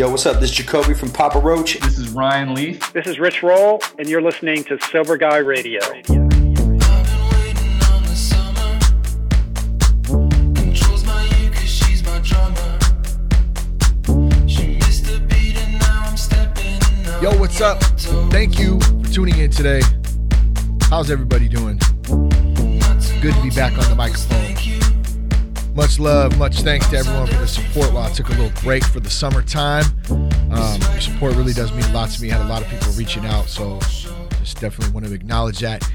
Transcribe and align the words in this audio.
Yo, 0.00 0.08
what's 0.08 0.24
up? 0.24 0.40
This 0.40 0.48
is 0.48 0.56
Jacoby 0.56 0.94
from 0.94 1.10
Papa 1.10 1.38
Roach. 1.38 1.78
This 1.78 1.98
is 1.98 2.08
Ryan 2.08 2.54
Leaf. 2.54 2.90
This 2.94 3.06
is 3.06 3.18
Rich 3.18 3.42
Roll, 3.42 3.82
and 3.98 4.08
you're 4.08 4.22
listening 4.22 4.64
to 4.64 4.78
Sober 4.80 5.18
Guy 5.18 5.36
Radio. 5.36 5.78
Yo, 17.20 17.38
what's 17.38 17.60
up? 17.60 17.82
Thank 18.30 18.58
you 18.58 18.80
for 18.80 19.12
tuning 19.12 19.36
in 19.36 19.50
today. 19.50 19.82
How's 20.88 21.10
everybody 21.10 21.46
doing? 21.46 21.78
Good 23.20 23.34
to 23.34 23.42
be 23.42 23.50
back 23.50 23.74
on 23.74 23.84
the 23.90 23.94
microphone. 23.94 24.89
Much 25.80 25.98
love, 25.98 26.36
much 26.36 26.60
thanks 26.60 26.86
to 26.88 26.98
everyone 26.98 27.26
for 27.26 27.38
the 27.38 27.48
support 27.48 27.90
while 27.94 28.02
I 28.02 28.10
took 28.10 28.28
a 28.28 28.32
little 28.32 28.52
break 28.62 28.84
for 28.84 29.00
the 29.00 29.08
summertime. 29.08 29.86
Um, 30.10 30.78
your 30.78 31.00
support 31.00 31.34
really 31.36 31.54
does 31.54 31.72
mean 31.72 31.84
a 31.84 31.92
lot 31.94 32.10
to 32.10 32.22
me. 32.22 32.30
I 32.30 32.36
had 32.36 32.44
a 32.44 32.48
lot 32.50 32.60
of 32.60 32.68
people 32.68 32.92
reaching 32.92 33.24
out, 33.24 33.48
so 33.48 33.78
just 34.40 34.60
definitely 34.60 34.92
want 34.92 35.06
to 35.06 35.14
acknowledge 35.14 35.60
that. 35.60 35.90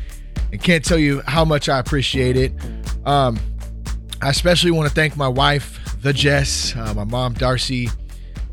And 0.52 0.60
can't 0.60 0.84
tell 0.84 0.98
you 0.98 1.22
how 1.28 1.46
much 1.46 1.70
I 1.70 1.78
appreciate 1.78 2.36
it. 2.36 2.52
Um, 3.06 3.38
I 4.24 4.32
especially 4.32 4.72
want 4.72 4.90
to 4.90 4.96
thank 4.96 5.16
my 5.18 5.28
wife, 5.28 5.80
the 6.02 6.12
Jess, 6.12 6.76
uh, 6.76 6.96
my 6.96 7.04
mom, 7.04 7.36
Darcy, 7.36 7.88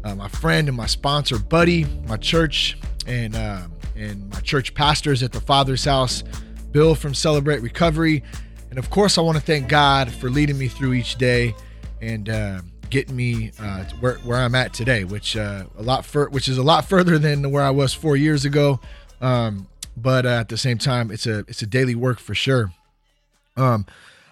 uh, 0.05 0.15
my 0.15 0.29
friend 0.29 0.69
and 0.69 0.77
my 0.77 0.87
sponsor, 0.87 1.39
Buddy, 1.39 1.87
my 2.07 2.19
church, 2.19 2.77
and 3.07 3.35
uh, 3.35 3.63
and 3.97 4.29
my 4.35 4.41
church 4.41 4.75
pastors 4.75 5.23
at 5.23 5.33
the 5.33 5.41
Father's 5.41 5.87
House, 5.87 6.25
Bill 6.73 6.95
from 6.95 7.15
Celebrate 7.15 7.63
Recovery, 7.63 8.23
and 8.73 8.79
of 8.79 8.89
course, 8.89 9.19
I 9.19 9.21
want 9.21 9.37
to 9.37 9.45
thank 9.45 9.69
God 9.69 10.11
for 10.11 10.31
leading 10.31 10.57
me 10.57 10.67
through 10.67 10.95
each 10.95 11.17
day 11.17 11.55
and 12.01 12.27
uh, 12.27 12.63
getting 12.89 13.15
me 13.15 13.53
uh, 13.61 13.85
where 14.01 14.15
where 14.21 14.39
I'm 14.39 14.55
at 14.55 14.73
today, 14.73 15.05
which 15.05 15.37
uh, 15.37 15.65
a 15.77 15.83
lot 15.83 16.07
fur- 16.07 16.31
which 16.31 16.49
is 16.49 16.57
a 16.57 16.63
lot 16.63 16.87
further 16.87 17.19
than 17.19 17.51
where 17.51 17.63
I 17.63 17.69
was 17.69 17.93
four 17.93 18.17
years 18.17 18.47
ago. 18.47 18.81
Um, 19.21 19.67
but 19.95 20.25
uh, 20.25 20.31
at 20.41 20.49
the 20.49 20.57
same 20.57 20.79
time, 20.79 21.11
it's 21.11 21.27
a 21.27 21.41
it's 21.41 21.61
a 21.61 21.67
daily 21.67 21.95
work 21.95 22.19
for 22.19 22.35
sure. 22.35 22.73
Um, 23.59 23.85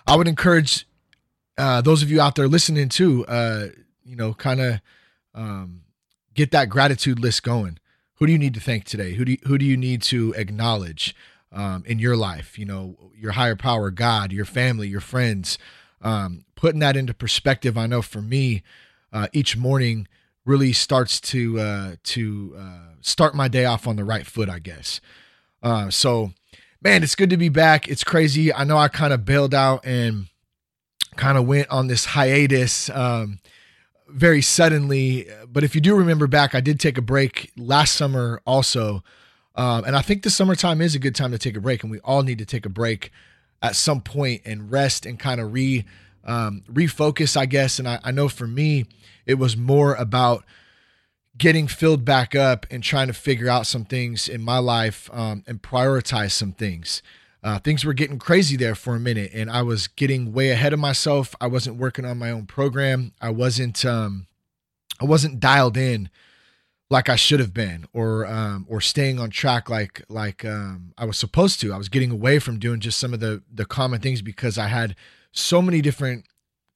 I 0.07 0.17
would 0.17 0.27
encourage 0.27 0.87
uh, 1.59 1.83
those 1.83 2.03
of 2.03 2.11
you 2.11 2.23
out 2.23 2.35
there 2.35 2.49
listening 2.49 2.89
to, 2.89 3.27
uh, 3.27 3.67
you 4.07 4.17
know, 4.17 4.33
kind 4.33 4.63
of 4.63 4.81
um, 5.35 5.83
get 6.33 6.51
that 6.53 6.71
gratitude 6.71 7.19
list 7.19 7.43
going. 7.43 7.79
Who 8.15 8.27
do 8.27 8.33
you 8.33 8.39
need 8.39 8.55
to 8.55 8.61
thank 8.61 8.85
today? 8.85 9.13
Who 9.17 9.27
do 9.27 9.33
you, 9.33 9.39
who 9.45 9.59
do 9.59 9.67
you 9.67 9.77
need 9.77 10.01
to 10.05 10.33
acknowledge 10.39 11.15
um, 11.53 11.85
in 11.87 11.99
your 11.99 12.17
life? 12.17 12.59
You 12.59 12.67
know, 12.67 12.97
your 13.17 13.33
higher 13.33 13.57
power, 13.57 13.91
God, 13.91 14.33
your 14.33 14.45
family, 14.45 14.89
your 14.89 15.01
friends. 15.01 15.59
Um, 16.03 16.45
putting 16.55 16.81
that 16.81 16.97
into 16.97 17.13
perspective, 17.13 17.77
I 17.77 17.87
know 17.87 18.03
for 18.03 18.23
me, 18.23 18.63
uh, 19.13 19.29
each 19.33 19.57
morning 19.57 20.09
really 20.45 20.73
starts 20.73 21.21
to 21.21 21.61
uh, 21.61 21.97
to 22.03 22.55
uh, 22.59 22.95
start 23.01 23.35
my 23.35 23.49
day 23.49 23.65
off 23.65 23.87
on 23.87 23.97
the 23.97 24.05
right 24.05 24.27
foot, 24.27 24.49
I 24.49 24.59
guess. 24.59 25.01
Uh, 25.63 25.91
so, 25.91 26.33
man, 26.83 27.03
it's 27.03 27.15
good 27.15 27.31
to 27.31 27.37
be 27.37 27.51
back. 27.51 27.89
It's 27.89 28.05
crazy. 28.05 28.53
I 28.53 28.65
know 28.65 28.79
I 28.79 28.89
kind 28.89 29.13
of 29.13 29.25
bailed 29.25 29.55
out 29.55 29.85
and 29.85 30.27
kind 31.17 31.37
of 31.37 31.47
went 31.47 31.69
on 31.71 31.89
this 31.89 32.07
hiatus. 32.07 32.89
Um, 32.91 33.41
very 34.13 34.43
suddenly. 34.43 35.29
But 35.49 35.65
if 35.65 35.75
you 35.75 35.81
do 35.81 35.95
remember 35.95 36.27
back, 36.27 36.55
I 36.55 36.61
did 36.61 36.81
take 36.81 36.99
a 36.99 37.03
break 37.03 37.53
last 37.57 37.95
summer 37.95 38.41
also. 38.45 39.03
Um, 39.57 39.85
and 39.85 39.97
I 39.97 40.03
think 40.03 40.23
the 40.23 40.31
summertime 40.31 40.81
is 40.81 40.95
a 40.95 40.99
good 40.99 41.15
time 41.15 41.33
to 41.33 41.39
take 41.39 41.57
a 41.57 41.61
break, 41.61 41.83
and 41.83 41.91
we 41.91 42.01
all 42.01 42.23
need 42.23 42.39
to 42.39 42.47
take 42.47 42.67
a 42.67 42.71
break 42.71 43.11
at 43.63 43.77
some 43.77 44.01
point 44.01 44.43
and 44.45 44.71
rest 44.71 45.07
and 45.07 45.19
kind 45.19 45.41
of 45.41 45.53
re 45.53 45.85
um, 46.25 46.63
refocus, 46.71 47.37
I 47.37 47.47
guess. 47.47 47.79
And 47.79 47.89
I, 47.89 47.99
I 48.05 48.11
know 48.11 48.29
for 48.29 48.47
me, 48.47 48.87
it 49.27 49.35
was 49.35 49.57
more 49.57 49.95
about 49.95 50.45
getting 51.37 51.67
filled 51.67 52.05
back 52.05 52.35
up 52.35 52.67
and 52.71 52.83
trying 52.83 53.07
to 53.07 53.13
figure 53.13 53.49
out 53.49 53.67
some 53.67 53.85
things 53.85 54.29
in 54.29 54.43
my 54.43 54.59
life 54.59 55.09
um, 55.13 55.43
and 55.47 55.63
prioritize 55.63 56.33
some 56.33 56.53
things. 56.53 57.03
Uh, 57.43 57.59
things 57.59 57.85
were 57.85 57.95
getting 57.95 58.19
crazy 58.19 58.57
there 58.57 58.75
for 58.75 58.95
a 58.95 59.01
minute, 59.01 59.31
and 59.33 59.51
I 59.51 59.63
was 59.63 59.89
getting 59.89 60.33
way 60.33 60.51
ahead 60.51 60.75
of 60.75 60.79
myself. 60.79 61.35
I 61.41 61.47
wasn't 61.47 61.77
working 61.77 62.05
on 62.05 62.19
my 62.19 62.31
own 62.31 62.45
program. 62.45 63.13
I 63.21 63.31
wasn't 63.31 63.83
um, 63.87 64.27
I 65.01 65.07
wasn't 65.07 65.41
dialed 65.41 65.79
in 65.79 66.11
like 66.91 67.09
I 67.09 67.17
should 67.17 67.41
have 67.41 67.55
been, 67.55 67.87
or 67.93 68.27
um, 68.27 68.67
or 68.69 68.81
staying 68.81 69.19
on 69.19 69.31
track 69.31 69.71
like 69.71 70.03
like 70.09 70.45
um, 70.45 70.93
I 70.99 71.05
was 71.05 71.19
supposed 71.19 71.61
to. 71.61 71.73
I 71.73 71.79
was 71.79 71.89
getting 71.89 72.11
away 72.11 72.39
from 72.39 72.59
doing 72.59 72.81
just 72.81 72.99
some 72.99 73.15
of 73.15 73.21
the 73.21 73.43
the 73.53 73.65
common 73.65 74.01
things 74.01 74.23
because 74.23 74.59
I 74.59 74.67
had 74.67 74.97
so 75.33 75.63
many 75.63 75.81
different 75.81 76.27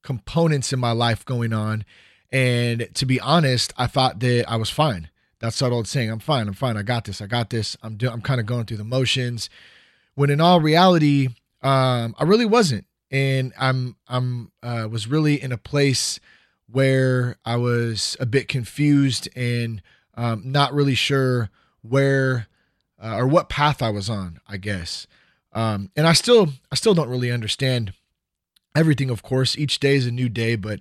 components 0.03 0.73
in 0.73 0.79
my 0.79 0.93
life 0.93 1.25
going 1.25 1.53
on. 1.53 1.85
And 2.31 2.89
to 2.95 3.07
be 3.07 3.21
honest, 3.21 3.73
I 3.77 3.87
thought 3.87 4.21
that 4.21 4.45
I 4.49 4.57
was 4.57 4.71
fine. 4.71 5.11
That's 5.41 5.61
I 5.61 5.69
was 5.69 5.91
saying. 5.91 6.11
I'm 6.11 6.21
fine. 6.21 6.49
I'm 6.49 6.55
fine. 6.55 6.77
I 6.77 6.83
got 6.83 7.05
this. 7.05 7.21
I 7.21 7.27
got 7.27 7.51
this. 7.51 7.77
I'm 7.83 7.97
doing. 7.97 8.13
I'm 8.13 8.23
kind 8.23 8.41
of 8.41 8.47
going 8.47 8.65
through 8.65 8.79
the 8.79 8.85
motions 8.85 9.51
when 10.15 10.31
in 10.31 10.41
all 10.41 10.61
reality, 10.61 11.29
um, 11.63 12.15
I 12.19 12.25
really 12.25 12.47
wasn't, 12.47 12.87
and 13.11 13.53
I'm 13.59 13.97
I'm 14.09 14.53
uh, 14.63 14.89
was 14.91 15.07
really 15.07 15.41
in 15.41 15.53
a 15.53 15.59
place 15.59 16.21
where 16.71 17.37
I 17.45 17.57
was 17.57 18.17
a 18.21 18.27
bit 18.27 18.49
confused 18.49 19.29
and 19.37 19.83
um, 20.17 20.43
not 20.45 20.73
really 20.73 20.95
sure 20.95 21.51
where 21.83 22.47
uh, 23.03 23.17
or 23.17 23.27
what 23.27 23.49
path 23.49 23.83
I 23.83 23.91
was 23.91 24.09
on, 24.09 24.41
I 24.49 24.57
guess. 24.57 25.07
Um, 25.53 25.91
and 25.97 26.07
I 26.07 26.13
still 26.13 26.49
I 26.71 26.75
still 26.75 26.95
don't 26.95 27.11
really 27.11 27.31
understand 27.31 27.93
everything. 28.75 29.11
Of 29.11 29.23
course, 29.23 29.57
each 29.57 29.81
day 29.81 29.97
is 29.97 30.07
a 30.07 30.13
new 30.13 30.29
day, 30.29 30.57
but 30.57 30.81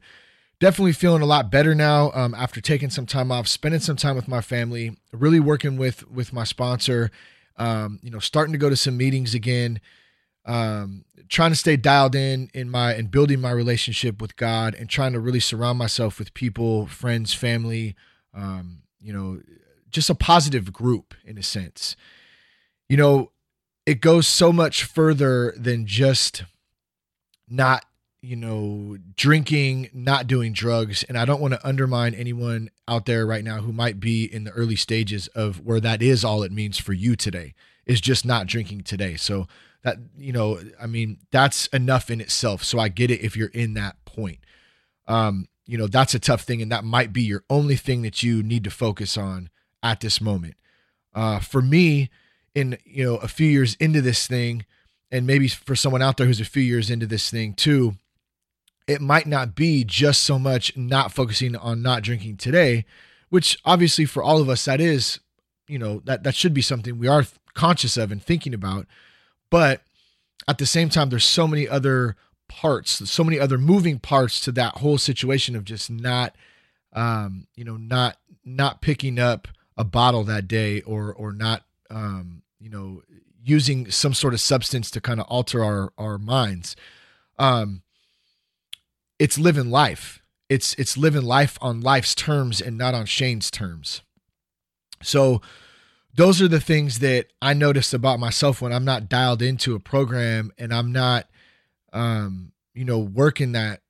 definitely 0.59 0.93
feeling 0.93 1.21
a 1.21 1.27
lot 1.27 1.51
better 1.51 1.75
now 1.75 2.11
um, 2.13 2.33
after 2.33 2.61
taking 2.61 2.89
some 2.89 3.05
time 3.05 3.31
off, 3.31 3.47
spending 3.47 3.81
some 3.81 3.97
time 3.97 4.15
with 4.15 4.27
my 4.27 4.41
family, 4.41 4.97
really 5.11 5.39
working 5.39 5.77
with 5.77 6.09
with 6.09 6.33
my 6.33 6.43
sponsor 6.43 7.11
um, 7.57 7.99
you 8.01 8.09
know, 8.09 8.19
starting 8.19 8.53
to 8.53 8.57
go 8.57 8.69
to 8.69 8.75
some 8.75 8.97
meetings 8.97 9.33
again, 9.33 9.79
um, 10.45 11.05
trying 11.29 11.51
to 11.51 11.57
stay 11.57 11.77
dialed 11.77 12.15
in 12.15 12.49
in 12.53 12.69
my 12.69 12.93
and 12.93 13.11
building 13.11 13.39
my 13.39 13.51
relationship 13.51 14.21
with 14.21 14.35
God 14.35 14.75
and 14.75 14.89
trying 14.89 15.13
to 15.13 15.19
really 15.19 15.39
surround 15.39 15.77
myself 15.77 16.19
with 16.19 16.33
people, 16.33 16.87
friends, 16.87 17.33
family, 17.33 17.95
um, 18.33 18.79
you 19.03 19.13
know, 19.13 19.41
just 19.89 20.09
a 20.09 20.15
positive 20.15 20.73
group 20.73 21.13
in 21.25 21.37
a 21.37 21.43
sense. 21.43 21.95
You 22.89 22.97
know, 22.97 23.31
it 23.85 24.01
goes 24.01 24.27
so 24.27 24.51
much 24.51 24.83
further 24.83 25.53
than 25.57 25.85
just 25.85 26.43
not 27.49 27.85
you 28.23 28.37
know, 28.37 28.97
drinking, 29.17 29.89
not 29.93 30.27
doing 30.27 30.53
drugs. 30.53 31.03
And 31.03 31.17
I 31.17 31.25
don't 31.25 31.41
want 31.41 31.53
to 31.55 31.67
undermine 31.67 32.15
anyone 32.15 32.69
out 32.87 33.05
there 33.05 33.25
right 33.27 33.43
now 33.43 33.57
who 33.57 33.73
might 33.73 33.99
be 33.99 34.23
in 34.23 34.45
the 34.45 34.51
early 34.51 34.77
stages 34.77 35.27
of 35.27 35.59
where 35.65 35.81
that 35.81 36.01
is 36.01 36.23
all 36.23 36.41
it 36.41 36.51
means 36.51 36.77
for 36.79 36.93
you 36.93 37.17
today 37.17 37.53
is 37.85 37.99
just 37.99 38.25
not 38.25 38.47
drinking 38.47 38.83
today. 38.83 39.17
So 39.17 39.47
that, 39.83 39.97
you 40.17 40.31
know, 40.31 40.61
I 40.81 40.87
mean, 40.87 41.17
that's 41.31 41.67
enough 41.67 42.09
in 42.09 42.21
itself. 42.21 42.63
So 42.63 42.79
I 42.79 42.87
get 42.87 43.11
it 43.11 43.19
if 43.19 43.35
you're 43.35 43.49
in 43.49 43.73
that 43.73 43.97
point. 44.05 44.39
Um, 45.05 45.49
you 45.65 45.77
know, 45.77 45.87
that's 45.87 46.13
a 46.13 46.19
tough 46.19 46.41
thing. 46.41 46.61
And 46.61 46.71
that 46.71 46.83
might 46.83 47.13
be 47.13 47.23
your 47.23 47.43
only 47.49 47.75
thing 47.75 48.01
that 48.01 48.23
you 48.23 48.43
need 48.43 48.63
to 48.65 48.69
focus 48.69 49.17
on 49.17 49.49
at 49.81 49.99
this 49.99 50.19
moment. 50.19 50.55
Uh, 51.13 51.39
for 51.39 51.61
me, 51.61 52.09
in, 52.55 52.77
you 52.85 53.03
know, 53.03 53.15
a 53.17 53.27
few 53.27 53.47
years 53.47 53.75
into 53.75 54.01
this 54.01 54.27
thing, 54.27 54.65
and 55.11 55.27
maybe 55.27 55.47
for 55.47 55.75
someone 55.75 56.01
out 56.01 56.17
there 56.17 56.27
who's 56.27 56.41
a 56.41 56.45
few 56.45 56.63
years 56.63 56.89
into 56.89 57.05
this 57.05 57.29
thing 57.29 57.53
too, 57.53 57.95
it 58.87 58.99
might 58.99 59.27
not 59.27 59.55
be 59.55 59.83
just 59.83 60.23
so 60.23 60.37
much 60.37 60.75
not 60.75 61.11
focusing 61.11 61.55
on 61.55 61.81
not 61.81 62.03
drinking 62.03 62.37
today, 62.37 62.85
which 63.29 63.57
obviously 63.63 64.05
for 64.05 64.23
all 64.23 64.41
of 64.41 64.49
us 64.49 64.65
that 64.65 64.81
is, 64.81 65.19
you 65.67 65.79
know, 65.79 66.01
that 66.05 66.23
that 66.23 66.35
should 66.35 66.53
be 66.53 66.61
something 66.61 66.97
we 66.97 67.07
are 67.07 67.25
conscious 67.53 67.95
of 67.95 68.11
and 68.11 68.21
thinking 68.21 68.53
about. 68.53 68.87
But 69.49 69.83
at 70.47 70.57
the 70.57 70.65
same 70.65 70.89
time 70.89 71.09
there's 71.09 71.23
so 71.23 71.47
many 71.47 71.67
other 71.67 72.15
parts, 72.61 73.09
so 73.09 73.23
many 73.23 73.39
other 73.39 73.57
moving 73.57 73.99
parts 73.99 74.39
to 74.41 74.51
that 74.51 74.77
whole 74.77 74.97
situation 74.97 75.55
of 75.55 75.65
just 75.65 75.89
not 75.89 76.35
um, 76.93 77.47
you 77.55 77.65
know, 77.65 77.77
not 77.77 78.17
not 78.45 78.81
picking 78.81 79.17
up 79.17 79.47
a 79.77 79.83
bottle 79.83 80.23
that 80.23 80.47
day 80.47 80.81
or 80.81 81.11
or 81.13 81.31
not 81.31 81.63
um, 81.89 82.43
you 82.59 82.69
know, 82.69 83.01
using 83.43 83.89
some 83.89 84.13
sort 84.13 84.33
of 84.33 84.39
substance 84.39 84.91
to 84.91 85.01
kind 85.01 85.19
of 85.19 85.25
alter 85.27 85.63
our 85.63 85.91
our 85.97 86.17
minds. 86.17 86.75
Um 87.39 87.81
it's 89.17 89.37
living 89.37 89.69
life. 89.69 90.21
It's 90.49 90.73
it's 90.75 90.97
living 90.97 91.23
life 91.23 91.57
on 91.61 91.81
life's 91.81 92.13
terms 92.13 92.61
and 92.61 92.77
not 92.77 92.93
on 92.93 93.05
Shane's 93.05 93.49
terms. 93.49 94.01
So 95.01 95.41
those 96.15 96.41
are 96.41 96.47
the 96.47 96.59
things 96.59 96.99
that 96.99 97.27
I 97.41 97.53
noticed 97.53 97.93
about 97.93 98.19
myself 98.19 98.61
when 98.61 98.71
I'm 98.71 98.85
not 98.85 99.09
dialed 99.09 99.41
into 99.41 99.73
a 99.73 99.79
program 99.79 100.51
and 100.59 100.71
I'm 100.73 100.91
not 100.91 101.27
um, 101.93 102.51
you 102.73 102.83
know, 102.83 102.99
working 102.99 103.53
that 103.53 103.81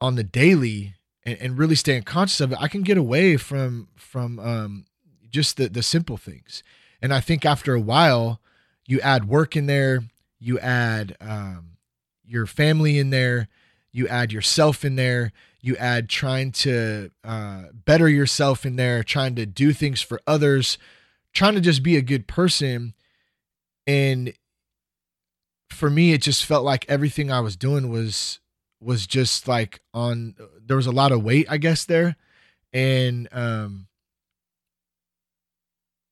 on 0.00 0.14
the 0.14 0.24
daily 0.24 0.94
and, 1.24 1.38
and 1.38 1.58
really 1.58 1.74
staying 1.74 2.02
conscious 2.02 2.40
of 2.40 2.52
it, 2.52 2.58
I 2.60 2.68
can 2.68 2.82
get 2.82 2.98
away 2.98 3.36
from 3.36 3.88
from 3.96 4.38
um 4.38 4.84
just 5.30 5.56
the 5.56 5.68
the 5.68 5.82
simple 5.82 6.16
things. 6.16 6.62
And 7.00 7.12
I 7.12 7.20
think 7.20 7.44
after 7.44 7.74
a 7.74 7.80
while, 7.80 8.40
you 8.86 9.00
add 9.00 9.28
work 9.28 9.56
in 9.56 9.66
there, 9.66 10.04
you 10.38 10.58
add 10.60 11.16
um 11.20 11.78
your 12.24 12.46
family 12.46 12.98
in 12.98 13.10
there, 13.10 13.48
you 13.92 14.08
add 14.08 14.32
yourself 14.32 14.84
in 14.84 14.96
there, 14.96 15.32
you 15.60 15.76
add 15.76 16.08
trying 16.08 16.50
to 16.50 17.10
uh, 17.24 17.64
better 17.72 18.08
yourself 18.08 18.66
in 18.66 18.76
there, 18.76 19.02
trying 19.02 19.36
to 19.36 19.46
do 19.46 19.72
things 19.72 20.00
for 20.00 20.20
others, 20.26 20.78
trying 21.32 21.54
to 21.54 21.60
just 21.60 21.82
be 21.82 21.96
a 21.96 22.02
good 22.02 22.26
person. 22.26 22.94
And 23.86 24.32
for 25.72 25.90
me, 25.90 26.12
it 26.12 26.22
just 26.22 26.44
felt 26.44 26.64
like 26.64 26.84
everything 26.88 27.30
I 27.30 27.40
was 27.40 27.56
doing 27.56 27.88
was 27.88 28.40
was 28.80 29.06
just 29.06 29.46
like 29.46 29.80
on 29.94 30.34
there 30.64 30.76
was 30.76 30.86
a 30.86 30.92
lot 30.92 31.12
of 31.12 31.22
weight, 31.22 31.46
I 31.48 31.56
guess, 31.56 31.84
there. 31.84 32.16
And 32.72 33.28
um 33.32 33.88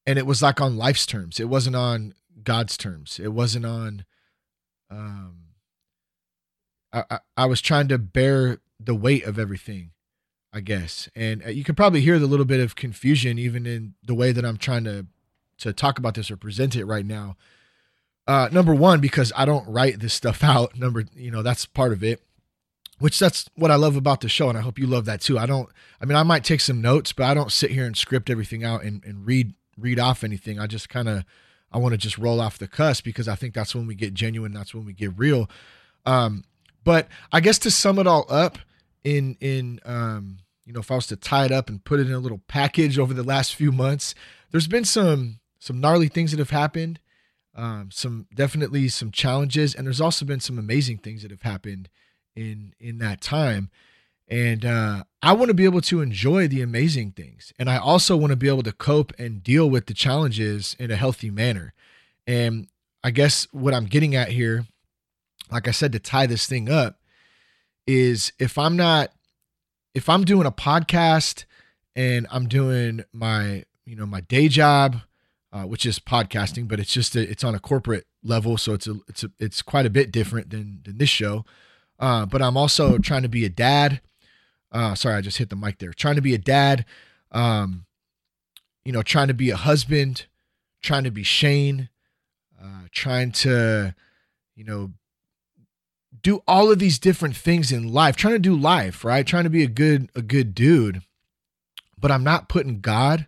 and 0.06 0.18
it 0.18 0.26
was 0.26 0.42
like 0.42 0.60
on 0.60 0.76
life's 0.76 1.06
terms. 1.06 1.40
It 1.40 1.48
wasn't 1.48 1.76
on 1.76 2.14
God's 2.42 2.76
terms. 2.76 3.20
It 3.22 3.32
wasn't 3.32 3.66
on 3.66 4.04
um 4.90 5.36
I, 6.92 7.04
I, 7.10 7.18
I 7.36 7.46
was 7.46 7.60
trying 7.60 7.88
to 7.88 7.98
bear 7.98 8.58
the 8.80 8.94
weight 8.94 9.24
of 9.24 9.38
everything, 9.38 9.90
I 10.52 10.60
guess. 10.60 11.08
And 11.14 11.44
uh, 11.44 11.50
you 11.50 11.62
can 11.62 11.74
probably 11.74 12.00
hear 12.00 12.18
the 12.18 12.26
little 12.26 12.46
bit 12.46 12.60
of 12.60 12.74
confusion 12.74 13.38
even 13.38 13.66
in 13.66 13.94
the 14.02 14.14
way 14.14 14.32
that 14.32 14.44
I'm 14.44 14.56
trying 14.56 14.84
to 14.84 15.06
to 15.58 15.72
talk 15.72 15.98
about 15.98 16.14
this 16.14 16.30
or 16.30 16.36
present 16.36 16.74
it 16.74 16.86
right 16.86 17.04
now. 17.04 17.36
Uh, 18.30 18.48
number 18.52 18.72
one, 18.72 19.00
because 19.00 19.32
I 19.34 19.44
don't 19.44 19.66
write 19.66 19.98
this 19.98 20.14
stuff 20.14 20.44
out. 20.44 20.78
Number, 20.78 21.02
you 21.16 21.32
know, 21.32 21.42
that's 21.42 21.66
part 21.66 21.92
of 21.92 22.04
it. 22.04 22.22
Which 23.00 23.18
that's 23.18 23.48
what 23.56 23.70
I 23.70 23.76
love 23.76 23.96
about 23.96 24.20
the 24.20 24.28
show, 24.28 24.48
and 24.50 24.58
I 24.58 24.60
hope 24.60 24.78
you 24.78 24.86
love 24.86 25.06
that 25.06 25.20
too. 25.20 25.38
I 25.38 25.46
don't. 25.46 25.68
I 26.00 26.04
mean, 26.04 26.16
I 26.16 26.22
might 26.22 26.44
take 26.44 26.60
some 26.60 26.82
notes, 26.82 27.12
but 27.12 27.24
I 27.24 27.34
don't 27.34 27.50
sit 27.50 27.70
here 27.70 27.86
and 27.86 27.96
script 27.96 28.28
everything 28.28 28.62
out 28.62 28.84
and, 28.84 29.02
and 29.04 29.26
read 29.26 29.54
read 29.76 29.98
off 29.98 30.22
anything. 30.22 30.60
I 30.60 30.66
just 30.66 30.90
kind 30.90 31.08
of 31.08 31.24
I 31.72 31.78
want 31.78 31.92
to 31.92 31.98
just 31.98 32.18
roll 32.18 32.40
off 32.40 32.58
the 32.58 32.68
cuss 32.68 33.00
because 33.00 33.26
I 33.26 33.34
think 33.34 33.54
that's 33.54 33.74
when 33.74 33.86
we 33.86 33.94
get 33.94 34.12
genuine. 34.12 34.52
That's 34.52 34.74
when 34.74 34.84
we 34.84 34.92
get 34.92 35.18
real. 35.18 35.48
Um, 36.04 36.44
but 36.84 37.08
I 37.32 37.40
guess 37.40 37.58
to 37.60 37.70
sum 37.70 37.98
it 37.98 38.06
all 38.06 38.26
up 38.28 38.58
in 39.02 39.38
in 39.40 39.80
um, 39.86 40.40
you 40.66 40.74
know 40.74 40.80
if 40.80 40.90
I 40.90 40.96
was 40.96 41.06
to 41.08 41.16
tie 41.16 41.46
it 41.46 41.52
up 41.52 41.68
and 41.70 41.82
put 41.82 42.00
it 42.00 42.06
in 42.06 42.12
a 42.12 42.18
little 42.18 42.42
package 42.48 42.98
over 42.98 43.14
the 43.14 43.24
last 43.24 43.54
few 43.54 43.72
months, 43.72 44.14
there's 44.50 44.68
been 44.68 44.84
some 44.84 45.40
some 45.58 45.80
gnarly 45.80 46.08
things 46.08 46.32
that 46.32 46.38
have 46.38 46.50
happened, 46.50 47.00
um, 47.54 47.90
some 47.92 48.26
definitely 48.34 48.88
some 48.88 49.10
challenges, 49.10 49.74
and 49.74 49.86
there's 49.86 50.00
also 50.00 50.24
been 50.24 50.40
some 50.40 50.58
amazing 50.58 50.98
things 50.98 51.22
that 51.22 51.30
have 51.30 51.42
happened 51.42 51.88
in 52.34 52.74
in 52.78 52.98
that 52.98 53.20
time. 53.20 53.70
And 54.28 54.64
uh, 54.64 55.04
I 55.22 55.32
want 55.32 55.48
to 55.48 55.54
be 55.54 55.64
able 55.64 55.80
to 55.80 56.02
enjoy 56.02 56.46
the 56.46 56.62
amazing 56.62 57.12
things, 57.12 57.52
and 57.58 57.68
I 57.68 57.78
also 57.78 58.16
want 58.16 58.30
to 58.30 58.36
be 58.36 58.48
able 58.48 58.62
to 58.62 58.72
cope 58.72 59.12
and 59.18 59.42
deal 59.42 59.68
with 59.68 59.86
the 59.86 59.94
challenges 59.94 60.76
in 60.78 60.90
a 60.90 60.96
healthy 60.96 61.30
manner. 61.30 61.74
And 62.26 62.68
I 63.02 63.10
guess 63.10 63.48
what 63.50 63.74
I'm 63.74 63.86
getting 63.86 64.14
at 64.14 64.28
here 64.28 64.66
like 65.50 65.68
I 65.68 65.72
said, 65.72 65.92
to 65.92 65.98
tie 65.98 66.26
this 66.26 66.46
thing 66.46 66.70
up, 66.70 67.00
is 67.86 68.32
if 68.38 68.56
I'm 68.58 68.76
not, 68.76 69.10
if 69.94 70.08
I'm 70.08 70.24
doing 70.24 70.46
a 70.46 70.52
podcast 70.52 71.44
and 71.96 72.26
I'm 72.30 72.48
doing 72.48 73.04
my, 73.12 73.64
you 73.84 73.96
know, 73.96 74.06
my 74.06 74.20
day 74.20 74.48
job, 74.48 74.96
uh, 75.52 75.62
which 75.62 75.84
is 75.84 75.98
podcasting, 75.98 76.68
but 76.68 76.78
it's 76.78 76.92
just 76.92 77.16
a, 77.16 77.28
it's 77.28 77.44
on 77.44 77.54
a 77.54 77.60
corporate 77.60 78.06
level, 78.22 78.56
so 78.56 78.72
it's 78.72 78.86
a 78.86 78.96
it's 79.08 79.24
a 79.24 79.30
it's 79.38 79.62
quite 79.62 79.86
a 79.86 79.90
bit 79.90 80.12
different 80.12 80.50
than 80.50 80.80
than 80.84 80.98
this 80.98 81.08
show. 81.08 81.44
Uh, 81.98 82.24
but 82.24 82.40
I'm 82.40 82.56
also 82.56 82.98
trying 82.98 83.22
to 83.22 83.28
be 83.28 83.44
a 83.44 83.50
dad. 83.50 84.00
Uh, 84.72 84.94
sorry, 84.94 85.16
I 85.16 85.20
just 85.20 85.38
hit 85.38 85.50
the 85.50 85.56
mic 85.56 85.78
there. 85.78 85.92
Trying 85.92 86.14
to 86.14 86.22
be 86.22 86.34
a 86.34 86.38
dad. 86.38 86.84
Um, 87.32 87.86
you 88.84 88.92
know, 88.92 89.02
trying 89.02 89.28
to 89.28 89.34
be 89.34 89.50
a 89.50 89.56
husband, 89.56 90.26
trying 90.82 91.04
to 91.04 91.10
be 91.10 91.22
Shane, 91.22 91.90
uh, 92.60 92.84
trying 92.90 93.32
to, 93.32 93.94
you 94.56 94.64
know, 94.64 94.92
do 96.22 96.42
all 96.46 96.70
of 96.70 96.78
these 96.78 96.98
different 96.98 97.36
things 97.36 97.70
in 97.70 97.92
life, 97.92 98.16
trying 98.16 98.34
to 98.34 98.38
do 98.38 98.56
life, 98.56 99.04
right? 99.04 99.26
Trying 99.26 99.44
to 99.44 99.50
be 99.50 99.62
a 99.62 99.68
good 99.68 100.10
a 100.14 100.22
good 100.22 100.54
dude. 100.54 101.02
But 101.98 102.10
I'm 102.10 102.24
not 102.24 102.48
putting 102.48 102.80
God 102.80 103.26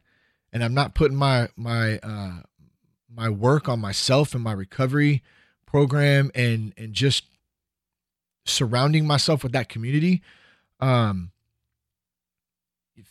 and 0.53 0.63
I'm 0.63 0.75
not 0.75 0.95
putting 0.95 1.17
my 1.17 1.49
my 1.57 1.99
uh 1.99 2.43
my 3.11 3.29
work 3.29 3.69
on 3.69 3.81
myself 3.81 4.35
and 4.35 4.43
my 4.43 4.53
recovery 4.53 5.23
program 5.67 6.31
and 6.35 6.73
and 6.77 6.93
just 6.93 7.25
surrounding 8.45 9.07
myself 9.07 9.43
with 9.43 9.53
that 9.53 9.69
community. 9.69 10.23
Um 10.81 11.31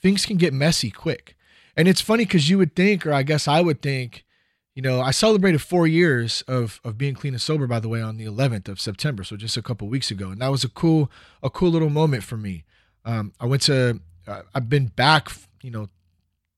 things 0.01 0.25
can 0.25 0.37
get 0.37 0.53
messy 0.53 0.91
quick. 0.91 1.35
And 1.75 1.87
it's 1.87 2.01
funny 2.01 2.25
cuz 2.25 2.49
you 2.49 2.57
would 2.57 2.75
think 2.75 3.05
or 3.05 3.13
I 3.13 3.23
guess 3.23 3.47
I 3.47 3.61
would 3.61 3.81
think 3.81 4.25
you 4.73 4.81
know, 4.81 5.01
I 5.01 5.11
celebrated 5.11 5.61
four 5.61 5.85
years 5.85 6.43
of 6.47 6.79
of 6.83 6.97
being 6.97 7.13
clean 7.13 7.33
and 7.33 7.41
sober, 7.41 7.67
by 7.67 7.79
the 7.79 7.89
way, 7.89 8.01
on 8.01 8.17
the 8.17 8.25
11th 8.25 8.69
of 8.69 8.79
September, 8.79 9.23
so 9.23 9.35
just 9.35 9.57
a 9.57 9.61
couple 9.61 9.87
weeks 9.89 10.11
ago, 10.11 10.29
and 10.29 10.41
that 10.41 10.49
was 10.49 10.63
a 10.63 10.69
cool 10.69 11.11
a 11.43 11.49
cool 11.49 11.69
little 11.69 11.89
moment 11.89 12.23
for 12.23 12.37
me. 12.37 12.63
Um, 13.03 13.33
I 13.39 13.47
went 13.47 13.63
to 13.63 13.99
uh, 14.27 14.43
I've 14.53 14.69
been 14.69 14.87
back, 14.87 15.29
you 15.61 15.71
know, 15.71 15.89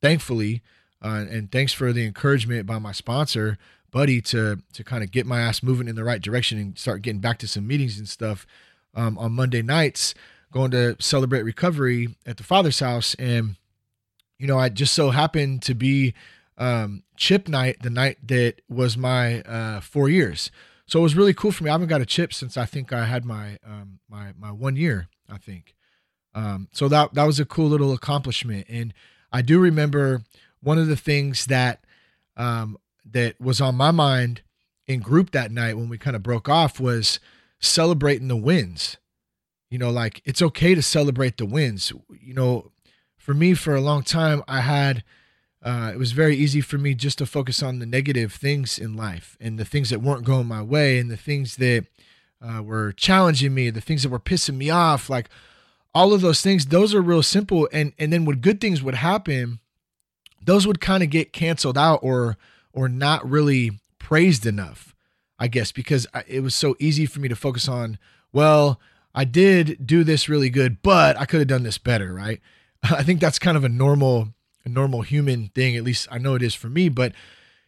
thankfully, 0.03 0.61
uh, 1.01 1.25
and 1.29 1.49
thanks 1.51 1.71
for 1.73 1.93
the 1.93 2.05
encouragement 2.05 2.65
by 2.67 2.77
my 2.77 2.91
sponsor, 2.91 3.57
Buddy, 3.89 4.21
to 4.21 4.59
to 4.73 4.83
kind 4.83 5.03
of 5.03 5.11
get 5.11 5.25
my 5.25 5.39
ass 5.39 5.63
moving 5.63 5.87
in 5.87 5.95
the 5.95 6.03
right 6.03 6.21
direction 6.21 6.59
and 6.59 6.77
start 6.77 7.01
getting 7.01 7.21
back 7.21 7.39
to 7.39 7.47
some 7.47 7.65
meetings 7.65 7.97
and 7.97 8.07
stuff 8.07 8.45
um, 8.93 9.17
on 9.17 9.31
Monday 9.31 9.61
nights, 9.61 10.13
going 10.51 10.71
to 10.71 10.95
celebrate 10.99 11.43
recovery 11.43 12.15
at 12.25 12.37
the 12.37 12.43
Father's 12.43 12.79
house, 12.79 13.15
and 13.15 13.55
you 14.37 14.45
know, 14.45 14.59
I 14.59 14.69
just 14.69 14.93
so 14.93 15.11
happened 15.11 15.61
to 15.63 15.73
be 15.73 16.13
um, 16.57 17.03
chip 17.15 17.47
night 17.47 17.77
the 17.81 17.89
night 17.89 18.17
that 18.27 18.61
was 18.69 18.97
my 18.97 19.41
uh, 19.41 19.79
four 19.79 20.09
years. 20.09 20.51
So 20.85 20.99
it 20.99 21.03
was 21.03 21.15
really 21.15 21.33
cool 21.33 21.53
for 21.53 21.63
me. 21.63 21.69
I 21.69 21.73
haven't 21.73 21.87
got 21.87 22.01
a 22.01 22.05
chip 22.05 22.33
since 22.33 22.57
I 22.57 22.65
think 22.65 22.91
I 22.91 23.05
had 23.05 23.23
my 23.23 23.57
um, 23.65 23.99
my 24.09 24.33
my 24.37 24.51
one 24.51 24.75
year. 24.75 25.07
I 25.29 25.37
think. 25.37 25.75
Um, 26.35 26.67
so 26.73 26.89
that 26.89 27.13
that 27.13 27.23
was 27.23 27.39
a 27.39 27.45
cool 27.45 27.69
little 27.69 27.93
accomplishment, 27.93 28.65
and 28.67 28.93
I 29.33 29.41
do 29.41 29.59
remember 29.59 30.23
one 30.61 30.77
of 30.77 30.87
the 30.87 30.95
things 30.95 31.47
that 31.47 31.83
um, 32.37 32.77
that 33.11 33.41
was 33.41 33.59
on 33.59 33.75
my 33.75 33.91
mind 33.91 34.41
in 34.87 34.99
group 34.99 35.31
that 35.31 35.51
night 35.51 35.75
when 35.75 35.89
we 35.89 35.97
kind 35.97 36.15
of 36.15 36.23
broke 36.23 36.47
off 36.47 36.79
was 36.79 37.19
celebrating 37.59 38.27
the 38.27 38.37
wins. 38.37 38.97
You 39.69 39.79
know, 39.79 39.89
like 39.89 40.21
it's 40.23 40.41
okay 40.41 40.75
to 40.75 40.81
celebrate 40.81 41.37
the 41.37 41.45
wins. 41.45 41.91
You 42.21 42.35
know, 42.35 42.71
for 43.17 43.33
me, 43.33 43.55
for 43.55 43.75
a 43.75 43.81
long 43.81 44.03
time, 44.03 44.43
I 44.47 44.61
had 44.61 45.03
uh, 45.63 45.91
it 45.93 45.97
was 45.97 46.11
very 46.11 46.35
easy 46.35 46.61
for 46.61 46.77
me 46.77 46.93
just 46.93 47.17
to 47.17 47.25
focus 47.25 47.63
on 47.63 47.79
the 47.79 47.85
negative 47.85 48.33
things 48.33 48.77
in 48.77 48.95
life 48.95 49.37
and 49.39 49.57
the 49.57 49.65
things 49.65 49.89
that 49.89 50.01
weren't 50.01 50.25
going 50.25 50.45
my 50.45 50.61
way 50.61 50.99
and 50.99 51.09
the 51.09 51.17
things 51.17 51.55
that 51.55 51.85
uh, 52.41 52.61
were 52.61 52.91
challenging 52.91 53.53
me, 53.53 53.69
the 53.69 53.81
things 53.81 54.03
that 54.03 54.09
were 54.09 54.19
pissing 54.19 54.57
me 54.57 54.69
off, 54.69 55.09
like 55.09 55.29
all 55.93 56.13
of 56.13 56.21
those 56.21 56.41
things. 56.41 56.67
Those 56.67 56.93
are 56.93 57.01
real 57.01 57.23
simple, 57.23 57.69
and 57.71 57.93
and 57.97 58.11
then 58.11 58.25
when 58.25 58.37
good 58.37 58.59
things 58.59 58.81
would 58.81 58.95
happen, 58.95 59.59
those 60.41 60.67
would 60.67 60.81
kind 60.81 61.03
of 61.03 61.09
get 61.09 61.33
canceled 61.33 61.77
out 61.77 61.99
or 62.01 62.37
or 62.73 62.89
not 62.89 63.27
really 63.29 63.79
praised 63.99 64.45
enough, 64.45 64.95
I 65.39 65.47
guess, 65.47 65.71
because 65.71 66.07
it 66.27 66.41
was 66.41 66.55
so 66.55 66.75
easy 66.79 67.05
for 67.05 67.19
me 67.19 67.29
to 67.29 67.35
focus 67.35 67.67
on. 67.67 67.97
Well, 68.31 68.79
I 69.13 69.25
did 69.25 69.85
do 69.85 70.03
this 70.03 70.27
really 70.27 70.49
good, 70.49 70.81
but 70.81 71.19
I 71.19 71.25
could 71.25 71.39
have 71.39 71.47
done 71.47 71.63
this 71.63 71.77
better, 71.77 72.13
right? 72.13 72.41
I 72.83 73.03
think 73.03 73.19
that's 73.19 73.39
kind 73.39 73.57
of 73.57 73.63
a 73.63 73.69
normal 73.69 74.29
a 74.65 74.69
normal 74.69 75.01
human 75.01 75.49
thing. 75.49 75.75
At 75.75 75.83
least 75.83 76.07
I 76.11 76.17
know 76.17 76.35
it 76.35 76.41
is 76.41 76.55
for 76.55 76.69
me. 76.69 76.89
But 76.89 77.13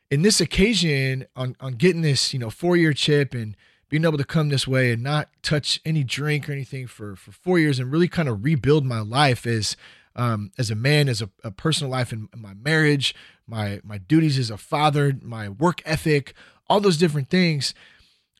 in 0.09 0.21
this 0.21 0.41
occasion, 0.41 1.25
on 1.35 1.55
on 1.59 1.73
getting 1.73 2.01
this, 2.01 2.33
you 2.33 2.39
know, 2.39 2.49
four 2.49 2.75
year 2.77 2.93
chip 2.93 3.33
and 3.33 3.55
being 3.89 4.03
able 4.03 4.17
to 4.17 4.25
come 4.25 4.49
this 4.49 4.67
way 4.67 4.91
and 4.91 5.03
not 5.03 5.29
touch 5.41 5.79
any 5.85 6.03
drink 6.03 6.49
or 6.49 6.51
anything 6.51 6.87
for 6.87 7.15
for 7.15 7.31
four 7.31 7.59
years 7.59 7.79
and 7.79 7.91
really 7.91 8.07
kind 8.07 8.27
of 8.27 8.43
rebuild 8.43 8.85
my 8.85 8.99
life 8.99 9.45
as 9.45 9.75
um, 10.15 10.51
as 10.57 10.71
a 10.71 10.75
man, 10.75 11.09
as 11.09 11.21
a, 11.21 11.29
a 11.43 11.51
personal 11.51 11.91
life 11.91 12.13
in, 12.13 12.29
my 12.35 12.53
marriage, 12.53 13.13
my 13.47 13.81
my 13.83 13.97
duties 13.97 14.37
as 14.37 14.49
a 14.49 14.57
father, 14.57 15.13
my 15.21 15.49
work 15.49 15.81
ethic, 15.85 16.33
all 16.67 16.79
those 16.79 16.97
different 16.97 17.29
things. 17.29 17.73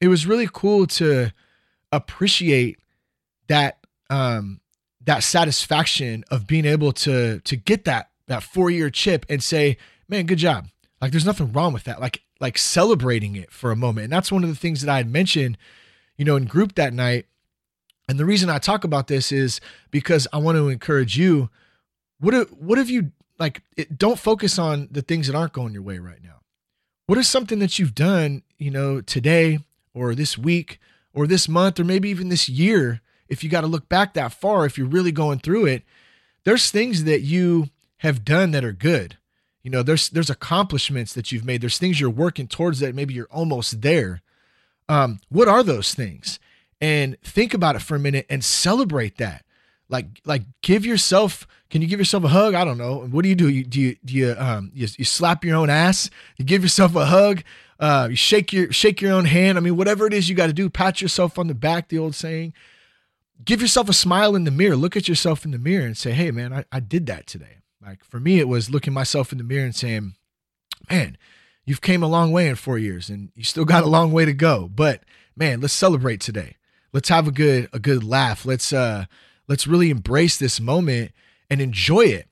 It 0.02 0.08
was 0.08 0.26
really 0.26 0.48
cool 0.52 0.88
to 0.88 1.32
appreciate 1.92 2.80
that 3.48 3.80
um, 4.10 4.62
that 5.04 5.24
satisfaction 5.24 6.24
of 6.32 6.48
being 6.48 6.66
able 6.66 6.92
to 6.94 7.40
to 7.40 7.56
get 7.56 7.86
that 7.86 8.10
that 8.28 8.44
four 8.44 8.70
year 8.70 8.90
chip 8.90 9.26
and 9.30 9.44
say, 9.44 9.78
man, 10.08 10.26
good 10.26 10.40
job. 10.40 10.68
Like 11.02 11.12
there's 11.12 11.26
nothing 11.26 11.52
wrong 11.52 11.74
with 11.74 11.84
that. 11.86 12.00
Like 12.00 12.24
like 12.40 12.58
celebrating 12.58 13.36
it 13.36 13.52
for 13.52 13.72
a 13.72 13.76
moment. 13.76 14.06
And 14.06 14.14
that's 14.14 14.32
one 14.32 14.44
of 14.44 14.50
the 14.50 14.56
things 14.56 14.82
that 14.82 14.92
I 14.92 14.98
had 14.98 15.10
mentioned, 15.10 15.58
you 16.18 16.26
know, 16.26 16.36
in 16.36 16.46
group 16.46 16.76
that 16.76 16.94
night. 16.94 17.26
And 18.08 18.20
the 18.20 18.26
reason 18.26 18.50
I 18.50 18.60
talk 18.60 18.84
about 18.84 19.08
this 19.08 19.32
is 19.32 19.60
because 19.92 20.28
I 20.32 20.38
want 20.38 20.58
to 20.58 20.70
encourage 20.70 21.18
you. 21.18 21.50
What 22.20 22.52
what 22.54 22.78
have 22.78 22.90
you 22.90 23.12
like? 23.40 23.62
It, 23.76 23.98
don't 23.98 24.20
focus 24.20 24.58
on 24.58 24.88
the 24.92 25.02
things 25.02 25.28
that 25.28 25.36
aren't 25.36 25.54
going 25.54 25.74
your 25.74 25.82
way 25.82 26.00
right 26.00 26.24
now. 26.24 26.42
What 27.08 27.18
is 27.18 27.28
something 27.28 27.60
that 27.60 27.78
you've 27.78 27.96
done, 27.96 28.44
you 28.58 28.72
know, 28.72 29.02
today 29.02 29.60
or 29.94 30.16
this 30.16 30.38
week 30.38 30.80
or 31.14 31.28
this 31.28 31.48
month 31.48 31.80
or 31.80 31.84
maybe 31.84 32.10
even 32.10 32.30
this 32.30 32.50
year? 32.50 33.02
If 33.28 33.44
you 33.44 33.50
got 33.50 33.62
to 33.62 33.68
look 33.68 33.90
back 33.90 34.14
that 34.14 34.34
far, 34.34 34.66
if 34.66 34.78
you're 34.78 34.88
really 34.88 35.12
going 35.12 35.40
through 35.40 35.66
it, 35.66 35.84
there's 36.44 36.70
things 36.70 37.04
that 37.06 37.22
you 37.22 37.70
have 37.98 38.24
done 38.24 38.52
that 38.52 38.64
are 38.64 38.72
good. 38.72 39.18
You 39.66 39.72
know, 39.72 39.82
there's 39.82 40.10
there's 40.10 40.30
accomplishments 40.30 41.14
that 41.14 41.32
you've 41.32 41.44
made. 41.44 41.60
There's 41.60 41.80
things 41.80 42.00
you're 42.00 42.08
working 42.12 42.48
towards 42.48 42.82
that 42.82 42.94
maybe 42.94 43.16
you're 43.16 43.28
almost 43.32 43.82
there. 43.82 44.22
Um, 44.88 45.20
what 45.30 45.48
are 45.48 45.64
those 45.64 45.96
things? 45.96 46.40
And 46.80 47.20
think 47.24 47.52
about 47.56 47.76
it 47.76 47.82
for 47.82 47.96
a 47.96 48.00
minute 48.00 48.28
and 48.30 48.46
celebrate 48.46 49.18
that. 49.18 49.44
Like 49.90 50.22
like 50.24 50.44
give 50.62 50.86
yourself. 50.86 51.48
Can 51.72 51.82
you 51.82 51.88
give 51.88 51.98
yourself 51.98 52.24
a 52.24 52.28
hug? 52.28 52.54
I 52.54 52.64
don't 52.64 52.78
know. 52.78 53.08
What 53.08 53.24
do 53.24 53.30
you 53.30 53.34
do? 53.34 53.50
You, 53.50 53.64
do 53.64 53.82
you 53.82 53.96
do 54.06 54.14
you 54.14 54.36
um 54.38 54.70
you, 54.76 54.88
you 55.00 55.04
slap 55.04 55.44
your 55.44 55.56
own 55.56 55.72
ass? 55.72 56.12
You 56.38 56.46
give 56.46 56.62
yourself 56.62 56.96
a 56.96 57.08
hug. 57.08 57.42
Uh, 57.80 58.10
you 58.12 58.16
shake 58.16 58.54
your 58.54 58.72
shake 58.72 59.02
your 59.02 59.14
own 59.14 59.26
hand. 59.26 59.58
I 59.58 59.62
mean, 59.62 59.76
whatever 59.76 60.06
it 60.06 60.14
is 60.14 60.30
you 60.30 60.36
got 60.36 60.48
to 60.48 60.54
do, 60.54 60.70
pat 60.70 61.02
yourself 61.02 61.40
on 61.40 61.48
the 61.48 61.56
back. 61.56 61.88
The 61.90 61.98
old 61.98 62.14
saying. 62.14 62.54
Give 63.44 63.64
yourself 63.64 63.90
a 63.90 63.94
smile 63.94 64.36
in 64.36 64.44
the 64.44 64.52
mirror. 64.52 64.76
Look 64.76 64.96
at 64.96 65.08
yourself 65.08 65.44
in 65.44 65.50
the 65.50 65.58
mirror 65.58 65.88
and 65.88 65.98
say, 65.98 66.12
"Hey, 66.12 66.30
man, 66.30 66.54
I, 66.54 66.66
I 66.72 66.80
did 66.80 67.08
that 67.08 67.26
today." 67.26 67.58
Like 67.86 68.04
for 68.04 68.20
me, 68.20 68.40
it 68.40 68.48
was 68.48 68.70
looking 68.70 68.94
myself 68.94 69.32
in 69.32 69.38
the 69.38 69.44
mirror 69.44 69.66
and 69.66 69.76
saying, 69.76 70.16
"Man, 70.90 71.18
you've 71.66 71.82
came 71.82 72.02
a 72.02 72.08
long 72.08 72.32
way 72.32 72.48
in 72.48 72.56
four 72.56 72.78
years, 72.78 73.10
and 73.10 73.30
you 73.36 73.44
still 73.44 73.66
got 73.66 73.84
a 73.84 73.88
long 73.88 74.12
way 74.12 74.26
to 74.26 74.34
go. 74.34 74.70
But 74.74 75.04
man, 75.36 75.62
let's 75.62 75.74
celebrate 75.74 76.20
today. 76.20 76.58
Let's 76.94 77.10
have 77.10 77.28
a 77.28 77.32
good 77.32 77.70
a 77.72 77.80
good 77.80 78.04
laugh. 78.04 78.46
Let's 78.46 78.74
uh 78.74 79.06
let's 79.48 79.68
really 79.68 79.90
embrace 79.92 80.38
this 80.38 80.60
moment 80.60 81.12
and 81.50 81.62
enjoy 81.62 82.06
it." 82.06 82.28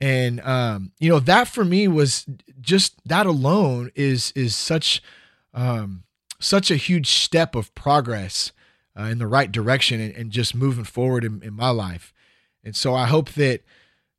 And 0.00 0.40
um, 0.40 0.92
you 0.98 1.08
know 1.08 1.20
that 1.20 1.48
for 1.48 1.64
me 1.64 1.86
was 1.88 2.26
just 2.60 2.96
that 3.06 3.24
alone 3.24 3.90
is 3.94 4.32
is 4.34 4.54
such 4.56 5.02
um, 5.54 6.02
such 6.40 6.70
a 6.70 6.76
huge 6.76 7.08
step 7.08 7.54
of 7.54 7.74
progress 7.74 8.52
uh, 8.98 9.04
in 9.04 9.18
the 9.18 9.26
right 9.26 9.50
direction 9.50 10.00
and, 10.00 10.14
and 10.14 10.30
just 10.30 10.54
moving 10.54 10.84
forward 10.84 11.24
in, 11.24 11.42
in, 11.42 11.54
my 11.54 11.70
life. 11.70 12.12
And 12.64 12.74
so 12.74 12.94
I 12.94 13.06
hope 13.06 13.30
that 13.32 13.62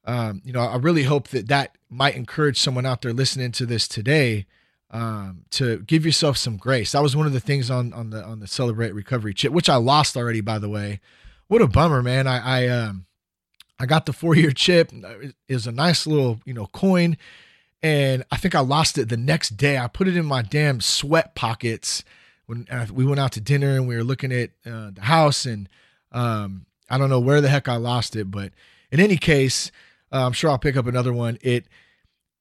um, 0.05 0.41
you 0.43 0.53
know 0.53 0.61
I 0.61 0.77
really 0.77 1.03
hope 1.03 1.29
that 1.29 1.47
that 1.47 1.77
might 1.89 2.15
encourage 2.15 2.59
someone 2.59 2.85
out 2.85 3.01
there 3.01 3.13
listening 3.13 3.51
to 3.53 3.65
this 3.65 3.87
today 3.87 4.45
um, 4.91 5.45
to 5.51 5.79
give 5.79 6.05
yourself 6.05 6.37
some 6.37 6.57
grace. 6.57 6.91
That 6.91 7.03
was 7.03 7.15
one 7.15 7.25
of 7.25 7.33
the 7.33 7.39
things 7.39 7.71
on 7.71 7.93
on 7.93 8.09
the 8.09 8.23
on 8.23 8.39
the 8.39 8.47
celebrate 8.47 8.93
recovery 8.93 9.33
chip, 9.33 9.51
which 9.51 9.69
I 9.69 9.75
lost 9.75 10.15
already, 10.15 10.41
by 10.41 10.59
the 10.59 10.69
way. 10.69 10.99
What 11.47 11.61
a 11.61 11.67
bummer, 11.67 12.01
man! 12.01 12.27
I 12.27 12.63
I 12.63 12.67
um 12.67 13.05
I 13.79 13.85
got 13.85 14.05
the 14.05 14.13
four 14.13 14.35
year 14.35 14.51
chip. 14.51 14.91
It 14.93 15.53
was 15.53 15.67
a 15.67 15.71
nice 15.71 16.07
little, 16.07 16.39
you 16.45 16.53
know, 16.53 16.67
coin. 16.67 17.17
And 17.81 18.23
I 18.31 18.37
think 18.37 18.55
I 18.55 18.61
lost 18.61 18.97
it 18.97 19.09
the 19.09 19.17
next 19.17 19.57
day. 19.57 19.77
I 19.77 19.87
put 19.87 20.07
it 20.07 20.15
in 20.15 20.25
my 20.25 20.41
damn 20.41 20.79
sweat 20.79 21.35
pockets 21.35 22.05
when 22.45 22.65
uh, 22.71 22.87
we 22.93 23.05
went 23.05 23.19
out 23.19 23.33
to 23.33 23.41
dinner 23.41 23.75
and 23.75 23.89
we 23.89 23.97
were 23.97 24.05
looking 24.05 24.31
at 24.31 24.51
uh, 24.65 24.91
the 24.91 25.01
house. 25.01 25.45
And 25.45 25.67
um, 26.13 26.65
I 26.89 26.97
don't 26.97 27.09
know 27.09 27.19
where 27.19 27.41
the 27.41 27.49
heck 27.49 27.67
I 27.67 27.75
lost 27.75 28.15
it, 28.15 28.31
but 28.31 28.53
in 28.89 29.01
any 29.01 29.17
case, 29.17 29.69
uh, 30.13 30.25
I'm 30.25 30.33
sure 30.33 30.51
I'll 30.51 30.59
pick 30.59 30.77
up 30.77 30.87
another 30.87 31.11
one. 31.11 31.37
It 31.41 31.65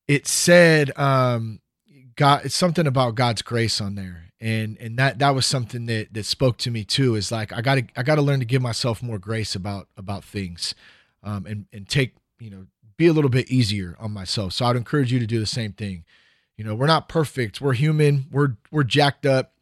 it 0.06 0.26
said 0.26 0.96
um, 0.98 1.60
God, 2.16 2.44
it's 2.44 2.54
something 2.54 2.86
about 2.86 3.14
God's 3.14 3.42
grace 3.42 3.80
on 3.80 3.94
there, 3.94 4.26
and 4.40 4.76
and 4.78 4.98
that 4.98 5.18
that 5.18 5.34
was 5.34 5.46
something 5.46 5.86
that 5.86 6.12
that 6.12 6.26
spoke 6.26 6.58
to 6.58 6.70
me 6.70 6.84
too. 6.84 7.14
Is 7.14 7.32
like 7.32 7.52
I 7.52 7.62
got 7.62 7.76
to 7.76 7.84
I 7.96 8.02
got 8.02 8.16
to 8.16 8.22
learn 8.22 8.40
to 8.40 8.46
give 8.46 8.62
myself 8.62 9.02
more 9.02 9.18
grace 9.18 9.54
about 9.54 9.88
about 9.96 10.22
things 10.24 10.74
um, 11.22 11.46
and 11.46 11.66
and 11.72 11.88
take 11.88 12.14
you 12.38 12.50
know 12.50 12.66
be 12.96 13.06
a 13.06 13.12
little 13.12 13.30
bit 13.30 13.50
easier 13.50 13.96
on 13.98 14.12
myself. 14.12 14.52
So 14.52 14.66
I'd 14.66 14.76
encourage 14.76 15.12
you 15.12 15.18
to 15.18 15.26
do 15.26 15.40
the 15.40 15.46
same 15.46 15.72
thing. 15.72 16.04
You 16.56 16.64
know, 16.64 16.74
we're 16.74 16.86
not 16.86 17.08
perfect. 17.08 17.60
We're 17.60 17.72
human. 17.72 18.26
We're 18.30 18.56
we're 18.70 18.84
jacked 18.84 19.24
up. 19.24 19.54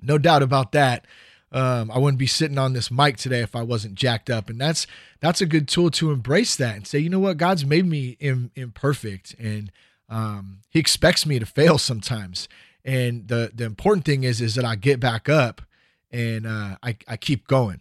No 0.00 0.16
doubt 0.18 0.42
about 0.42 0.72
that. 0.72 1.06
Um, 1.56 1.90
I 1.90 1.98
wouldn't 1.98 2.18
be 2.18 2.26
sitting 2.26 2.58
on 2.58 2.74
this 2.74 2.90
mic 2.90 3.16
today 3.16 3.40
if 3.40 3.56
I 3.56 3.62
wasn't 3.62 3.94
jacked 3.94 4.28
up, 4.28 4.50
and 4.50 4.60
that's 4.60 4.86
that's 5.20 5.40
a 5.40 5.46
good 5.46 5.68
tool 5.68 5.90
to 5.92 6.10
embrace 6.10 6.54
that 6.56 6.76
and 6.76 6.86
say, 6.86 6.98
you 6.98 7.08
know 7.08 7.18
what, 7.18 7.38
God's 7.38 7.64
made 7.64 7.86
me 7.86 8.18
Im- 8.20 8.50
imperfect, 8.54 9.34
and 9.38 9.72
um, 10.10 10.58
He 10.68 10.78
expects 10.78 11.24
me 11.24 11.38
to 11.38 11.46
fail 11.46 11.78
sometimes. 11.78 12.46
And 12.84 13.26
the 13.28 13.50
the 13.54 13.64
important 13.64 14.04
thing 14.04 14.22
is 14.24 14.42
is 14.42 14.54
that 14.56 14.66
I 14.66 14.76
get 14.76 15.00
back 15.00 15.30
up 15.30 15.62
and 16.10 16.46
uh, 16.46 16.76
I 16.82 16.96
I 17.08 17.16
keep 17.16 17.48
going. 17.48 17.80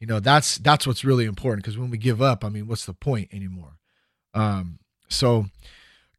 You 0.00 0.08
know 0.08 0.18
that's 0.18 0.58
that's 0.58 0.84
what's 0.84 1.04
really 1.04 1.24
important 1.24 1.62
because 1.62 1.78
when 1.78 1.88
we 1.90 1.96
give 1.96 2.20
up 2.20 2.44
i 2.44 2.48
mean 2.48 2.66
what's 2.66 2.86
the 2.86 2.92
point 2.92 3.28
anymore? 3.32 3.76
Um 4.34 4.80
so 5.08 5.46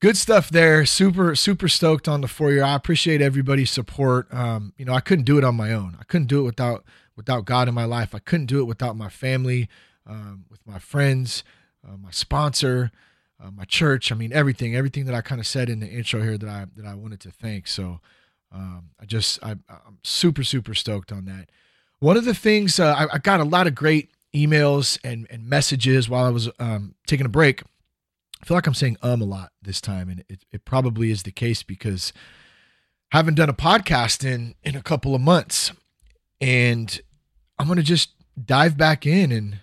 good 0.03 0.17
stuff 0.17 0.49
there. 0.49 0.85
Super 0.85 1.33
super 1.33 1.69
stoked 1.69 2.09
on 2.09 2.19
the 2.19 2.27
four 2.27 2.51
year 2.51 2.65
i 2.65 2.75
appreciate 2.75 3.21
everybody's 3.21 3.71
support. 3.71 4.31
Um 4.33 4.73
you 4.77 4.83
know 4.83 4.93
i 4.93 4.99
couldn't 4.99 5.23
do 5.23 5.37
it 5.37 5.45
on 5.45 5.55
my 5.55 5.71
own. 5.71 5.95
I 5.97 6.03
couldn't 6.03 6.27
do 6.27 6.41
it 6.41 6.43
without 6.43 6.83
without 7.15 7.45
god 7.45 7.69
in 7.69 7.73
my 7.73 7.85
life. 7.85 8.13
I 8.13 8.19
couldn't 8.19 8.47
do 8.47 8.59
it 8.59 8.65
without 8.65 8.97
my 8.97 9.07
family 9.07 9.69
um, 10.05 10.43
with 10.51 10.59
my 10.67 10.77
friends 10.77 11.45
uh, 11.87 11.95
my 11.95 12.11
sponsor 12.11 12.91
uh, 13.41 13.49
my 13.49 13.63
church. 13.63 14.11
I 14.11 14.15
mean 14.15 14.33
everything 14.33 14.75
everything 14.75 15.05
that 15.05 15.15
i 15.15 15.21
kind 15.21 15.39
of 15.39 15.47
said 15.47 15.69
in 15.69 15.79
the 15.79 15.87
intro 15.87 16.21
here 16.21 16.37
that 16.37 16.49
i 16.49 16.65
that 16.75 16.85
i 16.85 16.95
wanted 16.95 17.21
to 17.21 17.31
thank. 17.31 17.67
So 17.67 18.01
um, 18.51 18.89
i 18.99 19.05
just 19.05 19.41
I, 19.41 19.51
i'm 19.51 19.99
super 20.03 20.43
super 20.43 20.73
stoked 20.73 21.13
on 21.13 21.23
that. 21.25 21.49
One 21.99 22.17
of 22.17 22.25
the 22.25 22.33
things 22.33 22.77
uh, 22.77 22.93
I, 22.93 23.13
I, 23.13 23.17
got 23.19 23.39
a 23.39 23.45
lot 23.45 23.67
of 23.67 23.73
great 23.73 24.11
emails 24.35 24.99
and, 25.05 25.27
and 25.29 25.47
messages 25.47 26.09
while 26.09 26.25
I 26.25 26.29
was 26.29 26.49
um, 26.59 26.95
taking 27.07 27.25
a 27.25 27.29
break. 27.29 27.63
I 28.43 28.45
feel 28.45 28.57
like 28.57 28.67
I'm 28.67 28.73
saying 28.73 28.97
um 29.01 29.21
a 29.21 29.25
lot 29.25 29.53
this 29.61 29.79
time, 29.79 30.09
and 30.09 30.25
it, 30.27 30.43
it 30.51 30.65
probably 30.65 31.11
is 31.11 31.23
the 31.23 31.31
case 31.31 31.63
because 31.63 32.11
I 33.13 33.17
haven't 33.17 33.35
done 33.35 33.47
a 33.47 33.53
podcast 33.53 34.29
in 34.29 34.55
in 34.63 34.75
a 34.75 34.81
couple 34.81 35.15
of 35.15 35.21
months, 35.21 35.71
and 36.41 36.99
I'm 37.57 37.69
gonna 37.69 37.81
just 37.81 38.09
dive 38.43 38.75
back 38.75 39.05
in 39.05 39.31
and 39.31 39.59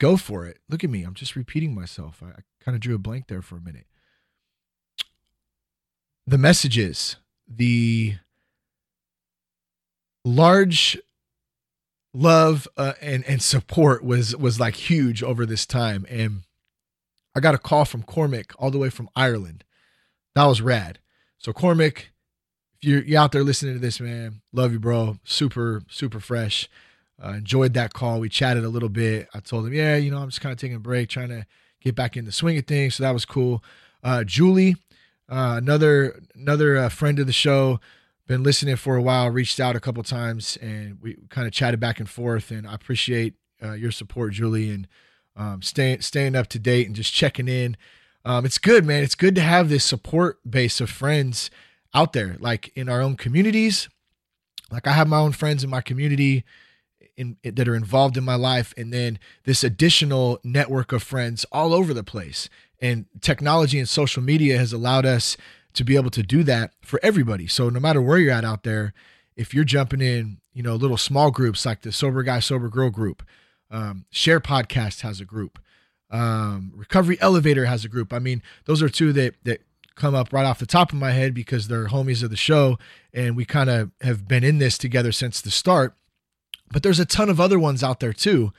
go 0.00 0.16
for 0.16 0.46
it. 0.46 0.58
Look 0.68 0.82
at 0.82 0.90
me, 0.90 1.04
I'm 1.04 1.14
just 1.14 1.36
repeating 1.36 1.76
myself. 1.76 2.24
I, 2.24 2.30
I 2.30 2.40
kind 2.60 2.74
of 2.74 2.80
drew 2.80 2.96
a 2.96 2.98
blank 2.98 3.28
there 3.28 3.40
for 3.40 3.56
a 3.56 3.60
minute. 3.60 3.86
The 6.26 6.38
messages, 6.38 7.14
the 7.46 8.16
large 10.24 10.98
love 12.12 12.66
uh, 12.76 12.94
and 13.00 13.22
and 13.26 13.40
support 13.40 14.02
was 14.02 14.34
was 14.34 14.58
like 14.58 14.74
huge 14.74 15.22
over 15.22 15.46
this 15.46 15.64
time 15.64 16.04
and 16.10 16.42
i 17.36 17.40
got 17.40 17.54
a 17.54 17.58
call 17.58 17.84
from 17.84 18.02
cormac 18.02 18.52
all 18.58 18.70
the 18.70 18.78
way 18.78 18.90
from 18.90 19.08
ireland. 19.14 19.62
That 20.34 20.46
was 20.46 20.60
rad. 20.60 20.98
So 21.38 21.52
cormac 21.52 22.10
if 22.80 22.88
you're, 22.88 23.02
you're 23.02 23.20
out 23.20 23.32
there 23.32 23.44
listening 23.44 23.74
to 23.74 23.80
this 23.80 24.00
man 24.00 24.42
love 24.52 24.72
you 24.72 24.80
bro. 24.80 25.18
Super 25.24 25.82
super 25.88 26.20
fresh. 26.20 26.68
Uh, 27.22 27.30
enjoyed 27.30 27.72
that 27.74 27.94
call. 27.94 28.20
We 28.20 28.28
chatted 28.28 28.64
a 28.64 28.68
little 28.68 28.90
bit. 28.90 29.28
I 29.34 29.40
told 29.40 29.66
him 29.66 29.74
yeah 29.74 29.96
you 29.96 30.10
know 30.10 30.18
i'm 30.18 30.28
just 30.28 30.40
kind 30.40 30.52
of 30.52 30.58
taking 30.58 30.76
a 30.76 30.80
break 30.80 31.08
trying 31.08 31.28
to 31.28 31.46
get 31.80 31.94
back 31.94 32.16
in 32.16 32.24
the 32.24 32.32
swing 32.32 32.58
of 32.58 32.66
things. 32.66 32.96
So 32.96 33.04
that 33.04 33.12
was 33.12 33.24
cool. 33.24 33.62
Uh, 34.02 34.24
julie 34.24 34.76
uh, 35.28 35.56
another 35.58 36.20
another 36.34 36.76
uh, 36.76 36.88
friend 36.88 37.18
of 37.18 37.26
the 37.26 37.32
show 37.32 37.80
been 38.26 38.42
listening 38.42 38.76
for 38.76 38.96
a 38.96 39.02
while, 39.02 39.30
reached 39.30 39.60
out 39.60 39.76
a 39.76 39.80
couple 39.80 40.02
times, 40.02 40.56
and 40.60 40.98
we 41.00 41.16
kind 41.30 41.46
of 41.46 41.52
chatted 41.52 41.78
back 41.80 42.00
and 42.00 42.08
forth. 42.08 42.50
And 42.50 42.66
I 42.66 42.74
appreciate 42.74 43.34
uh, 43.62 43.72
your 43.72 43.92
support, 43.92 44.32
Julie, 44.32 44.70
and 44.70 44.88
um, 45.36 45.62
staying 45.62 46.00
staying 46.00 46.34
up 46.34 46.46
to 46.48 46.58
date 46.58 46.86
and 46.86 46.96
just 46.96 47.12
checking 47.12 47.48
in. 47.48 47.76
Um, 48.24 48.44
it's 48.44 48.58
good, 48.58 48.84
man. 48.84 49.04
It's 49.04 49.14
good 49.14 49.34
to 49.36 49.40
have 49.40 49.68
this 49.68 49.84
support 49.84 50.38
base 50.48 50.80
of 50.80 50.90
friends 50.90 51.50
out 51.94 52.12
there, 52.12 52.36
like 52.40 52.72
in 52.74 52.88
our 52.88 53.00
own 53.00 53.16
communities. 53.16 53.88
Like 54.70 54.86
I 54.86 54.92
have 54.92 55.08
my 55.08 55.18
own 55.18 55.32
friends 55.32 55.62
in 55.62 55.70
my 55.70 55.80
community 55.80 56.44
in, 57.16 57.36
that 57.44 57.68
are 57.68 57.76
involved 57.76 58.16
in 58.16 58.24
my 58.24 58.34
life, 58.34 58.74
and 58.76 58.92
then 58.92 59.18
this 59.44 59.62
additional 59.62 60.40
network 60.42 60.92
of 60.92 61.02
friends 61.02 61.46
all 61.52 61.72
over 61.72 61.94
the 61.94 62.04
place. 62.04 62.48
And 62.80 63.06
technology 63.20 63.78
and 63.78 63.88
social 63.88 64.22
media 64.22 64.58
has 64.58 64.72
allowed 64.72 65.06
us 65.06 65.36
to 65.74 65.84
be 65.84 65.96
able 65.96 66.10
to 66.10 66.22
do 66.22 66.42
that 66.42 66.72
for 66.82 66.98
everybody. 67.02 67.46
So 67.46 67.68
no 67.68 67.80
matter 67.80 68.02
where 68.02 68.18
you're 68.18 68.32
at 68.32 68.44
out 68.44 68.64
there, 68.64 68.92
if 69.36 69.54
you're 69.54 69.64
jumping 69.64 70.00
in, 70.00 70.38
you 70.52 70.62
know, 70.62 70.74
little 70.74 70.96
small 70.96 71.30
groups 71.30 71.64
like 71.64 71.82
the 71.82 71.92
Sober 71.92 72.22
Guy, 72.22 72.40
Sober 72.40 72.68
Girl 72.68 72.90
group, 72.90 73.22
um, 73.70 74.04
Share 74.10 74.40
Podcast 74.40 75.00
has 75.00 75.20
a 75.20 75.24
group, 75.24 75.58
um, 76.10 76.72
Recovery 76.74 77.18
Elevator 77.20 77.66
has 77.66 77.84
a 77.84 77.88
group. 77.88 78.12
I 78.12 78.18
mean, 78.18 78.42
those 78.64 78.82
are 78.82 78.88
two 78.88 79.12
that 79.14 79.34
that 79.44 79.60
come 79.96 80.14
up 80.14 80.32
right 80.32 80.44
off 80.44 80.58
the 80.58 80.66
top 80.66 80.92
of 80.92 80.98
my 80.98 81.12
head 81.12 81.34
because 81.34 81.68
they're 81.68 81.88
homies 81.88 82.22
of 82.22 82.30
the 82.30 82.36
show, 82.36 82.78
and 83.12 83.36
we 83.36 83.44
kind 83.44 83.70
of 83.70 83.90
have 84.02 84.28
been 84.28 84.44
in 84.44 84.58
this 84.58 84.78
together 84.78 85.10
since 85.10 85.40
the 85.40 85.50
start. 85.50 85.94
But 86.70 86.82
there's 86.82 87.00
a 87.00 87.06
ton 87.06 87.28
of 87.30 87.40
other 87.40 87.58
ones 87.58 87.82
out 87.82 88.00
there 88.00 88.12
too 88.12 88.52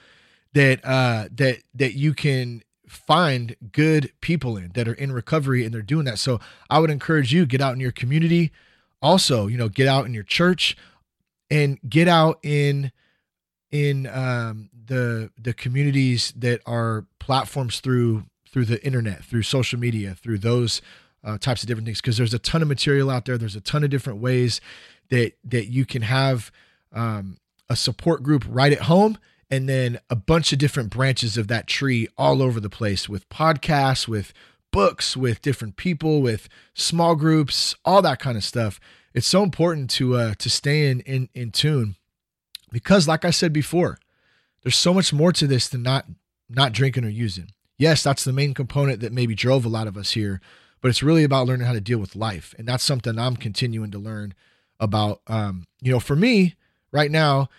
that 0.53 0.83
uh, 0.83 1.29
that 1.35 1.59
that 1.75 1.93
you 1.93 2.13
can 2.13 2.63
find 2.87 3.55
good 3.71 4.11
people 4.21 4.57
in 4.57 4.71
that 4.73 4.87
are 4.87 4.93
in 4.93 5.11
recovery 5.11 5.65
and 5.65 5.73
they're 5.73 5.81
doing 5.81 6.05
that. 6.05 6.19
So 6.19 6.39
I 6.69 6.79
would 6.79 6.89
encourage 6.89 7.33
you 7.33 7.45
get 7.45 7.61
out 7.61 7.73
in 7.73 7.79
your 7.79 7.91
community. 7.91 8.51
Also, 9.01 9.47
you 9.47 9.57
know, 9.57 9.69
get 9.69 9.87
out 9.87 10.05
in 10.05 10.13
your 10.13 10.23
church 10.23 10.75
and 11.51 11.79
get 11.87 12.07
out 12.07 12.39
in 12.43 12.91
in 13.71 14.07
um, 14.07 14.69
the 14.85 15.31
the 15.37 15.53
communities 15.53 16.33
that 16.37 16.61
are 16.65 17.05
platforms 17.19 17.79
through 17.79 18.25
through 18.49 18.65
the 18.65 18.83
internet, 18.85 19.23
through 19.23 19.43
social 19.43 19.79
media, 19.79 20.15
through 20.15 20.37
those 20.37 20.81
uh, 21.23 21.37
types 21.37 21.61
of 21.63 21.67
different 21.67 21.85
things. 21.85 22.01
Because 22.01 22.17
there's 22.17 22.33
a 22.33 22.39
ton 22.39 22.61
of 22.61 22.67
material 22.67 23.09
out 23.09 23.25
there. 23.25 23.37
There's 23.37 23.55
a 23.55 23.61
ton 23.61 23.83
of 23.83 23.89
different 23.89 24.19
ways 24.19 24.61
that 25.09 25.33
that 25.43 25.67
you 25.67 25.85
can 25.85 26.03
have 26.03 26.51
um, 26.93 27.37
a 27.69 27.75
support 27.75 28.23
group 28.23 28.45
right 28.47 28.71
at 28.71 28.83
home 28.83 29.17
and 29.49 29.67
then 29.67 29.99
a 30.09 30.15
bunch 30.15 30.51
of 30.51 30.59
different 30.59 30.89
branches 30.89 31.37
of 31.37 31.47
that 31.47 31.67
tree 31.67 32.07
all 32.17 32.41
over 32.41 32.59
the 32.59 32.69
place 32.69 33.07
with 33.07 33.27
podcasts, 33.29 34.07
with 34.07 34.33
books, 34.71 35.15
with 35.15 35.41
different 35.41 35.77
people, 35.77 36.21
with 36.21 36.49
small 36.73 37.15
groups, 37.15 37.75
all 37.85 38.01
that 38.01 38.19
kind 38.19 38.37
of 38.37 38.43
stuff. 38.43 38.79
It's 39.13 39.27
so 39.27 39.43
important 39.43 39.89
to 39.91 40.15
uh, 40.15 40.33
to 40.35 40.49
stay 40.49 40.89
in, 40.89 41.01
in 41.01 41.29
in 41.33 41.51
tune 41.51 41.95
because, 42.71 43.07
like 43.07 43.25
I 43.25 43.31
said 43.31 43.53
before, 43.53 43.99
there's 44.63 44.75
so 44.75 44.93
much 44.93 45.13
more 45.13 45.31
to 45.33 45.47
this 45.47 45.67
than 45.67 45.83
not 45.83 46.05
not 46.49 46.71
drinking 46.71 47.05
or 47.05 47.09
using. 47.09 47.51
Yes, 47.77 48.03
that's 48.03 48.23
the 48.23 48.33
main 48.33 48.53
component 48.53 49.01
that 49.01 49.13
maybe 49.13 49.35
drove 49.35 49.65
a 49.65 49.69
lot 49.69 49.87
of 49.87 49.97
us 49.97 50.11
here, 50.11 50.41
but 50.81 50.89
it's 50.89 51.03
really 51.03 51.23
about 51.23 51.45
learning 51.45 51.67
how 51.67 51.73
to 51.73 51.81
deal 51.81 51.99
with 51.99 52.15
life, 52.15 52.55
and 52.57 52.67
that's 52.67 52.83
something 52.83 53.17
I'm 53.17 53.35
continuing 53.35 53.91
to 53.91 53.99
learn 53.99 54.33
about. 54.79 55.21
Um, 55.27 55.65
you 55.81 55.91
know, 55.91 55.99
for 55.99 56.15
me 56.15 56.55
right 56.91 57.11
now, 57.11 57.49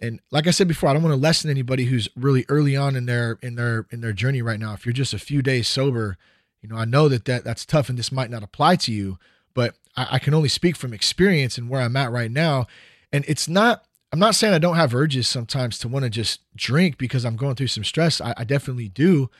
and 0.00 0.20
like 0.30 0.46
I 0.46 0.50
said 0.50 0.68
before, 0.68 0.88
I 0.88 0.92
don't 0.92 1.02
want 1.02 1.14
to 1.14 1.20
lessen 1.20 1.50
anybody 1.50 1.86
who's 1.86 2.08
really 2.16 2.44
early 2.48 2.76
on 2.76 2.96
in 2.96 3.06
their 3.06 3.38
in 3.42 3.56
their 3.56 3.86
in 3.90 4.00
their 4.00 4.12
journey 4.12 4.42
right 4.42 4.60
now. 4.60 4.72
If 4.74 4.86
you're 4.86 4.92
just 4.92 5.14
a 5.14 5.18
few 5.18 5.42
days 5.42 5.66
sober, 5.66 6.16
you 6.62 6.68
know, 6.68 6.76
I 6.76 6.84
know 6.84 7.08
that, 7.08 7.24
that 7.24 7.44
that's 7.44 7.64
tough 7.64 7.88
and 7.88 7.98
this 7.98 8.12
might 8.12 8.30
not 8.30 8.42
apply 8.42 8.76
to 8.76 8.92
you, 8.92 9.18
but 9.54 9.74
I, 9.96 10.06
I 10.12 10.18
can 10.18 10.34
only 10.34 10.48
speak 10.48 10.76
from 10.76 10.92
experience 10.92 11.58
and 11.58 11.68
where 11.68 11.80
I'm 11.80 11.96
at 11.96 12.12
right 12.12 12.30
now. 12.30 12.66
And 13.12 13.24
it's 13.26 13.48
not 13.48 13.84
I'm 14.12 14.18
not 14.18 14.34
saying 14.34 14.54
I 14.54 14.58
don't 14.58 14.76
have 14.76 14.94
urges 14.94 15.28
sometimes 15.28 15.78
to 15.80 15.88
want 15.88 16.04
to 16.04 16.10
just 16.10 16.40
drink 16.56 16.96
because 16.96 17.24
I'm 17.24 17.36
going 17.36 17.56
through 17.56 17.66
some 17.66 17.84
stress. 17.84 18.20
I, 18.20 18.34
I 18.36 18.44
definitely 18.44 18.88
do 18.88 19.30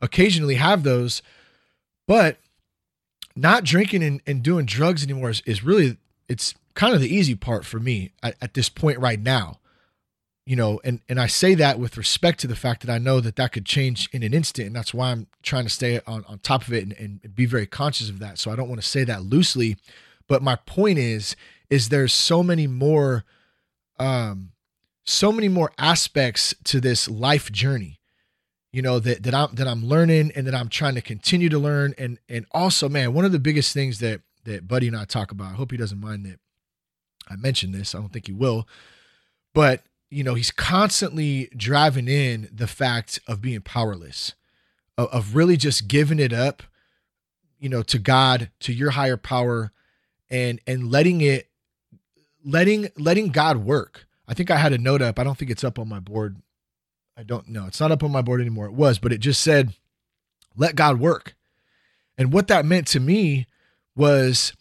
occasionally 0.00 0.56
have 0.56 0.82
those, 0.82 1.22
but 2.06 2.38
not 3.34 3.64
drinking 3.64 4.02
and, 4.02 4.20
and 4.26 4.42
doing 4.42 4.66
drugs 4.66 5.02
anymore 5.02 5.30
is, 5.30 5.42
is 5.46 5.64
really 5.64 5.96
it's 6.28 6.54
kind 6.74 6.94
of 6.94 7.00
the 7.00 7.14
easy 7.14 7.34
part 7.34 7.64
for 7.64 7.80
me 7.80 8.12
at, 8.22 8.36
at 8.40 8.54
this 8.54 8.68
point 8.68 8.98
right 8.98 9.20
now 9.20 9.58
you 10.44 10.56
know 10.56 10.80
and 10.84 11.00
and 11.08 11.20
i 11.20 11.26
say 11.26 11.54
that 11.54 11.78
with 11.78 11.96
respect 11.96 12.40
to 12.40 12.46
the 12.46 12.56
fact 12.56 12.84
that 12.84 12.92
i 12.92 12.98
know 12.98 13.20
that 13.20 13.36
that 13.36 13.52
could 13.52 13.64
change 13.64 14.08
in 14.12 14.22
an 14.22 14.34
instant 14.34 14.66
and 14.66 14.76
that's 14.76 14.92
why 14.92 15.10
i'm 15.10 15.26
trying 15.42 15.64
to 15.64 15.70
stay 15.70 16.00
on, 16.06 16.24
on 16.28 16.38
top 16.40 16.66
of 16.66 16.72
it 16.72 16.84
and, 16.84 17.20
and 17.22 17.34
be 17.34 17.46
very 17.46 17.66
conscious 17.66 18.08
of 18.08 18.18
that 18.18 18.38
so 18.38 18.50
i 18.50 18.56
don't 18.56 18.68
want 18.68 18.80
to 18.80 18.86
say 18.86 19.04
that 19.04 19.22
loosely 19.22 19.76
but 20.28 20.42
my 20.42 20.56
point 20.56 20.98
is 20.98 21.36
is 21.70 21.88
there's 21.88 22.12
so 22.12 22.42
many 22.42 22.66
more 22.66 23.24
um 23.98 24.52
so 25.04 25.32
many 25.32 25.48
more 25.48 25.72
aspects 25.78 26.54
to 26.64 26.80
this 26.80 27.08
life 27.08 27.50
journey 27.50 28.00
you 28.72 28.82
know 28.82 28.98
that 28.98 29.22
that 29.22 29.34
i'm 29.34 29.54
that 29.54 29.66
i'm 29.66 29.84
learning 29.84 30.32
and 30.34 30.46
that 30.46 30.54
i'm 30.54 30.68
trying 30.68 30.94
to 30.94 31.02
continue 31.02 31.48
to 31.48 31.58
learn. 31.58 31.94
And 31.98 32.18
and 32.28 32.46
also 32.52 32.88
man 32.88 33.12
one 33.12 33.24
of 33.24 33.32
the 33.32 33.38
biggest 33.38 33.72
things 33.72 33.98
that 34.00 34.20
that 34.44 34.66
buddy 34.66 34.88
and 34.88 34.96
i 34.96 35.04
talk 35.04 35.30
about 35.30 35.52
i 35.52 35.54
hope 35.54 35.70
he 35.70 35.76
doesn't 35.76 36.00
mind 36.00 36.24
that 36.26 36.38
i 37.28 37.36
mentioned 37.36 37.74
this 37.74 37.94
i 37.94 37.98
don't 37.98 38.12
think 38.12 38.26
he 38.26 38.32
will 38.32 38.66
but 39.54 39.82
you 40.12 40.22
know, 40.22 40.34
he's 40.34 40.50
constantly 40.50 41.48
driving 41.56 42.06
in 42.06 42.50
the 42.52 42.66
fact 42.66 43.18
of 43.26 43.40
being 43.40 43.62
powerless, 43.62 44.34
of, 44.98 45.08
of 45.08 45.34
really 45.34 45.56
just 45.56 45.88
giving 45.88 46.18
it 46.18 46.34
up, 46.34 46.62
you 47.58 47.70
know, 47.70 47.82
to 47.82 47.98
God, 47.98 48.50
to 48.60 48.74
your 48.74 48.90
higher 48.90 49.16
power, 49.16 49.72
and 50.28 50.60
and 50.66 50.90
letting 50.90 51.22
it, 51.22 51.48
letting 52.44 52.88
letting 52.96 53.28
God 53.28 53.58
work. 53.58 54.06
I 54.26 54.34
think 54.34 54.50
I 54.50 54.56
had 54.56 54.72
a 54.72 54.78
note 54.78 55.02
up. 55.02 55.18
I 55.18 55.24
don't 55.24 55.36
think 55.36 55.50
it's 55.50 55.64
up 55.64 55.78
on 55.78 55.88
my 55.88 56.00
board. 56.00 56.36
I 57.16 57.22
don't 57.22 57.48
know. 57.48 57.66
It's 57.66 57.80
not 57.80 57.92
up 57.92 58.02
on 58.02 58.12
my 58.12 58.22
board 58.22 58.40
anymore. 58.40 58.66
It 58.66 58.72
was, 58.72 58.98
but 58.98 59.12
it 59.12 59.18
just 59.18 59.42
said, 59.42 59.74
"Let 60.56 60.76
God 60.76 61.00
work." 61.00 61.34
And 62.16 62.32
what 62.32 62.48
that 62.48 62.64
meant 62.64 62.86
to 62.88 63.00
me 63.00 63.46
was 63.94 64.54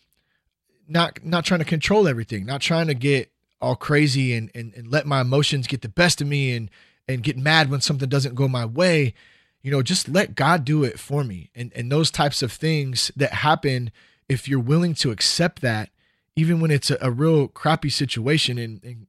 not 0.87 1.23
not 1.23 1.45
trying 1.45 1.59
to 1.59 1.65
control 1.65 2.07
everything, 2.07 2.45
not 2.45 2.61
trying 2.61 2.87
to 2.87 2.93
get 2.93 3.31
all 3.61 3.75
crazy 3.75 4.33
and, 4.33 4.49
and 4.55 4.73
and 4.75 4.87
let 4.87 5.05
my 5.05 5.21
emotions 5.21 5.67
get 5.67 5.81
the 5.81 5.89
best 5.89 6.19
of 6.19 6.27
me 6.27 6.53
and 6.53 6.69
and 7.07 7.23
get 7.23 7.37
mad 7.37 7.69
when 7.69 7.81
something 7.81 8.09
doesn't 8.09 8.35
go 8.35 8.47
my 8.47 8.65
way 8.65 9.13
you 9.61 9.69
know 9.69 9.83
just 9.83 10.09
let 10.09 10.35
god 10.35 10.65
do 10.65 10.83
it 10.83 10.99
for 10.99 11.23
me 11.23 11.51
and 11.53 11.71
and 11.75 11.91
those 11.91 12.09
types 12.09 12.41
of 12.41 12.51
things 12.51 13.11
that 13.15 13.33
happen 13.33 13.91
if 14.27 14.47
you're 14.47 14.59
willing 14.59 14.95
to 14.95 15.11
accept 15.11 15.61
that 15.61 15.89
even 16.35 16.59
when 16.59 16.71
it's 16.71 16.89
a, 16.89 16.97
a 17.01 17.11
real 17.11 17.47
crappy 17.47 17.89
situation 17.89 18.57
and, 18.57 18.83
and 18.83 19.07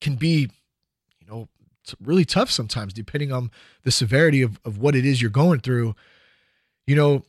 can 0.00 0.16
be 0.16 0.50
you 1.20 1.26
know 1.28 1.48
really 2.02 2.24
tough 2.24 2.50
sometimes 2.50 2.92
depending 2.92 3.32
on 3.32 3.50
the 3.84 3.90
severity 3.90 4.42
of, 4.42 4.58
of 4.64 4.78
what 4.78 4.96
it 4.96 5.04
is 5.04 5.22
you're 5.22 5.30
going 5.30 5.60
through 5.60 5.94
you 6.86 6.96
know 6.96 7.22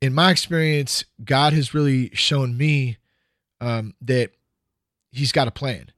in 0.00 0.12
my 0.12 0.30
experience 0.30 1.04
god 1.24 1.52
has 1.52 1.74
really 1.74 2.10
shown 2.14 2.56
me 2.56 2.98
um, 3.60 3.94
that 4.00 4.30
he's 5.10 5.32
got 5.32 5.48
a 5.48 5.50
plan. 5.52 5.90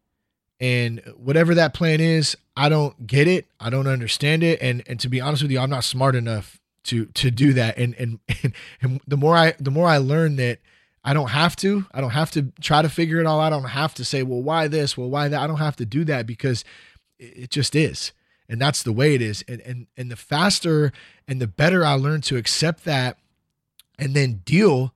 And 0.61 1.01
whatever 1.17 1.55
that 1.55 1.73
plan 1.73 2.01
is, 2.01 2.37
I 2.57 2.69
don't 2.69 3.07
get 3.07 3.27
it. 3.27 3.47
I 3.59 3.71
don't 3.71 3.87
understand 3.87 4.43
it. 4.43 4.61
And 4.61 4.83
and 4.87 5.01
to 5.01 5.09
be 5.09 5.21
honest 5.21 5.43
with 5.43 5.51
you, 5.51 5.59
I'm 5.59 5.71
not 5.71 5.85
smart 5.85 6.15
enough 6.15 6.61
to 6.85 7.07
to 7.07 7.31
do 7.31 7.53
that. 7.55 7.79
And 7.79 7.95
and 7.99 8.19
and, 8.43 8.55
and 8.83 9.01
the 9.07 9.17
more 9.17 9.37
I 9.37 9.55
the 9.59 9.71
more 9.71 9.87
I 9.87 9.99
learn 9.99 10.37
that 10.37 10.59
I 11.03 11.15
don't 11.15 11.31
have 11.31 11.57
to. 11.57 11.87
I 11.93 12.01
don't 12.01 12.11
have 12.11 12.31
to 12.33 12.53
try 12.61 12.83
to 12.83 12.89
figure 12.89 13.21
it 13.21 13.27
all 13.27 13.41
out. 13.41 13.53
I 13.53 13.57
don't 13.57 13.71
have 13.71 13.95
to 13.95 14.05
say, 14.05 14.23
well, 14.23 14.43
why 14.43 14.69
this? 14.69 14.97
Well, 14.97 15.09
why 15.09 15.29
that? 15.29 15.41
I 15.41 15.47
don't 15.47 15.57
have 15.57 15.77
to 15.77 15.87
do 15.87 16.05
that 16.05 16.27
because 16.27 16.65
it 17.19 17.51
just 17.51 17.75
is. 17.75 18.13
And 18.49 18.61
that's 18.61 18.83
the 18.83 18.93
way 18.93 19.15
it 19.15 19.23
is. 19.23 19.45
And 19.49 19.61
and 19.63 19.87
and 19.97 20.11
the 20.11 20.17
faster 20.17 20.93
and 21.27 21.41
the 21.41 21.47
better 21.47 21.85
I 21.85 21.95
learn 21.95 22.21
to 22.23 22.37
accept 22.37 22.85
that 22.85 23.19
and 23.99 24.15
then 24.15 24.43
deal 24.45 24.93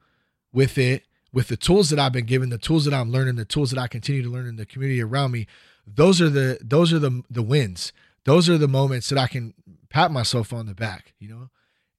with 0.52 0.76
it 0.76 1.04
with 1.32 1.48
the 1.48 1.56
tools 1.56 1.90
that 1.90 1.98
I've 1.98 2.12
been 2.12 2.26
given, 2.26 2.50
the 2.50 2.58
tools 2.58 2.84
that 2.84 2.94
I'm 2.94 3.10
learning, 3.10 3.36
the 3.36 3.44
tools 3.44 3.70
that 3.70 3.80
I 3.80 3.86
continue 3.86 4.22
to 4.22 4.28
learn 4.28 4.46
in 4.46 4.56
the 4.56 4.66
community 4.66 5.02
around 5.02 5.32
me, 5.32 5.46
those 5.86 6.20
are 6.20 6.30
the 6.30 6.58
those 6.60 6.92
are 6.92 6.98
the 6.98 7.22
the 7.30 7.42
wins. 7.42 7.92
Those 8.24 8.48
are 8.48 8.56
the 8.58 8.68
moments 8.68 9.08
that 9.10 9.18
I 9.18 9.26
can 9.26 9.54
pat 9.90 10.10
myself 10.10 10.52
on 10.52 10.66
the 10.66 10.74
back, 10.74 11.14
you 11.18 11.28
know, 11.28 11.50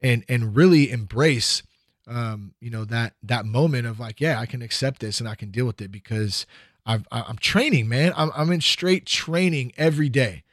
and 0.01 0.25
and 0.27 0.55
really 0.55 0.91
embrace 0.91 1.63
um, 2.07 2.53
you 2.59 2.69
know, 2.69 2.85
that 2.85 3.13
that 3.23 3.45
moment 3.45 3.87
of 3.87 3.99
like, 3.99 4.21
yeah, 4.21 4.39
I 4.39 4.45
can 4.45 4.61
accept 4.61 4.99
this 5.01 5.19
and 5.19 5.27
I 5.27 5.35
can 5.35 5.51
deal 5.51 5.65
with 5.65 5.81
it 5.81 5.91
because 5.91 6.45
I've 6.85 7.07
I'm 7.11 7.37
training, 7.37 7.89
man. 7.89 8.13
I'm 8.15 8.31
I'm 8.35 8.51
in 8.51 8.61
straight 8.61 9.05
training 9.05 9.73
every 9.77 10.09
day. 10.09 10.43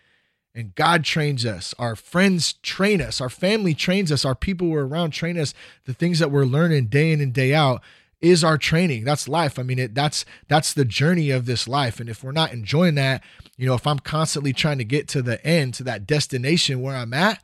And 0.55 0.75
God 0.75 1.03
trains 1.03 1.47
us. 1.47 1.75
Our 1.79 1.97
friends 1.97 2.53
train 2.55 3.01
us. 3.01 3.23
Our 3.23 3.31
family 3.31 3.73
trains 3.73 4.13
us. 4.13 4.25
Our 4.25 4.35
people 4.35 4.67
who 4.67 4.75
are 4.75 4.87
around 4.87 5.13
train 5.13 5.39
us. 5.39 5.55
The 5.87 5.95
things 5.95 6.19
that 6.19 6.31
we're 6.31 6.45
learning 6.45 6.89
day 6.89 7.11
in 7.11 7.23
and 7.23 7.33
day 7.33 7.55
out 7.55 7.81
is 8.21 8.45
our 8.45 8.59
training. 8.59 9.05
That's 9.05 9.27
life. 9.27 9.59
I 9.59 9.63
mean, 9.63 9.79
it, 9.79 9.95
that's 9.95 10.25
that's 10.49 10.75
the 10.75 10.85
journey 10.85 11.31
of 11.31 11.47
this 11.47 11.67
life. 11.67 12.01
And 12.01 12.09
if 12.09 12.23
we're 12.23 12.33
not 12.33 12.53
enjoying 12.53 12.97
that, 12.97 13.23
you 13.57 13.67
know, 13.67 13.75
if 13.75 13.87
I'm 13.87 13.99
constantly 13.99 14.53
trying 14.53 14.79
to 14.79 14.85
get 14.85 15.09
to 15.09 15.23
the 15.23 15.45
end, 15.45 15.75
to 15.75 15.85
that 15.85 16.07
destination 16.07 16.83
where 16.83 16.97
I'm 16.97 17.15
at, 17.15 17.43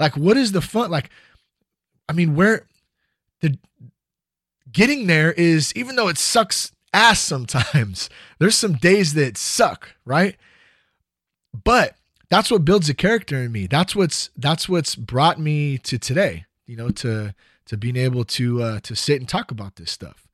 like, 0.00 0.16
what 0.16 0.36
is 0.36 0.52
the 0.52 0.62
fun? 0.62 0.90
Like, 0.90 1.10
I 2.08 2.14
mean, 2.14 2.34
where 2.34 2.66
the 3.40 3.58
getting 4.70 5.06
there 5.06 5.32
is, 5.32 5.72
even 5.74 5.96
though 5.96 6.08
it 6.08 6.18
sucks 6.18 6.72
ass 6.92 7.20
sometimes, 7.20 8.08
there's 8.38 8.56
some 8.56 8.74
days 8.74 9.14
that 9.14 9.36
suck, 9.36 9.94
right? 10.04 10.36
But 11.64 11.96
that's 12.30 12.50
what 12.50 12.64
builds 12.64 12.88
a 12.88 12.94
character 12.94 13.36
in 13.36 13.52
me. 13.52 13.66
That's 13.66 13.96
what's 13.96 14.30
that's 14.36 14.68
what's 14.68 14.94
brought 14.94 15.38
me 15.40 15.78
to 15.78 15.98
today. 15.98 16.44
You 16.66 16.76
know, 16.76 16.90
to 16.90 17.34
to 17.66 17.76
being 17.76 17.96
able 17.96 18.24
to 18.24 18.62
uh, 18.62 18.80
to 18.80 18.94
sit 18.94 19.20
and 19.20 19.28
talk 19.28 19.50
about 19.50 19.76
this 19.76 19.90
stuff. 19.90 20.26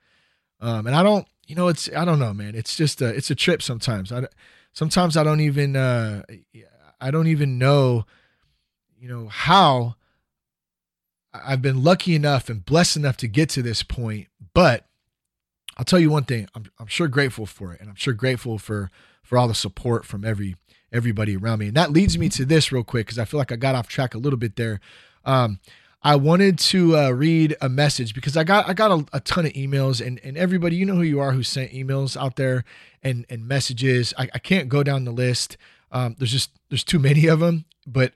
Um, 0.61 0.87
and 0.87 0.97
I 0.97 1.03
don't, 1.03 1.27
you 1.47 1.55
know, 1.55 1.69
it's 1.69 1.88
I 1.95 2.05
don't 2.05 2.19
know, 2.19 2.33
man. 2.33 2.55
It's 2.55 2.77
just 2.77 3.03
a, 3.03 3.09
it's 3.09 3.31
a 3.31 3.35
trip 3.35 3.62
sometimes. 3.62 4.11
I 4.12 4.27
sometimes 4.73 5.17
I 5.17 5.25
don't 5.25 5.40
even 5.40 5.77
uh, 5.77 6.23
I 7.01 7.11
don't 7.11 7.29
even 7.29 7.59
know, 7.59 8.07
you 8.99 9.09
know, 9.09 9.29
how 9.29 9.95
I've 11.35 11.62
been 11.62 11.83
lucky 11.83 12.14
enough 12.14 12.49
and 12.49 12.64
blessed 12.64 12.97
enough 12.97 13.16
to 13.18 13.29
get 13.29 13.49
to 13.51 13.62
this 13.62 13.83
point. 13.83 14.29
But 14.55 14.87
I'll 15.77 15.85
tell 15.85 15.99
you 15.99 16.11
one 16.11 16.25
thing: 16.25 16.49
I'm 16.55 16.66
I'm 16.79 16.87
sure 16.87 17.09
grateful 17.09 17.47
for 17.47 17.73
it, 17.73 17.81
and 17.81 17.90
I'm 17.90 17.97
sure 17.97 18.14
grateful 18.14 18.59
for 18.59 18.90
for 19.23 19.38
all 19.38 19.49
the 19.49 19.55
support 19.55 20.05
from 20.05 20.25
every 20.25 20.57
everybody 20.92 21.37
around 21.37 21.59
me. 21.59 21.68
And 21.68 21.77
that 21.77 21.90
leads 21.90 22.16
me 22.16 22.29
to 22.31 22.44
this 22.44 22.70
real 22.70 22.85
quick 22.85 23.07
because 23.07 23.18
I 23.18 23.25
feel 23.25 23.38
like 23.38 23.51
I 23.51 23.57
got 23.57 23.75
off 23.75 23.88
track 23.88 24.14
a 24.14 24.18
little 24.18 24.38
bit 24.38 24.57
there. 24.57 24.81
Um, 25.25 25.59
I 26.03 26.16
wanted 26.16 26.59
to 26.59 26.97
uh, 26.97 27.11
read 27.11 27.57
a 27.62 27.68
message 27.68 28.14
because 28.14 28.37
I 28.37 28.44
got 28.44 28.68
I 28.68 28.75
got 28.75 28.90
a, 28.90 29.16
a, 29.16 29.20
ton 29.20 29.47
of 29.47 29.53
emails 29.55 30.07
and 30.07 30.20
and 30.23 30.37
everybody 30.37 30.77
you 30.77 30.85
know 30.85 30.94
who 30.94 31.03
you 31.03 31.18
are 31.18 31.33
who 31.33 31.42
sent 31.42 31.73
emails 31.73 32.16
out 32.16 32.37
there 32.37 32.64
and 33.03 33.25
and 33.31 33.49
messages. 33.49 34.12
I, 34.18 34.29
I 34.35 34.38
can't 34.38 34.68
go 34.68 34.83
down 34.83 35.05
the 35.05 35.12
list. 35.12 35.57
Um, 35.90 36.14
there's 36.18 36.33
just 36.33 36.51
there's 36.68 36.85
too 36.85 36.99
many 36.99 37.27
of 37.27 37.40
them, 37.40 37.64
but 37.87 38.12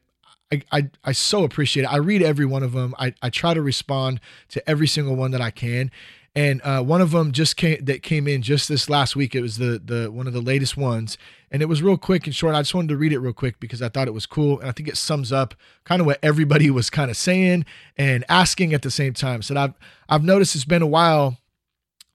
I, 0.52 0.62
I 0.72 0.90
I 1.04 1.12
so 1.12 1.44
appreciate 1.44 1.84
it. 1.84 1.92
I 1.92 1.96
read 1.96 2.22
every 2.22 2.46
one 2.46 2.62
of 2.62 2.72
them. 2.72 2.94
I 2.98 3.14
I 3.22 3.30
try 3.30 3.54
to 3.54 3.62
respond 3.62 4.20
to 4.48 4.68
every 4.68 4.86
single 4.86 5.14
one 5.14 5.30
that 5.32 5.40
I 5.40 5.50
can, 5.50 5.90
and 6.34 6.60
uh, 6.62 6.82
one 6.82 7.00
of 7.00 7.10
them 7.10 7.32
just 7.32 7.56
came 7.56 7.84
that 7.84 8.02
came 8.02 8.26
in 8.26 8.42
just 8.42 8.68
this 8.68 8.88
last 8.88 9.14
week. 9.14 9.34
It 9.34 9.42
was 9.42 9.58
the 9.58 9.80
the 9.84 10.10
one 10.10 10.26
of 10.26 10.32
the 10.32 10.40
latest 10.40 10.76
ones, 10.76 11.18
and 11.50 11.60
it 11.60 11.66
was 11.66 11.82
real 11.82 11.98
quick 11.98 12.26
and 12.26 12.34
short. 12.34 12.54
I 12.54 12.62
just 12.62 12.74
wanted 12.74 12.88
to 12.88 12.96
read 12.96 13.12
it 13.12 13.18
real 13.18 13.32
quick 13.32 13.60
because 13.60 13.82
I 13.82 13.88
thought 13.88 14.08
it 14.08 14.14
was 14.14 14.24
cool, 14.24 14.58
and 14.60 14.68
I 14.68 14.72
think 14.72 14.88
it 14.88 14.96
sums 14.96 15.32
up 15.32 15.54
kind 15.84 16.00
of 16.00 16.06
what 16.06 16.18
everybody 16.22 16.70
was 16.70 16.88
kind 16.88 17.10
of 17.10 17.16
saying 17.16 17.66
and 17.96 18.24
asking 18.28 18.72
at 18.72 18.82
the 18.82 18.90
same 18.90 19.12
time. 19.12 19.42
So 19.42 19.56
I've 19.56 19.74
I've 20.08 20.24
noticed 20.24 20.54
it's 20.54 20.64
been 20.64 20.82
a 20.82 20.86
while 20.86 21.38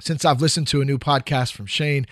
since 0.02 0.26
I've 0.26 0.42
listened 0.42 0.68
to 0.70 0.82
a 0.82 0.86
new 0.86 0.98
podcast 0.98 1.54
from 1.54 1.68
Shane. 1.68 2.08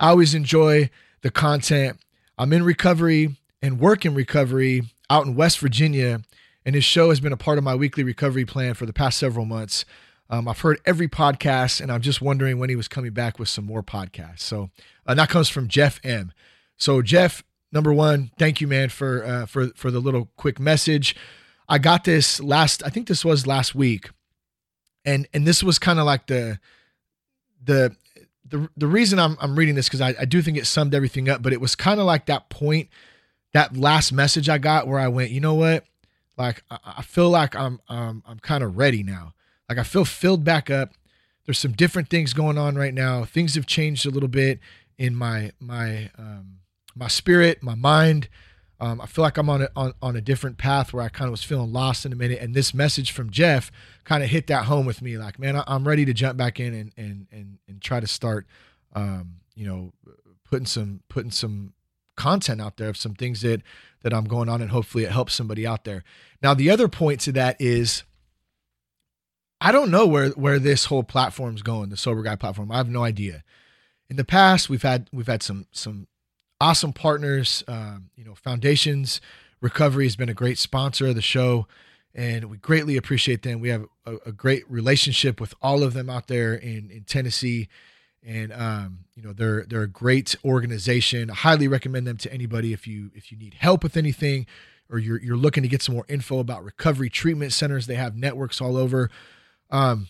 I 0.00 0.10
always 0.10 0.34
enjoy 0.34 0.90
the 1.22 1.30
content. 1.30 1.98
I'm 2.38 2.52
in 2.52 2.62
recovery 2.62 3.36
and 3.60 3.80
work 3.80 4.06
in 4.06 4.14
recovery 4.14 4.82
out 5.10 5.26
in 5.26 5.34
West 5.34 5.58
Virginia, 5.58 6.20
and 6.64 6.74
his 6.74 6.84
show 6.84 7.08
has 7.10 7.20
been 7.20 7.32
a 7.32 7.36
part 7.36 7.58
of 7.58 7.64
my 7.64 7.74
weekly 7.74 8.04
recovery 8.04 8.44
plan 8.44 8.74
for 8.74 8.86
the 8.86 8.92
past 8.92 9.18
several 9.18 9.44
months. 9.44 9.84
Um, 10.30 10.46
I've 10.46 10.60
heard 10.60 10.80
every 10.84 11.08
podcast, 11.08 11.80
and 11.80 11.90
I'm 11.90 12.02
just 12.02 12.20
wondering 12.20 12.58
when 12.58 12.68
he 12.68 12.76
was 12.76 12.88
coming 12.88 13.12
back 13.12 13.38
with 13.38 13.48
some 13.48 13.64
more 13.64 13.82
podcasts. 13.82 14.40
So 14.40 14.70
uh, 15.06 15.14
that 15.14 15.30
comes 15.30 15.48
from 15.48 15.68
Jeff 15.68 16.00
M. 16.04 16.32
So 16.76 17.00
Jeff, 17.00 17.42
number 17.72 17.92
one, 17.92 18.30
thank 18.38 18.60
you, 18.60 18.68
man, 18.68 18.90
for 18.90 19.24
uh, 19.24 19.46
for 19.46 19.68
for 19.68 19.90
the 19.90 20.00
little 20.00 20.30
quick 20.36 20.60
message. 20.60 21.16
I 21.68 21.78
got 21.78 22.04
this 22.04 22.40
last. 22.40 22.82
I 22.84 22.90
think 22.90 23.08
this 23.08 23.24
was 23.24 23.46
last 23.46 23.74
week, 23.74 24.10
and 25.04 25.26
and 25.32 25.46
this 25.46 25.62
was 25.62 25.78
kind 25.78 25.98
of 25.98 26.04
like 26.06 26.26
the 26.26 26.58
the 27.64 27.96
the 28.46 28.68
the 28.76 28.86
reason 28.86 29.18
I'm 29.18 29.36
I'm 29.40 29.56
reading 29.56 29.74
this 29.74 29.86
because 29.86 30.00
I, 30.00 30.14
I 30.20 30.24
do 30.24 30.42
think 30.42 30.56
it 30.56 30.66
summed 30.66 30.94
everything 30.94 31.28
up, 31.28 31.42
but 31.42 31.52
it 31.52 31.60
was 31.60 31.74
kind 31.74 32.00
of 32.00 32.06
like 32.06 32.26
that 32.26 32.48
point, 32.50 32.88
that 33.52 33.76
last 33.76 34.12
message 34.12 34.48
I 34.48 34.58
got 34.58 34.86
where 34.86 34.98
I 34.98 35.08
went, 35.08 35.30
you 35.30 35.40
know 35.40 35.54
what, 35.54 35.84
like 36.36 36.62
I, 36.70 37.02
feel 37.02 37.28
like 37.30 37.56
I'm 37.56 37.80
um 37.88 38.22
I'm 38.26 38.38
kind 38.38 38.62
of 38.62 38.78
ready 38.78 39.02
now. 39.02 39.34
Like 39.68 39.78
I 39.78 39.82
feel 39.82 40.04
filled 40.04 40.44
back 40.44 40.70
up. 40.70 40.90
There's 41.44 41.58
some 41.58 41.72
different 41.72 42.08
things 42.08 42.32
going 42.32 42.58
on 42.58 42.76
right 42.76 42.94
now. 42.94 43.24
Things 43.24 43.54
have 43.54 43.66
changed 43.66 44.06
a 44.06 44.10
little 44.10 44.28
bit 44.28 44.60
in 44.96 45.14
my 45.14 45.52
my 45.58 46.10
um, 46.16 46.58
my 46.94 47.08
spirit, 47.08 47.62
my 47.62 47.74
mind. 47.74 48.28
Um, 48.80 49.00
I 49.00 49.06
feel 49.06 49.24
like 49.24 49.36
I'm 49.36 49.50
on 49.50 49.62
a, 49.62 49.68
on, 49.74 49.92
on 50.00 50.14
a 50.14 50.20
different 50.20 50.56
path 50.56 50.92
where 50.92 51.02
I 51.02 51.08
kind 51.08 51.26
of 51.26 51.32
was 51.32 51.42
feeling 51.42 51.72
lost 51.72 52.06
in 52.06 52.12
a 52.12 52.16
minute. 52.16 52.38
And 52.40 52.54
this 52.54 52.72
message 52.72 53.10
from 53.10 53.28
Jeff 53.30 53.72
kind 54.04 54.22
of 54.22 54.30
hit 54.30 54.46
that 54.46 54.66
home 54.66 54.86
with 54.86 55.02
me. 55.02 55.18
Like, 55.18 55.36
man, 55.40 55.56
I, 55.56 55.64
am 55.66 55.86
ready 55.86 56.04
to 56.04 56.12
jump 56.12 56.38
back 56.38 56.60
in 56.60 56.74
and 56.74 56.92
and 56.96 57.26
and 57.32 57.58
and 57.66 57.82
try 57.82 57.98
to 57.98 58.06
start, 58.06 58.46
um, 58.94 59.40
you 59.56 59.66
know, 59.66 59.92
putting 60.44 60.66
some 60.66 61.00
putting 61.08 61.32
some 61.32 61.72
content 62.18 62.60
out 62.60 62.76
there 62.76 62.90
of 62.90 62.96
some 62.96 63.14
things 63.14 63.40
that 63.40 63.62
that 64.02 64.12
I'm 64.12 64.24
going 64.24 64.48
on, 64.48 64.60
and 64.60 64.70
hopefully 64.70 65.04
it 65.04 65.12
helps 65.12 65.34
somebody 65.34 65.66
out 65.66 65.84
there. 65.84 66.04
Now, 66.42 66.54
the 66.54 66.70
other 66.70 66.88
point 66.88 67.20
to 67.22 67.32
that 67.32 67.56
is, 67.58 68.04
I 69.60 69.72
don't 69.72 69.90
know 69.90 70.06
where 70.06 70.30
where 70.30 70.58
this 70.58 70.86
whole 70.86 71.04
platform's 71.04 71.62
going, 71.62 71.88
the 71.88 71.96
sober 71.96 72.22
guy 72.22 72.36
platform. 72.36 72.70
I 72.70 72.76
have 72.76 72.88
no 72.88 73.04
idea. 73.04 73.42
In 74.10 74.16
the 74.16 74.24
past, 74.24 74.68
we've 74.68 74.82
had 74.82 75.08
we've 75.12 75.26
had 75.26 75.42
some 75.42 75.66
some 75.72 76.06
awesome 76.60 76.92
partners. 76.92 77.64
Um, 77.66 78.10
you 78.16 78.24
know, 78.24 78.34
Foundations 78.34 79.20
Recovery 79.60 80.04
has 80.04 80.16
been 80.16 80.28
a 80.28 80.34
great 80.34 80.58
sponsor 80.58 81.08
of 81.08 81.14
the 81.14 81.22
show, 81.22 81.66
and 82.14 82.44
we 82.44 82.56
greatly 82.56 82.96
appreciate 82.96 83.42
them. 83.42 83.60
We 83.60 83.70
have 83.70 83.86
a, 84.06 84.16
a 84.26 84.32
great 84.32 84.68
relationship 84.70 85.40
with 85.40 85.54
all 85.60 85.82
of 85.82 85.94
them 85.94 86.08
out 86.08 86.28
there 86.28 86.54
in 86.54 86.90
in 86.90 87.04
Tennessee, 87.04 87.68
and 88.28 88.52
um, 88.52 88.98
you 89.16 89.22
know 89.22 89.32
they're 89.32 89.64
they're 89.64 89.82
a 89.82 89.88
great 89.88 90.36
organization. 90.44 91.30
I 91.30 91.34
highly 91.34 91.66
recommend 91.66 92.06
them 92.06 92.18
to 92.18 92.32
anybody 92.32 92.72
if 92.72 92.86
you 92.86 93.10
if 93.14 93.32
you 93.32 93.38
need 93.38 93.54
help 93.54 93.82
with 93.82 93.96
anything, 93.96 94.46
or 94.90 94.98
you're 94.98 95.20
you're 95.20 95.36
looking 95.36 95.62
to 95.62 95.68
get 95.68 95.82
some 95.82 95.94
more 95.94 96.04
info 96.08 96.38
about 96.38 96.62
recovery 96.62 97.08
treatment 97.08 97.52
centers. 97.52 97.86
They 97.86 97.94
have 97.94 98.14
networks 98.14 98.60
all 98.60 98.76
over. 98.76 99.10
Um, 99.70 100.08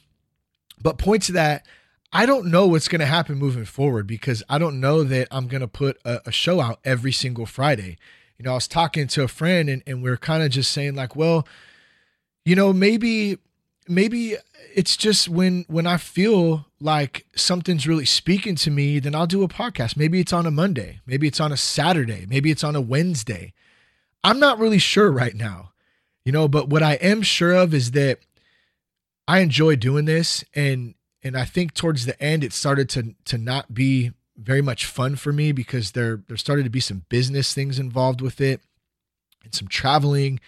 but 0.83 0.99
point 0.99 1.23
to 1.25 1.33
that 1.33 1.65
I 2.13 2.27
don't 2.27 2.47
know 2.47 2.67
what's 2.67 2.89
going 2.89 3.01
to 3.01 3.07
happen 3.07 3.37
moving 3.37 3.65
forward 3.65 4.07
because 4.07 4.43
I 4.49 4.59
don't 4.59 4.81
know 4.81 5.05
that 5.05 5.29
I'm 5.31 5.47
going 5.47 5.61
to 5.61 5.69
put 5.69 5.99
a, 6.05 6.21
a, 6.27 6.33
show 6.33 6.61
out 6.61 6.81
every 6.85 7.13
single 7.13 7.45
Friday. 7.45 7.99
You 8.39 8.45
know, 8.45 8.53
I 8.53 8.55
was 8.55 8.69
talking 8.69 9.09
to 9.09 9.25
a 9.25 9.29
friend 9.29 9.69
and, 9.69 9.83
and 9.87 10.03
we 10.03 10.09
are 10.09 10.17
kind 10.17 10.43
of 10.43 10.51
just 10.51 10.73
saying 10.73 10.95
like, 10.95 11.15
well, 11.15 11.47
you 12.45 12.57
know, 12.57 12.73
maybe 12.73 13.39
maybe 13.89 14.37
it's 14.75 14.97
just 14.97 15.29
when 15.29 15.65
when 15.69 15.87
I 15.87 15.97
feel 15.97 16.67
like 16.81 17.27
something's 17.35 17.87
really 17.87 18.05
speaking 18.05 18.55
to 18.57 18.71
me, 18.71 18.99
then 18.99 19.15
I'll 19.15 19.27
do 19.27 19.43
a 19.43 19.49
podcast. 19.49 19.97
Maybe 19.97 20.21
it's 20.21 20.33
on 20.33 20.47
a 20.47 20.51
Monday, 20.51 21.01
maybe 21.07 21.27
it's 21.27 21.41
on 21.41 21.53
a 21.53 21.57
Saturday, 21.57 22.27
maybe 22.29 22.51
it's 22.51 22.65
on 22.65 22.77
a 22.77 22.81
Wednesday. 22.81 23.53
I'm 24.23 24.39
not 24.39 24.59
really 24.59 24.79
sure 24.79 25.11
right 25.11 25.35
now. 25.35 25.73
You 26.25 26.33
know, 26.33 26.49
but 26.49 26.69
what 26.69 26.83
I 26.83 26.95
am 26.95 27.23
sure 27.23 27.53
of 27.53 27.73
is 27.73 27.93
that 27.93 28.19
I 29.27 29.41
enjoy 29.41 29.77
doing 29.77 30.05
this 30.05 30.45
and 30.55 30.95
and 31.23 31.37
I 31.37 31.45
think 31.45 31.75
towards 31.75 32.07
the 32.07 32.21
end 32.23 32.45
it 32.45 32.53
started 32.53 32.89
to 32.91 33.15
to 33.27 33.39
not 33.39 33.75
be 33.75 34.13
very 34.37 34.63
much 34.63 34.87
fun 34.87 35.17
for 35.17 35.33
me 35.33 35.53
because 35.53 35.93
there 35.93 36.23
there 36.29 36.37
started 36.37 36.65
to 36.65 36.71
be 36.71 36.81
some 36.81 37.05
business 37.09 37.53
things 37.53 37.79
involved 37.79 38.21
with 38.21 38.41
it 38.41 38.61
and 39.45 39.55
some 39.55 39.69
traveling 39.69 40.41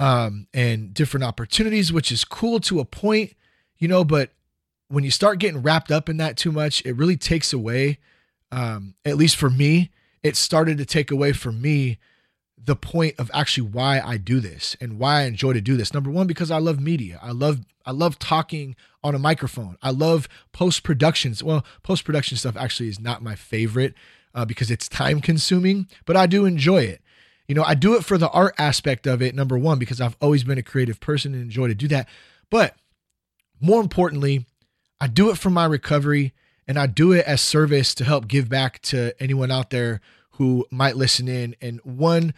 um, 0.00 0.46
and 0.54 0.94
different 0.94 1.22
opportunities, 1.22 1.92
which 1.92 2.10
is 2.10 2.24
cool 2.24 2.58
to 2.60 2.80
a 2.80 2.84
point, 2.86 3.34
you 3.78 3.86
know, 3.86 4.02
but 4.02 4.30
when 4.88 5.04
you 5.04 5.10
start 5.10 5.38
getting 5.38 5.62
wrapped 5.62 5.92
up 5.92 6.08
in 6.08 6.16
that 6.16 6.38
too 6.38 6.50
much, 6.50 6.84
it 6.86 6.94
really 6.94 7.18
takes 7.18 7.52
away, 7.52 7.98
um, 8.50 8.94
at 9.04 9.16
least 9.16 9.36
for 9.36 9.50
me, 9.50 9.90
it 10.22 10.36
started 10.36 10.78
to 10.78 10.86
take 10.86 11.10
away 11.10 11.32
from 11.32 11.60
me 11.60 11.98
the 12.62 12.74
point 12.74 13.14
of 13.18 13.30
actually 13.32 13.68
why 13.68 14.00
I 14.00 14.16
do 14.16 14.40
this 14.40 14.74
and 14.80 14.98
why 14.98 15.20
I 15.20 15.22
enjoy 15.24 15.52
to 15.52 15.60
do 15.60 15.76
this. 15.76 15.92
Number 15.92 16.10
one, 16.10 16.26
because 16.26 16.50
I 16.50 16.58
love 16.58 16.80
media. 16.80 17.20
I 17.22 17.32
love 17.32 17.60
I 17.86 17.92
love 17.92 18.18
talking 18.18 18.76
on 19.02 19.14
a 19.14 19.18
microphone. 19.18 19.76
I 19.82 19.90
love 19.90 20.28
post 20.52 20.82
productions. 20.82 21.42
Well, 21.42 21.64
post 21.82 22.04
production 22.04 22.36
stuff 22.36 22.56
actually 22.56 22.88
is 22.90 23.00
not 23.00 23.22
my 23.22 23.34
favorite 23.34 23.94
uh, 24.34 24.44
because 24.44 24.70
it's 24.70 24.88
time 24.88 25.20
consuming, 25.20 25.88
but 26.04 26.16
I 26.16 26.26
do 26.26 26.44
enjoy 26.44 26.82
it. 26.82 27.02
You 27.50 27.56
know, 27.56 27.64
I 27.64 27.74
do 27.74 27.96
it 27.96 28.04
for 28.04 28.16
the 28.16 28.30
art 28.30 28.54
aspect 28.58 29.08
of 29.08 29.20
it. 29.20 29.34
Number 29.34 29.58
one, 29.58 29.80
because 29.80 30.00
I've 30.00 30.16
always 30.20 30.44
been 30.44 30.56
a 30.56 30.62
creative 30.62 31.00
person 31.00 31.34
and 31.34 31.42
enjoy 31.42 31.66
to 31.66 31.74
do 31.74 31.88
that. 31.88 32.08
But 32.48 32.76
more 33.60 33.80
importantly, 33.80 34.46
I 35.00 35.08
do 35.08 35.30
it 35.30 35.36
for 35.36 35.50
my 35.50 35.64
recovery 35.64 36.32
and 36.68 36.78
I 36.78 36.86
do 36.86 37.10
it 37.10 37.26
as 37.26 37.40
service 37.40 37.92
to 37.96 38.04
help 38.04 38.28
give 38.28 38.48
back 38.48 38.80
to 38.82 39.20
anyone 39.20 39.50
out 39.50 39.70
there 39.70 40.00
who 40.34 40.64
might 40.70 40.94
listen 40.94 41.26
in. 41.26 41.56
And 41.60 41.80
one 41.82 42.34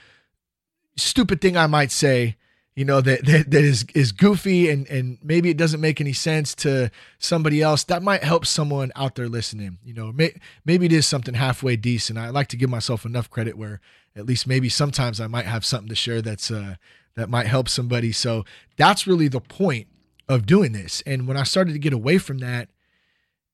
stupid 0.97 1.43
thing 1.43 1.59
I 1.59 1.67
might 1.67 1.93
say, 1.93 2.37
you 2.75 2.87
know, 2.87 3.03
that 3.03 3.27
that, 3.27 3.51
that 3.51 3.63
is 3.63 3.85
is 3.95 4.13
goofy 4.13 4.71
and 4.71 4.89
and 4.89 5.19
maybe 5.23 5.51
it 5.51 5.59
doesn't 5.59 5.83
make 5.83 6.01
any 6.01 6.15
sense 6.15 6.55
to 6.55 6.91
somebody 7.19 7.61
else, 7.61 7.85
that 7.85 8.03
might 8.03 8.25
help 8.25 8.47
someone 8.47 8.93
out 8.97 9.17
there 9.17 9.29
listening. 9.29 9.77
You 9.85 9.93
know, 9.93 10.11
may, 10.11 10.41
maybe 10.65 10.87
it 10.87 10.93
is 10.95 11.07
something 11.07 11.35
halfway 11.35 11.77
decent. 11.77 12.19
I 12.19 12.31
like 12.31 12.49
to 12.49 12.57
give 12.57 12.71
myself 12.71 13.05
enough 13.05 13.29
credit 13.29 13.59
where 13.59 13.79
at 14.17 14.27
least 14.27 14.47
maybe 14.47 14.69
sometimes 14.69 15.21
I 15.21 15.27
might 15.27 15.47
have 15.47 15.65
something 15.65 15.89
to 15.89 15.95
share 15.95 16.23
that's 16.23 16.51
uh 16.51 16.77
that 17.15 17.29
might 17.29 17.47
help 17.47 17.69
somebody. 17.69 18.13
So 18.13 18.45
that's 18.77 19.07
really 19.07 19.29
the 19.29 19.41
point 19.41 19.89
of 20.29 20.47
doing 20.47 20.73
this. 20.73 21.03
And 21.07 21.29
when 21.29 21.37
I 21.37 21.43
started 21.43 21.73
to 21.73 21.79
get 21.79 21.93
away 21.93 22.19
from 22.19 22.39
that, 22.39 22.71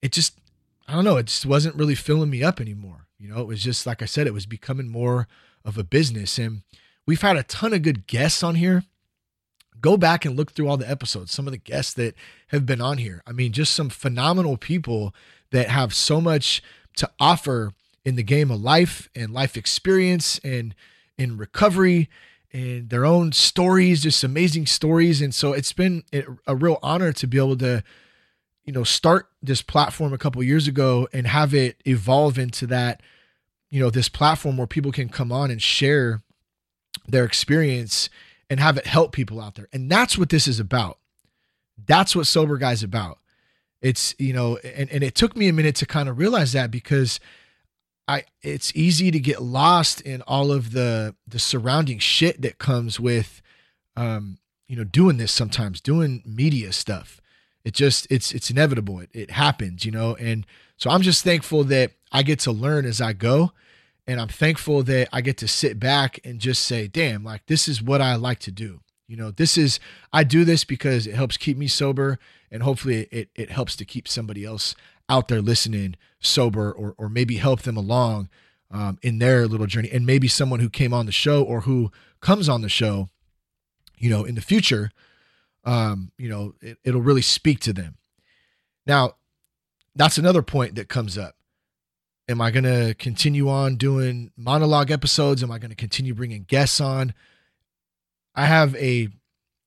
it 0.00 0.12
just 0.12 0.38
I 0.86 0.92
don't 0.92 1.04
know, 1.04 1.16
it 1.16 1.26
just 1.26 1.44
wasn't 1.44 1.76
really 1.76 1.94
filling 1.94 2.30
me 2.30 2.42
up 2.42 2.60
anymore. 2.60 3.06
You 3.18 3.28
know, 3.28 3.40
it 3.40 3.46
was 3.46 3.62
just 3.62 3.86
like 3.86 4.00
I 4.00 4.06
said, 4.06 4.26
it 4.26 4.34
was 4.34 4.46
becoming 4.46 4.88
more 4.88 5.26
of 5.64 5.76
a 5.76 5.84
business. 5.84 6.38
And 6.38 6.62
we've 7.06 7.20
had 7.20 7.36
a 7.36 7.42
ton 7.42 7.74
of 7.74 7.82
good 7.82 8.06
guests 8.06 8.42
on 8.42 8.54
here. 8.54 8.84
Go 9.80 9.96
back 9.96 10.24
and 10.24 10.36
look 10.36 10.52
through 10.52 10.68
all 10.68 10.76
the 10.76 10.90
episodes, 10.90 11.32
some 11.32 11.46
of 11.46 11.52
the 11.52 11.58
guests 11.58 11.92
that 11.94 12.14
have 12.48 12.66
been 12.66 12.80
on 12.80 12.98
here. 12.98 13.22
I 13.26 13.32
mean, 13.32 13.52
just 13.52 13.74
some 13.74 13.90
phenomenal 13.90 14.56
people 14.56 15.14
that 15.50 15.68
have 15.68 15.94
so 15.94 16.20
much 16.20 16.62
to 16.96 17.08
offer 17.20 17.72
in 18.04 18.16
the 18.16 18.22
game 18.22 18.50
of 18.50 18.60
life 18.60 19.08
and 19.14 19.32
life 19.32 19.56
experience 19.56 20.38
and 20.44 20.74
in 21.16 21.36
recovery 21.36 22.08
and 22.52 22.88
their 22.88 23.04
own 23.04 23.32
stories, 23.32 24.02
just 24.02 24.24
amazing 24.24 24.66
stories. 24.66 25.20
And 25.20 25.34
so 25.34 25.52
it's 25.52 25.72
been 25.72 26.04
a 26.46 26.56
real 26.56 26.78
honor 26.82 27.12
to 27.12 27.26
be 27.26 27.36
able 27.36 27.58
to, 27.58 27.82
you 28.64 28.72
know, 28.72 28.84
start 28.84 29.28
this 29.42 29.60
platform 29.60 30.12
a 30.12 30.18
couple 30.18 30.42
years 30.42 30.66
ago 30.66 31.08
and 31.12 31.26
have 31.26 31.52
it 31.52 31.80
evolve 31.84 32.38
into 32.38 32.66
that, 32.68 33.02
you 33.70 33.80
know, 33.80 33.90
this 33.90 34.08
platform 34.08 34.56
where 34.56 34.66
people 34.66 34.92
can 34.92 35.08
come 35.08 35.30
on 35.30 35.50
and 35.50 35.60
share 35.60 36.22
their 37.06 37.24
experience 37.24 38.08
and 38.48 38.60
have 38.60 38.78
it 38.78 38.86
help 38.86 39.12
people 39.12 39.40
out 39.40 39.56
there. 39.56 39.68
And 39.72 39.90
that's 39.90 40.16
what 40.16 40.30
this 40.30 40.48
is 40.48 40.58
about. 40.58 40.98
That's 41.86 42.16
what 42.16 42.26
sober 42.26 42.56
guys 42.56 42.82
about. 42.82 43.18
It's, 43.80 44.14
you 44.18 44.32
know, 44.32 44.56
and, 44.58 44.90
and 44.90 45.04
it 45.04 45.14
took 45.14 45.36
me 45.36 45.48
a 45.48 45.52
minute 45.52 45.76
to 45.76 45.86
kind 45.86 46.08
of 46.08 46.18
realize 46.18 46.52
that 46.52 46.70
because 46.70 47.20
I 48.08 48.24
it's 48.42 48.74
easy 48.74 49.10
to 49.10 49.20
get 49.20 49.42
lost 49.42 50.00
in 50.00 50.22
all 50.22 50.50
of 50.50 50.72
the 50.72 51.14
the 51.26 51.38
surrounding 51.38 51.98
shit 51.98 52.40
that 52.42 52.58
comes 52.58 52.98
with 52.98 53.42
um, 53.96 54.38
you 54.68 54.76
know, 54.76 54.84
doing 54.84 55.16
this 55.16 55.32
sometimes, 55.32 55.80
doing 55.80 56.22
media 56.24 56.72
stuff. 56.72 57.20
It 57.64 57.74
just 57.74 58.06
it's 58.10 58.32
it's 58.32 58.50
inevitable. 58.50 59.00
It, 59.00 59.10
it 59.12 59.30
happens 59.32 59.84
you 59.84 59.90
know? 59.90 60.14
And 60.16 60.46
so 60.76 60.90
i'm 60.90 61.02
just 61.02 61.24
thankful 61.24 61.64
that 61.64 61.92
i 62.12 62.22
get 62.22 62.38
to 62.40 62.52
learn 62.52 62.86
as 62.86 63.00
i 63.00 63.12
go. 63.12 63.52
And 64.06 64.20
i'm 64.20 64.28
thankful 64.28 64.82
that 64.84 65.08
i 65.12 65.20
get 65.20 65.36
to 65.38 65.48
sit 65.48 65.78
back 65.78 66.20
and 66.24 66.38
just 66.38 66.62
say 66.62 66.86
damn 66.86 67.24
like 67.24 67.44
this 67.46 67.68
is 67.68 67.82
what 67.82 68.00
i 68.00 68.14
like 68.14 68.38
to 68.40 68.52
do. 68.52 68.80
You 69.06 69.16
know 69.16 69.30
this 69.30 69.58
is 69.58 69.80
i 70.12 70.22
do 70.24 70.44
this 70.44 70.64
because 70.64 71.06
it 71.06 71.14
helps 71.14 71.36
keep 71.36 71.56
me 71.58 71.66
sober 71.66 72.18
and 72.50 72.62
hopefully 72.62 73.08
it, 73.10 73.28
it 73.34 73.50
helps 73.50 73.76
to 73.76 73.84
keep 73.84 74.06
somebody 74.08 74.44
else 74.44 74.74
out 75.08 75.28
there 75.28 75.40
listening 75.40 75.94
sober 76.20 76.70
or, 76.70 76.94
or 76.98 77.08
maybe 77.08 77.36
help 77.36 77.62
them 77.62 77.76
along 77.76 78.28
um, 78.70 78.98
in 79.02 79.18
their 79.18 79.46
little 79.46 79.66
journey 79.66 79.88
and 79.90 80.04
maybe 80.04 80.28
someone 80.28 80.60
who 80.60 80.68
came 80.68 80.92
on 80.92 81.06
the 81.06 81.12
show 81.12 81.42
or 81.42 81.62
who 81.62 81.90
comes 82.20 82.48
on 82.48 82.60
the 82.60 82.68
show 82.68 83.08
you 83.96 84.10
know 84.10 84.24
in 84.24 84.34
the 84.34 84.40
future 84.40 84.90
um, 85.68 86.12
you 86.16 86.30
know, 86.30 86.54
it, 86.62 86.78
it'll 86.82 87.02
really 87.02 87.22
speak 87.22 87.60
to 87.60 87.74
them. 87.74 87.96
Now, 88.86 89.16
that's 89.94 90.16
another 90.16 90.40
point 90.40 90.76
that 90.76 90.88
comes 90.88 91.18
up. 91.18 91.34
Am 92.26 92.40
I 92.40 92.50
going 92.50 92.64
to 92.64 92.94
continue 92.94 93.50
on 93.50 93.76
doing 93.76 94.30
monologue 94.34 94.90
episodes? 94.90 95.42
Am 95.42 95.50
I 95.50 95.58
going 95.58 95.70
to 95.70 95.76
continue 95.76 96.14
bringing 96.14 96.44
guests 96.44 96.80
on? 96.80 97.12
I 98.34 98.46
have 98.46 98.74
a 98.76 99.08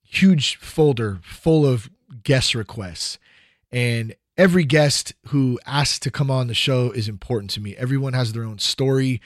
huge 0.04 0.56
folder 0.56 1.20
full 1.22 1.68
of 1.68 1.90
guest 2.24 2.56
requests, 2.56 3.20
and 3.72 4.16
every 4.42 4.64
guest 4.64 5.14
who 5.28 5.60
asks 5.68 6.00
to 6.00 6.10
come 6.10 6.32
on 6.32 6.48
the 6.48 6.56
show 6.56 6.90
is 6.90 7.08
important 7.08 7.52
to 7.52 7.62
me. 7.62 7.76
Everyone 7.76 8.14
has 8.14 8.34
their 8.34 8.44
own 8.44 8.58
story. 8.58 9.22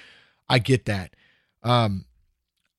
I 0.49 0.59
get 0.59 0.83
that. 0.85 1.15
Um, 1.63 2.03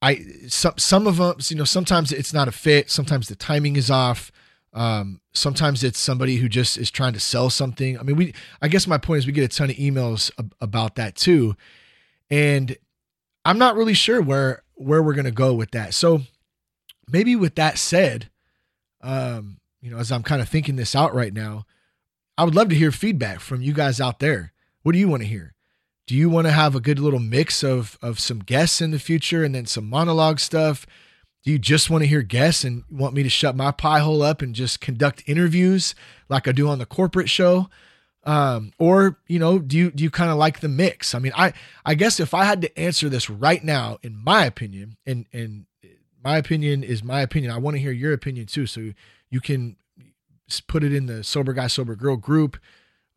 I 0.02 0.22
some 0.46 0.74
some 0.76 1.06
of 1.06 1.16
them, 1.16 1.36
you 1.48 1.56
know, 1.56 1.64
sometimes 1.64 2.12
it's 2.12 2.34
not 2.34 2.46
a 2.46 2.52
fit. 2.52 2.90
Sometimes 2.90 3.28
the 3.28 3.36
timing 3.36 3.76
is 3.76 3.90
off. 3.90 4.30
Um, 4.74 5.22
sometimes 5.32 5.82
it's 5.82 5.98
somebody 5.98 6.36
who 6.36 6.50
just 6.50 6.76
is 6.76 6.90
trying 6.90 7.14
to 7.14 7.20
sell 7.20 7.48
something. 7.48 7.98
I 7.98 8.02
mean, 8.02 8.16
we. 8.16 8.34
I 8.60 8.68
guess 8.68 8.86
my 8.86 8.98
point 8.98 9.20
is 9.20 9.26
we 9.26 9.32
get 9.32 9.50
a 9.50 9.56
ton 9.56 9.70
of 9.70 9.76
emails 9.76 10.30
ab- 10.38 10.54
about 10.60 10.96
that 10.96 11.16
too, 11.16 11.56
and 12.28 12.76
I'm 13.46 13.56
not 13.56 13.76
really 13.76 13.94
sure 13.94 14.20
where 14.20 14.62
where 14.74 15.02
we're 15.02 15.14
gonna 15.14 15.30
go 15.30 15.54
with 15.54 15.70
that. 15.70 15.94
So 15.94 16.20
maybe 17.10 17.34
with 17.34 17.54
that 17.54 17.78
said, 17.78 18.28
um, 19.00 19.56
you 19.80 19.90
know, 19.90 19.96
as 19.96 20.12
I'm 20.12 20.22
kind 20.22 20.42
of 20.42 20.50
thinking 20.50 20.76
this 20.76 20.94
out 20.94 21.14
right 21.14 21.32
now, 21.32 21.64
I 22.38 22.44
would 22.44 22.54
love 22.54 22.68
to 22.68 22.74
hear 22.74 22.92
feedback 22.92 23.40
from 23.40 23.62
you 23.62 23.72
guys 23.72 24.00
out 24.00 24.18
there. 24.18 24.52
What 24.82 24.92
do 24.92 24.98
you 24.98 25.08
want 25.08 25.22
to 25.22 25.28
hear? 25.28 25.54
Do 26.06 26.14
you 26.14 26.28
want 26.28 26.46
to 26.46 26.52
have 26.52 26.74
a 26.74 26.80
good 26.80 26.98
little 26.98 27.18
mix 27.18 27.64
of 27.64 27.98
of 28.00 28.20
some 28.20 28.40
guests 28.40 28.80
in 28.80 28.90
the 28.92 28.98
future 28.98 29.42
and 29.42 29.54
then 29.54 29.66
some 29.66 29.88
monologue 29.88 30.38
stuff? 30.38 30.86
Do 31.44 31.50
you 31.50 31.58
just 31.58 31.90
want 31.90 32.02
to 32.02 32.08
hear 32.08 32.22
guests 32.22 32.64
and 32.64 32.84
want 32.90 33.14
me 33.14 33.22
to 33.22 33.28
shut 33.28 33.56
my 33.56 33.70
pie 33.70 34.00
hole 34.00 34.22
up 34.22 34.42
and 34.42 34.54
just 34.54 34.80
conduct 34.80 35.22
interviews 35.26 35.94
like 36.28 36.46
I 36.46 36.52
do 36.52 36.68
on 36.68 36.78
the 36.78 36.86
corporate 36.86 37.30
show? 37.30 37.68
Um, 38.24 38.72
or 38.78 39.18
you 39.28 39.38
know, 39.38 39.58
do 39.58 39.76
you 39.76 39.90
do 39.90 40.04
you 40.04 40.10
kind 40.10 40.30
of 40.30 40.36
like 40.36 40.60
the 40.60 40.68
mix? 40.68 41.14
I 41.14 41.20
mean, 41.20 41.32
I 41.36 41.52
I 41.84 41.94
guess 41.94 42.20
if 42.20 42.34
I 42.34 42.44
had 42.44 42.60
to 42.62 42.78
answer 42.78 43.08
this 43.08 43.30
right 43.30 43.62
now, 43.64 43.98
in 44.02 44.16
my 44.16 44.44
opinion, 44.44 44.96
and 45.06 45.26
and 45.32 45.66
my 46.22 46.36
opinion 46.36 46.82
is 46.82 47.02
my 47.02 47.20
opinion. 47.22 47.52
I 47.52 47.58
want 47.58 47.76
to 47.76 47.80
hear 47.80 47.92
your 47.92 48.12
opinion 48.12 48.46
too, 48.46 48.66
so 48.66 48.92
you 49.30 49.40
can 49.40 49.76
put 50.66 50.84
it 50.84 50.92
in 50.92 51.06
the 51.06 51.24
sober 51.24 51.52
guy 51.52 51.66
sober 51.66 51.96
girl 51.96 52.16
group. 52.16 52.58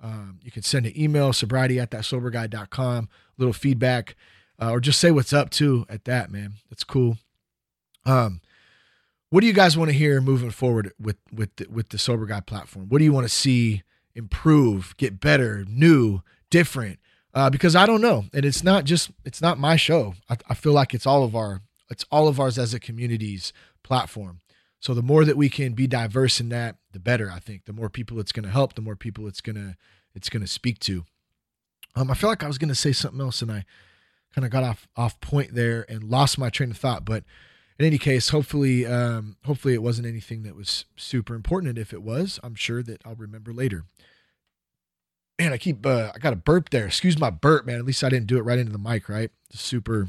Um, 0.01 0.39
you 0.43 0.51
can 0.51 0.63
send 0.63 0.85
an 0.85 0.99
email 0.99 1.33
sobriety 1.33 1.79
at 1.79 1.91
that 1.91 2.01
soberguy.com, 2.01 3.09
little 3.37 3.53
feedback, 3.53 4.15
uh, 4.61 4.71
or 4.71 4.79
just 4.79 4.99
say 4.99 5.11
what's 5.11 5.33
up 5.33 5.49
too 5.49 5.85
at 5.89 6.05
that, 6.05 6.31
man. 6.31 6.53
That's 6.69 6.83
cool. 6.83 7.17
Um, 8.05 8.41
what 9.29 9.41
do 9.41 9.47
you 9.47 9.53
guys 9.53 9.77
want 9.77 9.89
to 9.91 9.97
hear 9.97 10.21
moving 10.21 10.51
forward 10.51 10.91
with 10.99 11.17
with 11.31 11.55
the, 11.57 11.67
with 11.69 11.89
the 11.89 11.97
sober 11.97 12.25
guy 12.25 12.39
platform? 12.39 12.87
What 12.89 12.99
do 12.99 13.03
you 13.03 13.13
want 13.13 13.25
to 13.25 13.33
see 13.33 13.83
improve, 14.15 14.95
get 14.97 15.19
better, 15.19 15.65
new, 15.67 16.21
different? 16.49 16.99
Uh, 17.33 17.49
because 17.49 17.75
I 17.75 17.85
don't 17.85 18.01
know, 18.01 18.25
and 18.33 18.43
it's 18.43 18.63
not 18.63 18.85
just 18.85 19.11
it's 19.23 19.41
not 19.41 19.59
my 19.59 19.75
show. 19.75 20.15
I, 20.29 20.37
I 20.49 20.53
feel 20.55 20.73
like 20.73 20.93
it's 20.93 21.05
all 21.05 21.23
of 21.23 21.35
our 21.35 21.61
it's 21.89 22.05
all 22.11 22.27
of 22.27 22.39
ours 22.39 22.57
as 22.57 22.73
a 22.73 22.79
community's 22.79 23.53
platform. 23.83 24.41
So 24.79 24.93
the 24.93 25.01
more 25.01 25.25
that 25.25 25.37
we 25.37 25.49
can 25.49 25.73
be 25.73 25.87
diverse 25.87 26.39
in 26.39 26.49
that, 26.49 26.77
the 26.93 26.99
better. 26.99 27.29
I 27.31 27.39
think 27.39 27.65
the 27.65 27.73
more 27.73 27.89
people 27.89 28.19
it's 28.19 28.31
going 28.31 28.45
to 28.45 28.51
help, 28.51 28.75
the 28.75 28.81
more 28.81 28.95
people 28.95 29.27
it's 29.27 29.41
gonna 29.41 29.75
it's 30.15 30.29
gonna 30.29 30.47
speak 30.47 30.79
to. 30.79 31.05
Um, 31.95 32.09
I 32.09 32.13
feel 32.13 32.29
like 32.29 32.43
I 32.43 32.47
was 32.47 32.57
going 32.57 32.69
to 32.69 32.75
say 32.75 32.93
something 32.93 33.19
else, 33.19 33.41
and 33.41 33.51
I 33.51 33.65
kind 34.33 34.45
of 34.45 34.51
got 34.51 34.63
off 34.63 34.87
off 34.95 35.19
point 35.19 35.53
there 35.53 35.85
and 35.89 36.03
lost 36.03 36.37
my 36.37 36.49
train 36.49 36.71
of 36.71 36.77
thought. 36.77 37.03
But 37.03 37.23
in 37.77 37.85
any 37.85 37.97
case, 37.97 38.29
hopefully, 38.29 38.85
um, 38.85 39.37
hopefully 39.45 39.73
it 39.73 39.83
wasn't 39.83 40.07
anything 40.07 40.43
that 40.43 40.55
was 40.55 40.85
super 40.95 41.35
important. 41.35 41.69
And 41.69 41.77
if 41.77 41.93
it 41.93 42.01
was, 42.01 42.39
I'm 42.43 42.55
sure 42.55 42.81
that 42.83 43.01
I'll 43.05 43.15
remember 43.15 43.53
later. 43.53 43.83
Man, 45.37 45.51
I 45.51 45.57
keep 45.57 45.85
uh, 45.85 46.11
I 46.15 46.19
got 46.19 46.33
a 46.33 46.37
burp 46.37 46.69
there. 46.69 46.85
Excuse 46.85 47.19
my 47.19 47.29
burp, 47.29 47.65
man. 47.65 47.79
At 47.79 47.85
least 47.85 48.03
I 48.03 48.09
didn't 48.09 48.27
do 48.27 48.37
it 48.37 48.43
right 48.43 48.59
into 48.59 48.71
the 48.71 48.77
mic, 48.77 49.09
right? 49.09 49.31
Super, 49.51 50.07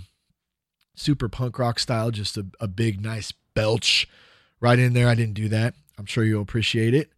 super 0.95 1.29
punk 1.29 1.59
rock 1.59 1.79
style. 1.79 2.11
Just 2.11 2.37
a, 2.37 2.47
a 2.61 2.69
big, 2.69 3.01
nice 3.01 3.33
belch 3.55 4.09
right 4.61 4.79
in 4.79 4.93
there. 4.93 5.09
I 5.09 5.15
didn't 5.15 5.35
do 5.35 5.49
that. 5.49 5.75
I'm 5.99 6.07
sure 6.07 6.25
you'll 6.25 6.43
appreciate 6.43 6.95
it. 6.95 7.11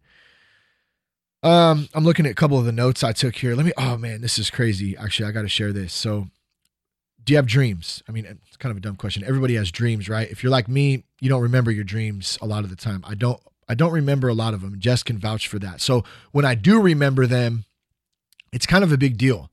Um, 1.41 1.89
I'm 1.93 2.05
looking 2.05 2.25
at 2.25 2.31
a 2.31 2.35
couple 2.35 2.57
of 2.57 2.65
the 2.65 2.71
notes 2.71 3.03
I 3.03 3.11
took 3.11 3.35
here. 3.35 3.55
Let 3.55 3.65
me. 3.65 3.73
Oh 3.77 3.97
man, 3.97 4.21
this 4.21 4.39
is 4.39 4.49
crazy. 4.49 4.95
Actually, 4.95 5.29
I 5.29 5.31
got 5.31 5.41
to 5.41 5.49
share 5.49 5.73
this. 5.73 5.93
So 5.93 6.27
do 7.23 7.33
you 7.33 7.37
have 7.37 7.47
dreams? 7.47 8.01
I 8.07 8.11
mean, 8.11 8.25
it's 8.25 8.57
kind 8.57 8.71
of 8.71 8.77
a 8.77 8.81
dumb 8.81 8.95
question. 8.95 9.23
Everybody 9.25 9.55
has 9.55 9.71
dreams, 9.71 10.09
right? 10.09 10.29
If 10.29 10.43
you're 10.43 10.51
like 10.51 10.67
me, 10.67 11.03
you 11.19 11.29
don't 11.29 11.41
remember 11.41 11.71
your 11.71 11.83
dreams 11.83 12.37
a 12.41 12.45
lot 12.45 12.63
of 12.63 12.69
the 12.69 12.75
time. 12.75 13.03
I 13.05 13.15
don't 13.15 13.41
I 13.67 13.75
don't 13.75 13.91
remember 13.91 14.27
a 14.27 14.33
lot 14.33 14.53
of 14.53 14.61
them. 14.61 14.79
Jess 14.79 15.03
can 15.03 15.17
vouch 15.17 15.47
for 15.47 15.59
that. 15.59 15.81
So 15.81 16.03
when 16.31 16.45
I 16.45 16.55
do 16.55 16.81
remember 16.81 17.25
them, 17.25 17.65
it's 18.51 18.65
kind 18.65 18.83
of 18.83 18.91
a 18.91 18.97
big 18.97 19.17
deal. 19.17 19.49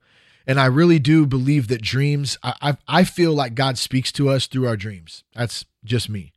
And 0.46 0.58
I 0.58 0.66
really 0.66 0.98
do 0.98 1.26
believe 1.26 1.68
that 1.68 1.80
dreams, 1.80 2.36
I, 2.42 2.54
I, 2.60 2.76
I 2.88 3.04
feel 3.04 3.32
like 3.32 3.54
God 3.54 3.78
speaks 3.78 4.10
to 4.12 4.28
us 4.28 4.46
through 4.46 4.66
our 4.66 4.76
dreams. 4.76 5.22
That's 5.34 5.64
just 5.84 6.08
me. 6.08 6.32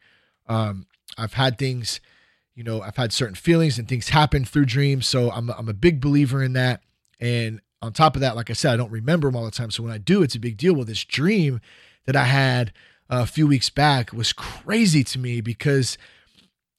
Um, 0.48 0.86
I've 1.18 1.34
had 1.34 1.58
things, 1.58 2.00
you 2.56 2.64
know, 2.64 2.82
I've 2.82 2.98
had 2.98 3.14
certain 3.14 3.36
feelings 3.36 3.78
and 3.78 3.88
things 3.88 4.10
happen 4.10 4.46
through 4.46 4.66
dreams. 4.66 5.08
So 5.08 5.32
I'm, 5.32 5.50
I'm 5.52 5.70
a 5.70 5.74
big 5.74 6.02
believer 6.02 6.44
in 6.44 6.54
that. 6.54 6.82
And 7.20 7.62
on 7.82 7.94
top 7.94 8.16
of 8.16 8.22
that, 8.22 8.36
like 8.36 8.50
I 8.50 8.54
said, 8.54 8.74
I 8.74 8.78
don't 8.78 8.92
remember 8.92 9.28
them 9.28 9.36
all 9.36 9.46
the 9.46 9.52
time. 9.52 9.72
So 9.72 9.84
when 9.84 9.92
I 9.92 9.98
do, 9.98 10.24
it's 10.24 10.36
a 10.36 10.40
big 10.40 10.58
deal. 10.58 10.74
Well, 10.74 10.86
this 10.86 11.04
dream 11.04 11.60
that 12.06 12.16
I 12.16 12.26
had 12.26 12.74
a 13.10 13.26
few 13.26 13.48
weeks 13.48 13.70
back 13.70 14.14
was 14.14 14.34
crazy 14.34 15.04
to 15.04 15.20
me 15.20 15.42
because 15.42 15.98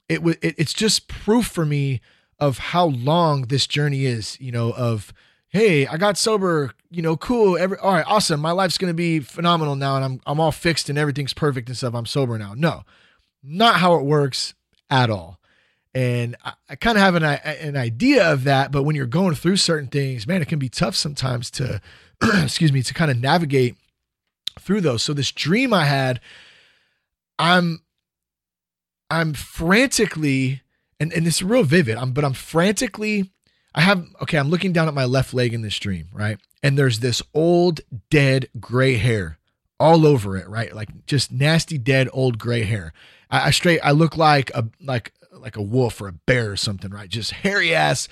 it 0.08 0.22
was 0.22 0.36
it, 0.42 0.54
it's 0.58 0.72
just 0.72 1.08
proof 1.08 1.46
for 1.46 1.64
me 1.64 2.00
of 2.38 2.58
how 2.58 2.86
long 2.86 3.42
this 3.42 3.66
journey 3.66 4.04
is. 4.06 4.38
You 4.40 4.52
know, 4.52 4.72
of 4.72 5.12
hey, 5.48 5.86
I 5.86 5.96
got 5.96 6.18
sober. 6.18 6.72
You 6.90 7.02
know, 7.02 7.16
cool. 7.16 7.56
Every 7.56 7.78
all 7.78 7.92
right, 7.92 8.04
awesome. 8.06 8.40
My 8.40 8.52
life's 8.52 8.78
gonna 8.78 8.94
be 8.94 9.20
phenomenal 9.20 9.76
now, 9.76 9.96
and 9.96 10.04
I'm 10.04 10.20
I'm 10.26 10.40
all 10.40 10.52
fixed 10.52 10.88
and 10.88 10.98
everything's 10.98 11.34
perfect 11.34 11.68
and 11.68 11.76
stuff. 11.76 11.94
I'm 11.94 12.06
sober 12.06 12.38
now. 12.38 12.54
No, 12.56 12.84
not 13.44 13.76
how 13.76 13.94
it 13.96 14.04
works 14.04 14.54
at 14.90 15.10
all. 15.10 15.38
And 15.94 16.36
I, 16.44 16.52
I 16.70 16.76
kind 16.76 16.98
of 16.98 17.02
have 17.02 17.14
an, 17.14 17.22
an 17.22 17.76
idea 17.76 18.32
of 18.32 18.44
that, 18.44 18.72
but 18.72 18.82
when 18.82 18.96
you're 18.96 19.06
going 19.06 19.34
through 19.34 19.56
certain 19.56 19.88
things, 19.88 20.26
man, 20.26 20.42
it 20.42 20.48
can 20.48 20.58
be 20.58 20.68
tough 20.68 20.96
sometimes 20.96 21.50
to, 21.52 21.80
excuse 22.42 22.72
me, 22.72 22.82
to 22.82 22.94
kind 22.94 23.10
of 23.10 23.18
navigate 23.18 23.76
through 24.58 24.80
those. 24.80 25.02
So 25.02 25.12
this 25.12 25.30
dream 25.30 25.72
I 25.72 25.84
had, 25.84 26.20
I'm, 27.38 27.82
I'm 29.10 29.34
frantically, 29.34 30.62
and, 30.98 31.12
and 31.12 31.26
it's 31.26 31.42
real 31.42 31.62
vivid, 31.62 31.96
I'm, 31.96 32.12
but 32.12 32.24
I'm 32.24 32.32
frantically, 32.32 33.30
I 33.74 33.82
have, 33.82 34.04
okay, 34.22 34.38
I'm 34.38 34.50
looking 34.50 34.72
down 34.72 34.88
at 34.88 34.94
my 34.94 35.04
left 35.04 35.34
leg 35.34 35.52
in 35.52 35.62
this 35.62 35.78
dream, 35.78 36.08
right? 36.12 36.38
And 36.62 36.78
there's 36.78 37.00
this 37.00 37.22
old, 37.34 37.80
dead 38.10 38.48
gray 38.58 38.94
hair 38.94 39.38
all 39.78 40.06
over 40.06 40.36
it, 40.36 40.48
right? 40.48 40.74
Like 40.74 41.06
just 41.06 41.30
nasty, 41.30 41.78
dead, 41.78 42.08
old 42.12 42.38
gray 42.38 42.62
hair. 42.62 42.92
I, 43.34 43.46
I 43.46 43.50
straight, 43.50 43.80
I 43.80 43.90
look 43.90 44.16
like 44.16 44.50
a, 44.54 44.68
like 44.80 45.12
like 45.32 45.56
a 45.56 45.62
wolf 45.62 46.00
or 46.00 46.08
a 46.08 46.12
bear 46.12 46.52
or 46.52 46.56
something, 46.56 46.90
right? 46.90 47.08
Just 47.08 47.32
hairy 47.32 47.74
ass, 47.74 48.08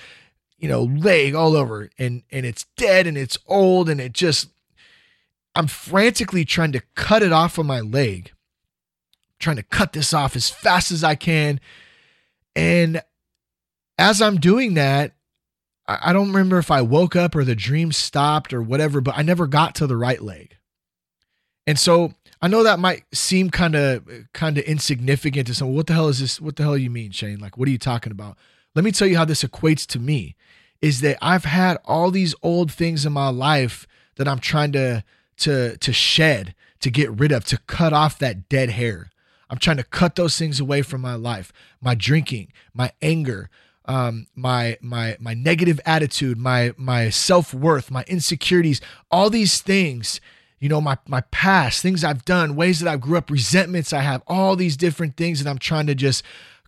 you 0.58 0.68
know, 0.68 0.82
leg 0.82 1.34
all 1.34 1.56
over 1.56 1.88
and 1.98 2.22
and 2.30 2.44
it's 2.44 2.66
dead 2.76 3.06
and 3.06 3.16
it's 3.16 3.38
old 3.46 3.88
and 3.88 4.00
it 4.00 4.12
just 4.12 4.50
I'm 5.54 5.66
frantically 5.66 6.44
trying 6.44 6.72
to 6.72 6.82
cut 6.94 7.22
it 7.22 7.32
off 7.32 7.58
of 7.58 7.66
my 7.66 7.80
leg. 7.80 8.32
Trying 9.38 9.56
to 9.56 9.62
cut 9.62 9.92
this 9.92 10.12
off 10.12 10.36
as 10.36 10.50
fast 10.50 10.92
as 10.92 11.02
I 11.02 11.14
can. 11.14 11.60
And 12.54 13.02
as 13.98 14.22
I'm 14.22 14.36
doing 14.36 14.74
that, 14.74 15.12
I 15.86 16.12
don't 16.12 16.28
remember 16.28 16.58
if 16.58 16.70
I 16.70 16.80
woke 16.80 17.16
up 17.16 17.34
or 17.34 17.44
the 17.44 17.56
dream 17.56 17.92
stopped 17.92 18.52
or 18.52 18.62
whatever, 18.62 19.00
but 19.00 19.18
I 19.18 19.22
never 19.22 19.46
got 19.46 19.74
to 19.76 19.86
the 19.86 19.96
right 19.96 20.22
leg. 20.22 20.56
And 21.66 21.78
so 21.78 22.14
I 22.42 22.48
know 22.48 22.64
that 22.64 22.80
might 22.80 23.04
seem 23.14 23.50
kind 23.50 23.76
of 23.76 24.04
kind 24.32 24.58
of 24.58 24.64
insignificant 24.64 25.46
to 25.46 25.54
someone. 25.54 25.76
What 25.76 25.86
the 25.86 25.94
hell 25.94 26.08
is 26.08 26.18
this? 26.18 26.40
What 26.40 26.56
the 26.56 26.64
hell 26.64 26.76
you 26.76 26.90
mean, 26.90 27.12
Shane? 27.12 27.38
Like, 27.38 27.56
what 27.56 27.68
are 27.68 27.70
you 27.70 27.78
talking 27.78 28.10
about? 28.10 28.36
Let 28.74 28.84
me 28.84 28.90
tell 28.90 29.06
you 29.06 29.16
how 29.16 29.24
this 29.24 29.44
equates 29.44 29.86
to 29.88 30.00
me. 30.00 30.34
Is 30.80 31.00
that 31.02 31.18
I've 31.22 31.44
had 31.44 31.78
all 31.84 32.10
these 32.10 32.34
old 32.42 32.72
things 32.72 33.06
in 33.06 33.12
my 33.12 33.28
life 33.28 33.86
that 34.16 34.26
I'm 34.26 34.40
trying 34.40 34.72
to 34.72 35.04
to 35.38 35.76
to 35.76 35.92
shed, 35.92 36.56
to 36.80 36.90
get 36.90 37.10
rid 37.12 37.30
of, 37.30 37.44
to 37.46 37.58
cut 37.58 37.92
off 37.92 38.18
that 38.18 38.48
dead 38.48 38.70
hair. 38.70 39.10
I'm 39.48 39.58
trying 39.58 39.76
to 39.76 39.84
cut 39.84 40.16
those 40.16 40.36
things 40.36 40.58
away 40.58 40.82
from 40.82 41.00
my 41.00 41.14
life. 41.14 41.52
My 41.80 41.94
drinking, 41.94 42.52
my 42.74 42.90
anger, 43.00 43.50
um, 43.84 44.26
my 44.34 44.78
my 44.80 45.16
my 45.20 45.34
negative 45.34 45.78
attitude, 45.86 46.38
my 46.38 46.72
my 46.76 47.08
self 47.10 47.54
worth, 47.54 47.88
my 47.88 48.02
insecurities, 48.08 48.80
all 49.12 49.30
these 49.30 49.60
things 49.60 50.20
you 50.62 50.68
know, 50.68 50.80
my 50.80 50.96
my 51.08 51.22
past, 51.32 51.82
things 51.82 52.04
I've 52.04 52.24
done, 52.24 52.54
ways 52.54 52.78
that 52.78 52.88
I 52.88 52.96
grew 52.96 53.18
up, 53.18 53.32
resentments 53.32 53.92
I 53.92 53.98
have, 53.98 54.22
all 54.28 54.54
these 54.54 54.76
different 54.76 55.16
things 55.16 55.42
that 55.42 55.50
I'm 55.50 55.58
trying 55.58 55.88
to 55.88 55.94
just 55.96 56.22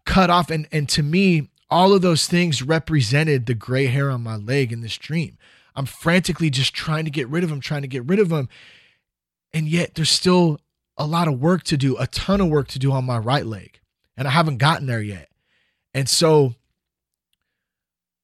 cut 0.04 0.30
off. 0.30 0.50
And 0.50 0.66
and 0.72 0.88
to 0.88 1.02
me, 1.04 1.48
all 1.70 1.92
of 1.92 2.02
those 2.02 2.26
things 2.26 2.60
represented 2.60 3.46
the 3.46 3.54
gray 3.54 3.86
hair 3.86 4.10
on 4.10 4.24
my 4.24 4.34
leg 4.34 4.72
in 4.72 4.80
this 4.80 4.98
dream. 4.98 5.38
I'm 5.76 5.86
frantically 5.86 6.50
just 6.50 6.74
trying 6.74 7.04
to 7.04 7.10
get 7.10 7.28
rid 7.28 7.44
of 7.44 7.50
them, 7.50 7.60
trying 7.60 7.82
to 7.82 7.88
get 7.88 8.04
rid 8.04 8.18
of 8.18 8.30
them. 8.30 8.48
And 9.52 9.68
yet 9.68 9.94
there's 9.94 10.10
still 10.10 10.58
a 10.96 11.06
lot 11.06 11.28
of 11.28 11.40
work 11.40 11.62
to 11.64 11.76
do, 11.76 11.96
a 11.96 12.08
ton 12.08 12.40
of 12.40 12.48
work 12.48 12.66
to 12.68 12.80
do 12.80 12.90
on 12.90 13.04
my 13.04 13.18
right 13.18 13.46
leg. 13.46 13.78
And 14.16 14.26
I 14.26 14.32
haven't 14.32 14.58
gotten 14.58 14.88
there 14.88 15.02
yet. 15.02 15.28
And 15.94 16.08
so 16.08 16.56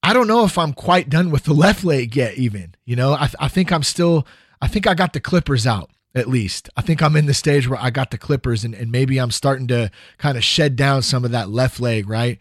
I 0.03 0.15
don't 0.15 0.27
know 0.27 0.45
if 0.45 0.59
I'm 0.59 0.73
quite 0.73 1.09
done 1.09 1.31
with 1.31 1.45
the 1.45 1.55
left 1.65 1.85
leg 1.85 2.17
yet, 2.17 2.35
even. 2.35 2.75
You 2.85 2.97
know, 2.97 3.13
I, 3.13 3.31
I 3.39 3.47
think 3.47 3.71
I'm 3.71 3.85
still 3.85 4.27
I 4.61 4.69
think 4.69 4.87
I 4.87 4.95
got 4.95 5.13
the 5.13 5.21
clippers 5.21 5.67
out 5.67 5.91
at 6.15 6.29
least. 6.29 6.69
I 6.77 6.83
think 6.83 7.03
I'm 7.03 7.17
in 7.17 7.27
the 7.27 7.35
stage 7.35 7.69
where 7.69 7.81
I 7.81 7.91
got 7.91 8.11
the 8.11 8.19
clippers 8.19 8.65
and, 8.65 8.75
and 8.75 8.91
maybe 8.91 9.19
I'm 9.19 9.31
starting 9.31 9.69
to 9.69 9.91
kind 10.19 10.37
of 10.37 10.45
shed 10.45 10.77
down 10.77 11.03
some 11.03 11.25
of 11.25 11.31
that 11.31 11.51
left 11.51 11.81
leg, 11.81 12.09
right? 12.09 12.39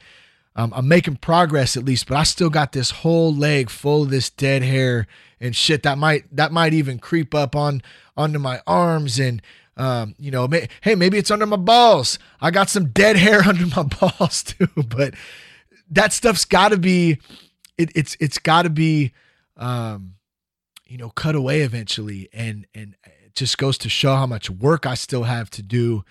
Um, 0.56 0.74
I'm 0.76 0.88
making 0.88 1.18
progress 1.18 1.78
at 1.78 1.86
least, 1.86 2.08
but 2.08 2.18
I 2.18 2.24
still 2.24 2.50
got 2.50 2.72
this 2.72 2.92
whole 2.92 3.34
leg 3.34 3.70
full 3.70 4.04
of 4.04 4.10
this 4.10 4.30
dead 4.30 4.64
hair 4.64 5.08
and 5.40 5.56
shit 5.56 5.84
that 5.84 5.98
might 5.98 6.36
that 6.36 6.52
might 6.52 6.74
even 6.74 7.00
creep 7.00 7.34
up 7.34 7.56
on 7.56 7.82
onto 8.18 8.40
my 8.40 8.62
arms 8.68 9.20
and 9.20 9.42
Um, 9.78 10.14
you 10.20 10.30
know, 10.30 10.46
may, 10.46 10.68
hey, 10.82 10.96
maybe 10.96 11.18
it's 11.18 11.32
under 11.32 11.46
my 11.46 11.56
balls. 11.56 12.20
I 12.42 12.52
got 12.52 12.70
some 12.70 12.90
dead 12.90 13.16
hair 13.16 13.42
under 13.48 13.66
my 13.68 13.84
balls 13.84 14.44
too, 14.44 14.68
but 14.90 15.14
that 15.90 16.12
stuff's 16.12 16.44
got 16.44 16.70
to 16.70 16.78
be, 16.78 17.20
it, 17.78 17.92
it's 17.96 18.18
it's 18.20 18.40
got 18.40 18.64
to 18.64 18.70
be, 18.70 19.14
um, 19.56 20.16
you 20.90 20.98
know, 20.98 21.12
cut 21.12 21.36
away 21.36 21.62
eventually, 21.62 22.28
and 22.34 22.66
and 22.74 22.96
it 23.06 23.36
just 23.36 23.58
goes 23.58 23.78
to 23.78 23.90
show 23.90 24.16
how 24.16 24.26
much 24.26 24.50
work 24.50 24.86
I 24.86 24.96
still 24.96 25.24
have 25.24 25.50
to 25.52 25.62
do 25.62 26.04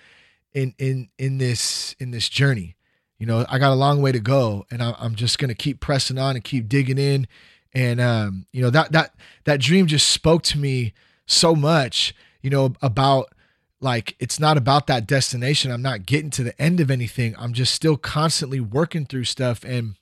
in 0.53 0.73
in 0.79 1.09
in 1.19 1.37
this 1.37 1.95
in 1.99 2.11
this 2.11 2.29
journey. 2.29 2.75
You 3.17 3.25
know, 3.25 3.45
I 3.49 3.59
got 3.59 3.73
a 3.73 3.75
long 3.75 4.01
way 4.01 4.13
to 4.13 4.21
go, 4.21 4.65
and 4.71 4.81
I, 4.81 4.95
I'm 4.97 5.15
just 5.15 5.37
gonna 5.37 5.53
keep 5.53 5.81
pressing 5.81 6.17
on 6.17 6.35
and 6.35 6.43
keep 6.43 6.69
digging 6.69 6.97
in, 6.97 7.27
and 7.73 7.99
um, 7.99 8.45
you 8.53 8.61
know 8.61 8.69
that 8.69 8.93
that 8.93 9.13
that 9.43 9.59
dream 9.59 9.85
just 9.85 10.09
spoke 10.09 10.43
to 10.43 10.57
me 10.57 10.93
so 11.25 11.53
much. 11.53 12.15
You 12.41 12.49
know 12.49 12.73
about 12.81 13.33
like 13.81 14.15
it's 14.19 14.39
not 14.39 14.55
about 14.55 14.87
that 14.87 15.05
destination. 15.05 15.71
I'm 15.71 15.81
not 15.81 16.05
getting 16.05 16.29
to 16.31 16.43
the 16.43 16.59
end 16.59 16.79
of 16.79 16.89
anything. 16.89 17.35
I'm 17.37 17.51
just 17.51 17.73
still 17.73 17.97
constantly 17.97 18.61
working 18.61 19.05
through 19.05 19.25
stuff, 19.25 19.65
and 19.65 19.95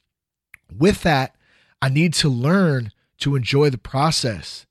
with 0.72 1.02
that, 1.02 1.36
I 1.82 1.90
need 1.90 2.14
to 2.16 2.30
learn 2.30 2.92
to 3.20 3.36
enjoy 3.36 3.72
the 3.72 3.80
process. 3.80 4.67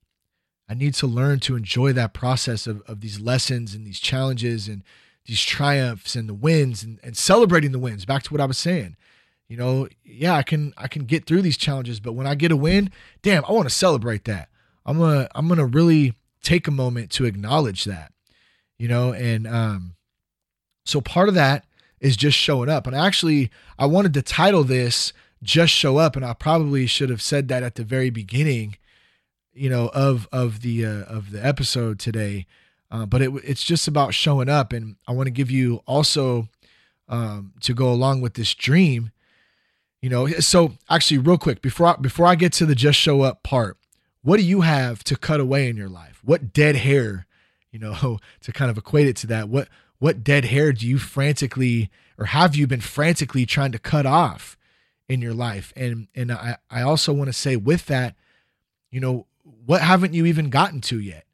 I 0.69 0.75
need 0.75 0.95
to 0.95 1.07
learn 1.07 1.41
to 1.41 1.57
enjoy 1.57 1.93
that 1.93 2.13
process 2.13 2.67
of, 2.67 2.83
of 2.83 3.01
these 3.01 3.21
lessons 3.21 3.75
and 3.75 3.87
these 3.87 4.01
challenges 4.01 4.67
and 4.67 4.83
these 5.27 5.43
triumphs 5.43 6.17
and 6.17 6.29
the 6.29 6.35
wins 6.35 6.83
and, 6.83 6.99
and 7.03 7.17
celebrating 7.17 7.73
the 7.73 7.79
wins. 7.79 8.05
Back 8.05 8.23
to 8.25 8.33
what 8.33 8.41
I 8.41 8.47
was 8.47 8.59
saying. 8.59 8.97
You 9.49 9.57
know, 9.57 9.89
yeah, 10.05 10.35
I 10.35 10.43
can 10.43 10.75
I 10.77 10.89
can 10.89 11.05
get 11.05 11.27
through 11.27 11.43
these 11.43 11.57
challenges, 11.57 12.01
but 12.01 12.15
when 12.15 12.27
I 12.27 12.35
get 12.35 12.51
a 12.51 12.57
win, 12.57 12.91
damn, 13.23 13.45
I 13.45 13.53
want 13.53 13.69
to 13.69 13.75
celebrate 13.75 14.25
that. 14.25 14.49
I'm 14.85 14.99
gonna 14.99 15.29
I'm 15.35 15.47
gonna 15.47 15.67
really 15.67 16.15
take 16.43 16.67
a 16.67 16.73
moment 16.73 17.11
to 17.13 17.25
acknowledge 17.25 17.85
that. 17.85 18.13
You 18.77 18.89
know, 18.89 19.13
and 19.13 19.47
um 19.47 19.95
so 20.85 21.01
part 21.01 21.29
of 21.29 21.35
that 21.37 21.65
is 22.01 22.17
just 22.17 22.37
showing 22.37 22.69
up. 22.69 22.89
And 22.89 22.97
actually 22.97 23.51
I 23.79 23.87
wanted 23.87 24.15
to 24.15 24.23
title 24.23 24.65
this 24.65 25.13
just 25.43 25.73
show 25.73 25.99
up 25.99 26.17
and 26.17 26.25
I 26.25 26.33
probably 26.33 26.87
should 26.87 27.11
have 27.11 27.23
said 27.23 27.47
that 27.49 27.63
at 27.63 27.77
the 27.77 27.85
very 27.85 28.11
beginning, 28.11 28.77
you 29.57 29.71
know, 29.71 29.89
of 29.89 30.29
of 30.31 30.61
the 30.61 30.85
uh, 30.85 31.03
of 31.05 31.31
the 31.31 31.45
episode 31.45 31.99
today 31.99 32.47
uh, 32.91 33.07
but 33.07 33.23
it, 33.23 33.31
it's 33.45 33.65
just 33.65 33.89
about 33.89 34.15
showing 34.15 34.49
up. 34.49 34.73
And 34.73 34.97
I 35.07 35.13
want 35.13 35.27
to 35.27 35.33
give 35.33 35.51
you 35.51 35.83
also 35.87 36.49
um, 37.09 37.53
to 37.61 37.75
go 37.75 37.91
along 37.91 38.21
with 38.21 38.35
this 38.35 38.55
dream. 38.55 39.11
You 40.01 40.11
know, 40.11 40.27
so 40.29 40.75
actually, 40.89 41.19
real 41.19 41.39
quick 41.39 41.63
before 41.63 41.89
I, 41.89 41.97
before 41.97 42.27
I 42.27 42.35
get 42.35 42.53
to 42.55 42.67
the 42.67 42.75
just 42.75 42.99
show 42.99 43.23
up 43.23 43.43
part, 43.43 43.77
what 44.23 44.37
do 44.37 44.45
you 44.45 44.61
have 44.61 45.03
to 45.05 45.17
cut 45.17 45.41
away 45.41 45.69
in 45.69 45.77
your 45.77 45.89
life? 45.89 46.21
What 46.25 46.53
dead 46.53 46.77
hair, 46.77 47.27
you 47.73 47.79
know, 47.79 48.19
to 48.43 48.53
kind 48.53 48.71
of 48.71 48.79
equate 48.79 49.09
it 49.09 49.17
to 49.17 49.27
that? 49.29 49.49
What 49.49 49.69
what 49.99 50.23
dead 50.23 50.45
hair 50.47 50.73
do 50.73 50.87
you 50.87 50.99
frantically 50.99 51.91
or 52.19 52.27
have 52.27 52.55
you 52.55 52.67
been 52.67 52.81
frantically 52.81 53.47
trying 53.47 53.73
to 53.73 53.79
cut 53.79 54.07
off 54.07 54.57
in 55.09 55.21
your 55.21 55.35
life? 55.35 55.73
And 55.75 56.07
and 56.15 56.31
I 56.31 56.59
I 56.71 56.83
also 56.83 57.13
want 57.13 57.29
to 57.29 57.33
say 57.33 57.57
with 57.57 57.87
that, 57.87 58.15
you 58.91 59.01
know, 59.01 59.27
what 59.65 59.83
haven't 59.83 60.15
you 60.15 60.27
even 60.27 60.51
gotten 60.51 60.81
to 60.83 60.99
yet? 61.01 61.27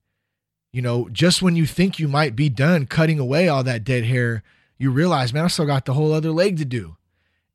you 0.72 0.80
know, 0.80 1.08
just 1.10 1.42
when 1.42 1.54
you 1.54 1.66
think 1.66 1.98
you 1.98 2.08
might 2.08 2.34
be 2.34 2.48
done 2.48 2.86
cutting 2.86 3.18
away 3.18 3.46
all 3.48 3.62
that 3.62 3.84
dead 3.84 4.04
hair, 4.04 4.42
you 4.78 4.90
realize, 4.90 5.32
man, 5.32 5.44
I 5.44 5.48
still 5.48 5.66
got 5.66 5.84
the 5.84 5.92
whole 5.92 6.12
other 6.12 6.30
leg 6.30 6.56
to 6.58 6.64
do. 6.64 6.96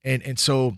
And 0.03 0.21
and 0.23 0.37
so, 0.37 0.77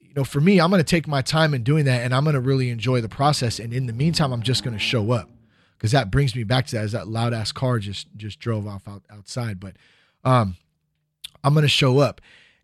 you 0.00 0.12
know, 0.14 0.24
for 0.24 0.40
me, 0.40 0.60
I'm 0.60 0.70
going 0.70 0.80
to 0.80 0.84
take 0.84 1.06
my 1.06 1.22
time 1.22 1.54
in 1.54 1.62
doing 1.62 1.84
that 1.84 2.02
and 2.02 2.12
I'm 2.12 2.24
going 2.24 2.34
to 2.34 2.40
really 2.40 2.70
enjoy 2.70 3.00
the 3.00 3.08
process 3.08 3.60
and 3.60 3.72
in 3.72 3.86
the 3.86 3.92
meantime, 3.92 4.32
I'm 4.32 4.42
just 4.42 4.64
going 4.64 4.74
to 4.74 4.80
show 4.80 5.12
up. 5.12 5.30
Cuz 5.78 5.92
that 5.92 6.10
brings 6.10 6.36
me 6.36 6.44
back 6.44 6.66
to 6.66 6.76
that 6.76 6.84
as 6.84 6.92
that 6.92 7.08
loud 7.08 7.32
ass 7.32 7.52
car 7.52 7.78
just 7.78 8.08
just 8.16 8.38
drove 8.38 8.66
off 8.66 8.86
out, 8.86 9.02
outside, 9.08 9.60
but 9.60 9.76
um 10.24 10.56
I'm 11.42 11.54
going 11.54 11.62
to 11.62 11.68
show 11.68 12.00
up. 12.00 12.20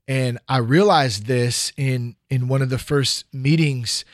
And 0.09 0.39
I 0.49 0.59
realized 0.59 1.27
this 1.27 1.73
in 1.77 2.17
in 2.29 2.49
one 2.49 2.61
of 2.61 2.71
the 2.71 2.79
first 2.79 3.25
meetings 3.33 4.05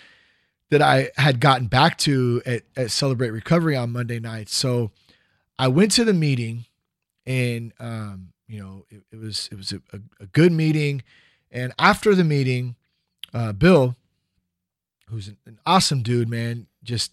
that 0.72 0.80
I 0.80 1.10
had 1.18 1.38
gotten 1.38 1.66
back 1.66 1.98
to 1.98 2.40
at, 2.46 2.62
at 2.78 2.90
Celebrate 2.90 3.28
Recovery 3.28 3.76
on 3.76 3.92
Monday 3.92 4.18
night. 4.18 4.48
So 4.48 4.90
I 5.58 5.68
went 5.68 5.92
to 5.92 6.04
the 6.04 6.14
meeting 6.14 6.64
and, 7.26 7.74
um, 7.78 8.32
you 8.48 8.58
know, 8.58 8.86
it, 8.88 9.02
it, 9.12 9.18
was, 9.18 9.50
it 9.52 9.56
was 9.56 9.72
a, 9.72 9.82
a, 10.18 10.26
good 10.28 10.50
meeting. 10.50 11.02
And 11.50 11.74
after 11.78 12.14
the 12.14 12.24
meeting, 12.24 12.76
uh, 13.34 13.52
Bill, 13.52 13.96
who's 15.08 15.28
an, 15.28 15.36
an 15.44 15.58
awesome 15.66 16.02
dude, 16.02 16.30
man, 16.30 16.68
just, 16.82 17.12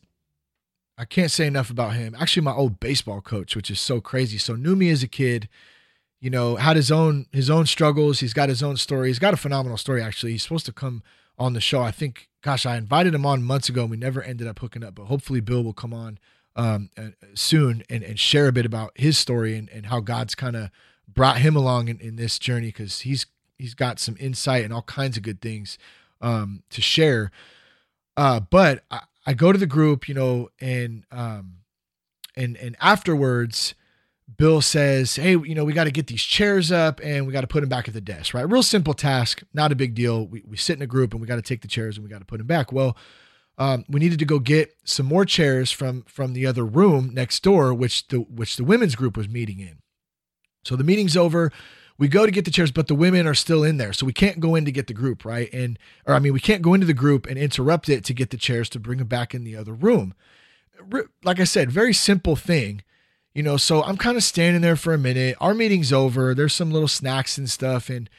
I 0.98 1.04
can't 1.04 1.30
say 1.30 1.46
enough 1.46 1.70
about 1.70 1.96
him. 1.96 2.16
Actually, 2.18 2.44
my 2.44 2.54
old 2.54 2.80
baseball 2.80 3.20
coach, 3.20 3.58
which 3.58 3.70
is 3.70 3.82
so 3.82 4.00
crazy. 4.00 4.38
So 4.38 4.56
knew 4.56 4.78
me 4.78 4.90
as 4.90 5.04
a 5.04 5.08
kid, 5.10 5.50
you 6.22 6.30
know, 6.30 6.56
had 6.56 6.78
his 6.78 6.94
own, 6.94 7.26
his 7.34 7.50
own 7.50 7.66
struggles. 7.66 8.22
He's 8.22 8.34
got 8.34 8.48
his 8.48 8.64
own 8.64 8.78
story. 8.78 9.10
He's 9.10 9.20
got 9.20 9.34
a 9.34 9.38
phenomenal 9.38 9.78
story, 9.78 10.02
actually. 10.02 10.32
He's 10.32 10.44
supposed 10.44 10.66
to 10.68 10.72
come 10.72 11.04
on 11.38 11.52
the 11.52 11.60
show. 11.60 11.82
I 11.82 11.92
think 11.92 12.29
gosh, 12.42 12.66
I 12.66 12.78
invited 12.78 13.14
him 13.14 13.26
on 13.26 13.44
months 13.44 13.70
ago 13.70 13.82
and 13.82 13.92
we 13.92 13.98
never 13.98 14.22
ended 14.22 14.48
up 14.48 14.60
hooking 14.60 14.84
up, 14.84 14.96
but 14.96 15.06
hopefully 15.06 15.42
Bill 15.42 15.64
will 15.64 15.74
come 15.74 15.94
on 15.94 16.20
um, 16.56 16.90
uh, 16.98 17.10
soon 17.34 17.84
and, 17.90 18.04
and 18.04 18.20
share 18.20 18.48
a 18.48 18.52
bit 18.52 18.66
about 18.66 18.92
his 18.96 19.18
story 19.18 19.56
and, 19.56 19.70
and 19.70 19.88
how 19.88 20.00
God's 20.00 20.36
kind 20.36 20.56
of 20.56 20.70
brought 21.08 21.38
him 21.38 21.56
along 21.56 21.88
in, 21.88 22.00
in 22.00 22.16
this 22.16 22.40
journey 22.40 22.68
because 22.68 23.02
he's 23.02 23.26
he's 23.58 23.74
got 23.74 24.00
some 24.00 24.16
insight 24.20 24.64
and 24.64 24.74
all 24.74 24.84
kinds 24.84 25.18
of 25.18 25.24
good 25.24 25.42
things 25.42 25.78
um, 26.22 26.64
to 26.70 26.82
share. 26.82 27.32
Uh, 28.16 28.40
but 28.40 28.84
I, 28.90 29.02
I, 29.26 29.34
go 29.34 29.52
to 29.52 29.58
the 29.58 29.66
group, 29.66 30.08
you 30.08 30.16
know, 30.16 30.50
and 30.60 31.04
um, 31.12 31.56
and 32.36 32.58
and 32.58 32.76
afterwards, 32.80 33.74
Bill 34.38 34.62
says, 34.62 35.16
Hey, 35.16 35.32
you 35.32 35.56
know, 35.56 35.66
we 35.66 35.74
got 35.74 35.86
to 35.86 35.92
get 35.92 36.08
these 36.08 36.24
chairs 36.24 36.72
up 36.72 37.00
and 37.04 37.26
we 37.26 37.34
got 37.34 37.42
to 37.42 37.48
put 37.48 37.62
them 37.62 37.70
back 37.70 37.88
at 37.88 37.94
the 37.94 38.02
desk, 38.02 38.34
right? 38.34 38.50
Real 38.50 38.64
simple 38.64 38.94
task, 38.94 39.44
not 39.54 39.72
a 39.72 39.76
big 39.76 39.96
deal. 39.96 40.28
We, 40.28 40.44
we 40.48 40.58
sit 40.58 40.76
in 40.76 40.82
a 40.82 40.88
group 40.88 41.14
and 41.14 41.22
we 41.22 41.28
got 41.28 41.38
to 41.38 41.42
take 41.42 41.62
the 41.62 41.68
chairs 41.68 41.98
and 41.98 42.04
we 42.04 42.10
got 42.10 42.20
to 42.20 42.26
put 42.26 42.38
them 42.38 42.48
back. 42.48 42.72
Well, 42.72 42.96
um, 43.58 43.86
we 43.90 44.00
needed 44.00 44.20
to 44.20 44.26
go 44.26 44.40
get 44.40 44.76
some 44.86 45.06
more 45.06 45.26
chairs 45.26 45.72
from 45.72 46.04
from 46.04 46.34
the 46.34 46.46
other 46.46 46.66
room 46.66 47.12
next 47.14 47.44
door, 47.44 47.74
which 47.74 48.08
the 48.08 48.20
which 48.20 48.56
the 48.56 48.64
women's 48.64 48.96
group 48.96 49.18
was 49.18 49.28
meeting 49.28 49.60
in. 49.60 49.80
So 50.64 50.76
the 50.76 50.84
meeting's 50.84 51.18
over. 51.18 51.52
We 51.98 52.08
go 52.08 52.26
to 52.26 52.32
get 52.32 52.46
the 52.46 52.52
chairs, 52.52 52.72
but 52.72 52.88
the 52.88 52.96
women 52.96 53.28
are 53.28 53.34
still 53.34 53.62
in 53.66 53.76
there. 53.76 53.92
So 53.92 54.06
we 54.06 54.14
can't 54.14 54.40
go 54.40 54.56
in 54.56 54.64
to 54.64 54.72
get 54.72 54.88
the 54.88 54.94
group, 54.94 55.26
right? 55.26 55.52
And 55.52 55.78
or 56.06 56.14
I 56.14 56.20
mean, 56.20 56.32
we 56.32 56.40
can't 56.40 56.62
go 56.62 56.74
into 56.74 56.88
the 56.88 56.94
group 56.94 57.26
and 57.26 57.38
interrupt 57.38 57.90
it 57.90 58.06
to 58.06 58.14
get 58.14 58.30
the 58.30 58.38
chairs 58.38 58.70
to 58.70 58.80
bring 58.80 59.00
them 59.00 59.08
back 59.08 59.36
in 59.36 59.44
the 59.44 59.58
other 59.58 59.74
room. 59.74 60.14
Like 61.26 61.42
I 61.42 61.44
said, 61.44 61.70
very 61.70 61.94
simple 61.94 62.38
thing 62.38 62.84
you 63.34 63.44
know, 63.44 63.58
so 63.58 63.84
I'm 63.84 63.98
kind 63.98 64.18
of 64.18 64.24
standing 64.24 64.62
there 64.62 64.76
for 64.76 64.94
a 64.94 64.98
minute. 64.98 65.38
Our 65.40 65.54
meeting's 65.54 65.94
over. 65.94 66.34
There's 66.34 66.54
some 66.54 66.72
little 66.72 66.88
snacks 66.88 67.38
and 67.38 67.50
stuff. 67.50 67.90
And 67.90 68.10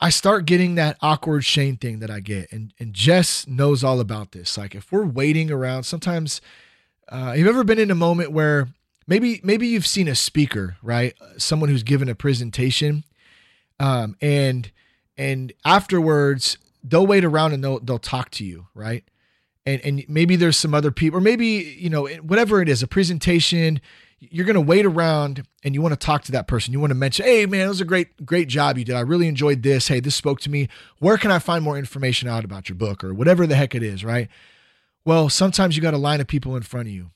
I 0.00 0.10
start 0.10 0.46
getting 0.46 0.74
that 0.74 0.96
awkward 1.00 1.44
Shane 1.44 1.76
thing 1.76 2.00
that 2.00 2.10
I 2.10 2.20
get. 2.20 2.50
And, 2.52 2.74
and 2.78 2.92
Jess 2.92 3.46
knows 3.46 3.84
all 3.84 4.00
about 4.00 4.32
this. 4.32 4.58
Like 4.58 4.74
if 4.74 4.90
we're 4.90 5.06
waiting 5.06 5.50
around, 5.50 5.84
sometimes 5.84 6.40
uh, 7.08 7.34
you've 7.36 7.46
ever 7.46 7.64
been 7.64 7.78
in 7.78 7.90
a 7.90 7.94
moment 7.94 8.32
where 8.32 8.68
maybe, 9.06 9.40
maybe 9.44 9.68
you've 9.68 9.86
seen 9.86 10.08
a 10.08 10.14
speaker, 10.14 10.76
right? 10.82 11.14
Someone 11.38 11.70
who's 11.70 11.84
given 11.84 12.08
a 12.08 12.14
presentation. 12.14 13.04
Um, 13.78 14.16
and, 14.20 14.70
and 15.16 15.52
afterwards 15.64 16.58
they'll 16.82 17.06
wait 17.06 17.24
around 17.24 17.52
and 17.52 17.62
they'll, 17.62 17.78
they'll 17.78 17.98
talk 17.98 18.30
to 18.32 18.44
you. 18.44 18.66
Right. 18.74 19.04
And, 19.64 19.80
and 19.82 20.04
maybe 20.08 20.36
there's 20.36 20.56
some 20.56 20.74
other 20.74 20.90
people, 20.90 21.18
or 21.18 21.20
maybe, 21.20 21.46
you 21.78 21.90
know, 21.90 22.06
whatever 22.06 22.60
it 22.60 22.68
is, 22.68 22.82
a 22.82 22.86
presentation, 22.86 23.80
you're 24.18 24.46
going 24.46 24.54
to 24.54 24.60
wait 24.60 24.86
around 24.86 25.46
and 25.62 25.74
you 25.74 25.82
want 25.82 25.92
to 25.92 26.06
talk 26.06 26.22
to 26.24 26.32
that 26.32 26.48
person. 26.48 26.72
You 26.72 26.80
want 26.80 26.90
to 26.90 26.96
mention, 26.96 27.26
"Hey 27.26 27.46
man, 27.46 27.66
it 27.66 27.68
was 27.68 27.80
a 27.80 27.84
great 27.84 28.24
great 28.24 28.48
job 28.48 28.78
you 28.78 28.84
did. 28.84 28.94
I 28.94 29.00
really 29.00 29.28
enjoyed 29.28 29.62
this. 29.62 29.88
Hey, 29.88 30.00
this 30.00 30.14
spoke 30.14 30.40
to 30.40 30.50
me. 30.50 30.68
Where 30.98 31.18
can 31.18 31.30
I 31.30 31.38
find 31.38 31.62
more 31.62 31.78
information 31.78 32.28
out 32.28 32.44
about 32.44 32.68
your 32.68 32.76
book 32.76 33.04
or 33.04 33.12
whatever 33.12 33.46
the 33.46 33.56
heck 33.56 33.74
it 33.74 33.82
is, 33.82 34.04
right?" 34.04 34.28
Well, 35.04 35.28
sometimes 35.28 35.76
you 35.76 35.82
got 35.82 35.94
a 35.94 35.98
line 35.98 36.20
of 36.20 36.26
people 36.26 36.56
in 36.56 36.62
front 36.62 36.88
of 36.88 36.94
you. 36.94 37.10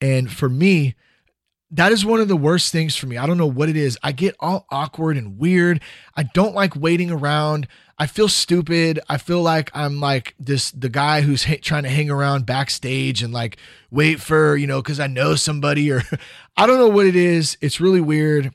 And 0.00 0.32
for 0.32 0.48
me, 0.48 0.94
that 1.70 1.92
is 1.92 2.04
one 2.04 2.20
of 2.20 2.28
the 2.28 2.36
worst 2.36 2.72
things 2.72 2.96
for 2.96 3.06
me. 3.06 3.18
I 3.18 3.26
don't 3.26 3.36
know 3.36 3.46
what 3.46 3.68
it 3.68 3.76
is. 3.76 3.98
I 4.02 4.12
get 4.12 4.36
all 4.40 4.64
awkward 4.70 5.16
and 5.16 5.38
weird. 5.38 5.82
I 6.16 6.22
don't 6.22 6.54
like 6.54 6.76
waiting 6.76 7.10
around. 7.10 7.66
I 7.98 8.06
feel 8.06 8.28
stupid. 8.28 8.98
I 9.08 9.18
feel 9.18 9.42
like 9.42 9.70
I'm 9.74 10.00
like 10.00 10.34
this 10.38 10.70
the 10.72 10.88
guy 10.88 11.20
who's 11.20 11.44
ha- 11.44 11.60
trying 11.62 11.84
to 11.84 11.88
hang 11.88 12.10
around 12.10 12.46
backstage 12.46 13.22
and 13.22 13.32
like 13.32 13.56
wait 13.90 14.20
for, 14.20 14.56
you 14.56 14.66
know, 14.66 14.82
cuz 14.82 14.98
I 14.98 15.06
know 15.06 15.34
somebody 15.36 15.90
or 15.90 16.02
I 16.56 16.66
don't 16.66 16.78
know 16.78 16.88
what 16.88 17.06
it 17.06 17.16
is. 17.16 17.56
It's 17.60 17.80
really 17.80 18.00
weird. 18.00 18.54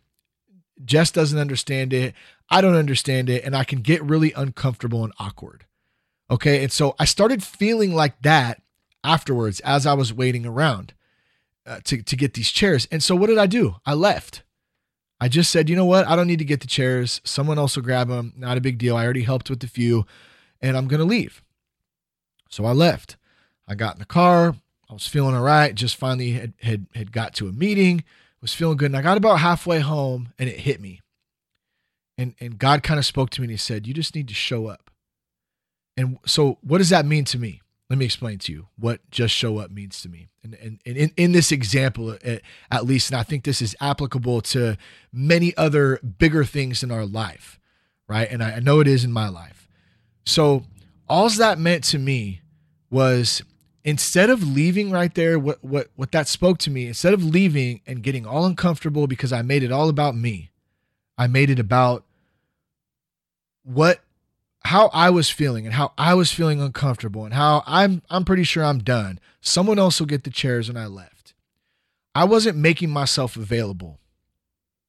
Jess 0.84 1.12
doesn't 1.12 1.40
understand 1.40 1.94
it. 1.94 2.14
I 2.50 2.62
don't 2.62 2.76
understand 2.76 3.30
it 3.30 3.44
and 3.44 3.56
I 3.56 3.64
can 3.64 3.82
get 3.82 4.04
really 4.04 4.34
uncomfortable 4.34 5.04
and 5.04 5.14
awkward. 5.20 5.66
Okay? 6.30 6.64
And 6.64 6.72
so 6.72 6.96
I 7.00 7.06
started 7.06 7.44
feeling 7.44 7.94
like 7.94 8.22
that 8.24 8.62
afterwards 9.04 9.62
as 9.62 9.86
I 9.86 9.94
was 9.94 10.14
waiting 10.14 10.46
around 10.46 10.94
uh, 11.66 11.80
to 11.86 12.02
to 12.02 12.16
get 12.16 12.34
these 12.34 12.52
chairs. 12.52 12.88
And 12.92 13.02
so 13.02 13.16
what 13.16 13.28
did 13.28 13.38
I 13.38 13.46
do? 13.46 13.76
I 13.86 13.94
left. 13.94 14.44
I 15.22 15.28
just 15.28 15.52
said, 15.52 15.70
you 15.70 15.76
know 15.76 15.86
what? 15.86 16.08
I 16.08 16.16
don't 16.16 16.28
need 16.28 16.40
to 16.40 16.46
get 16.46 16.62
the 16.62 16.68
chairs. 16.68 17.20
Someone 17.24 17.58
else 17.58 17.76
will 17.76 17.84
grab 17.84 18.08
them. 18.08 18.34
Not 18.38 18.58
a 18.58 18.62
big 18.62 18.78
deal. 18.78 18.96
I 18.96 19.04
already 19.04 19.24
helped 19.24 19.50
with 19.50 19.64
a 19.64 19.68
few, 19.68 20.06
and 20.62 20.78
I'm 20.78 20.88
gonna 20.88 21.04
leave. 21.04 21.44
So 22.50 22.66
I 22.66 22.72
left. 22.72 23.18
I 23.68 23.76
got 23.76 23.96
in 23.96 24.00
the 24.00 24.06
car. 24.06 24.56
I 24.90 24.94
was 24.94 25.08
feeling 25.08 25.36
all 25.36 25.44
right. 25.44 25.76
Just 25.76 25.96
finally 25.96 26.32
had 26.32 26.54
had, 26.62 26.88
had 26.96 27.12
got 27.12 27.34
to 27.36 27.48
a 27.48 27.52
meeting. 27.52 28.04
was 28.42 28.54
feeling 28.54 28.78
good. 28.78 28.88
And 28.88 28.98
I 28.98 29.02
got 29.02 29.18
about 29.18 29.40
halfway 29.40 29.80
home 29.80 30.34
and 30.40 30.50
it 30.50 30.62
hit 30.62 30.82
me. 30.82 31.02
And 32.18 32.34
and 32.40 32.58
God 32.58 32.82
kind 32.82 32.98
of 32.98 33.06
spoke 33.06 33.30
to 33.32 33.42
me 33.42 33.46
and 33.46 33.52
he 33.52 33.58
said, 33.58 33.86
You 33.86 33.94
just 33.94 34.16
need 34.16 34.28
to 34.30 34.34
show 34.34 34.68
up. 34.68 34.90
And 35.96 36.18
so 36.26 36.58
what 36.62 36.80
does 36.80 36.90
that 36.90 37.06
mean 37.06 37.26
to 37.26 37.38
me? 37.38 37.62
Let 37.90 37.98
me 37.98 38.06
explain 38.06 38.38
to 38.40 38.52
you 38.52 38.68
what 38.78 39.02
just 39.10 39.34
show 39.34 39.58
up 39.58 39.72
means 39.72 40.02
to 40.02 40.10
me. 40.10 40.30
And, 40.44 40.54
and, 40.56 40.80
and 40.86 40.96
in, 40.96 41.12
in 41.18 41.32
this 41.32 41.52
example, 41.52 42.12
uh, 42.12 42.18
at, 42.24 42.42
at 42.72 42.86
least, 42.86 43.10
and 43.10 43.20
I 43.20 43.24
think 43.24 43.44
this 43.44 43.62
is 43.62 43.76
applicable 43.82 44.42
to 44.42 44.78
many 45.12 45.58
other 45.58 45.98
bigger 45.98 46.46
things 46.46 46.84
in 46.84 46.92
our 46.92 47.06
life, 47.06 47.60
right? 48.08 48.30
And 48.30 48.44
I, 48.44 48.54
I 48.54 48.60
know 48.60 48.80
it 48.80 48.88
is 48.88 49.04
in 49.04 49.12
my 49.12 49.28
life. 49.28 49.68
So, 50.26 50.64
all 51.08 51.28
that 51.30 51.58
meant 51.58 51.84
to 51.86 51.98
me 51.98 52.42
was 52.92 53.42
instead 53.84 54.30
of 54.30 54.44
leaving 54.44 54.92
right 54.92 55.14
there, 55.16 55.40
what, 55.40 55.64
what, 55.64 55.90
what 55.96 56.12
that 56.12 56.28
spoke 56.28 56.60
to 56.60 56.70
me, 56.70 56.86
instead 56.86 57.16
of 57.16 57.24
leaving 57.24 57.82
and 57.88 58.04
getting 58.04 58.28
all 58.28 58.46
uncomfortable 58.46 59.08
because 59.08 59.34
I 59.34 59.42
made 59.42 59.64
it 59.64 59.72
all 59.72 59.90
about 59.90 60.16
me, 60.16 60.52
I 61.18 61.26
made 61.26 61.50
it 61.50 61.58
about 61.58 62.06
what 63.64 64.02
how 64.62 64.90
I 64.94 65.10
was 65.10 65.30
feeling 65.30 65.66
and 65.66 65.74
how 65.74 65.94
I 65.98 66.14
was 66.14 66.32
feeling 66.32 66.62
uncomfortable 66.62 67.26
and 67.26 67.34
how 67.34 67.64
I'm 67.66 68.02
I'm 68.10 68.26
pretty 68.26 68.44
sure 68.44 68.64
I'm 68.64 68.80
done. 68.80 69.20
Someone 69.42 69.80
else 69.80 70.00
will 70.00 70.08
get 70.08 70.24
the 70.24 70.30
chairs 70.30 70.70
and 70.70 70.78
I 70.78 70.86
left. 70.86 71.34
I 72.14 72.26
wasn't 72.26 72.58
making 72.58 72.90
myself 72.90 73.38
available. 73.38 74.00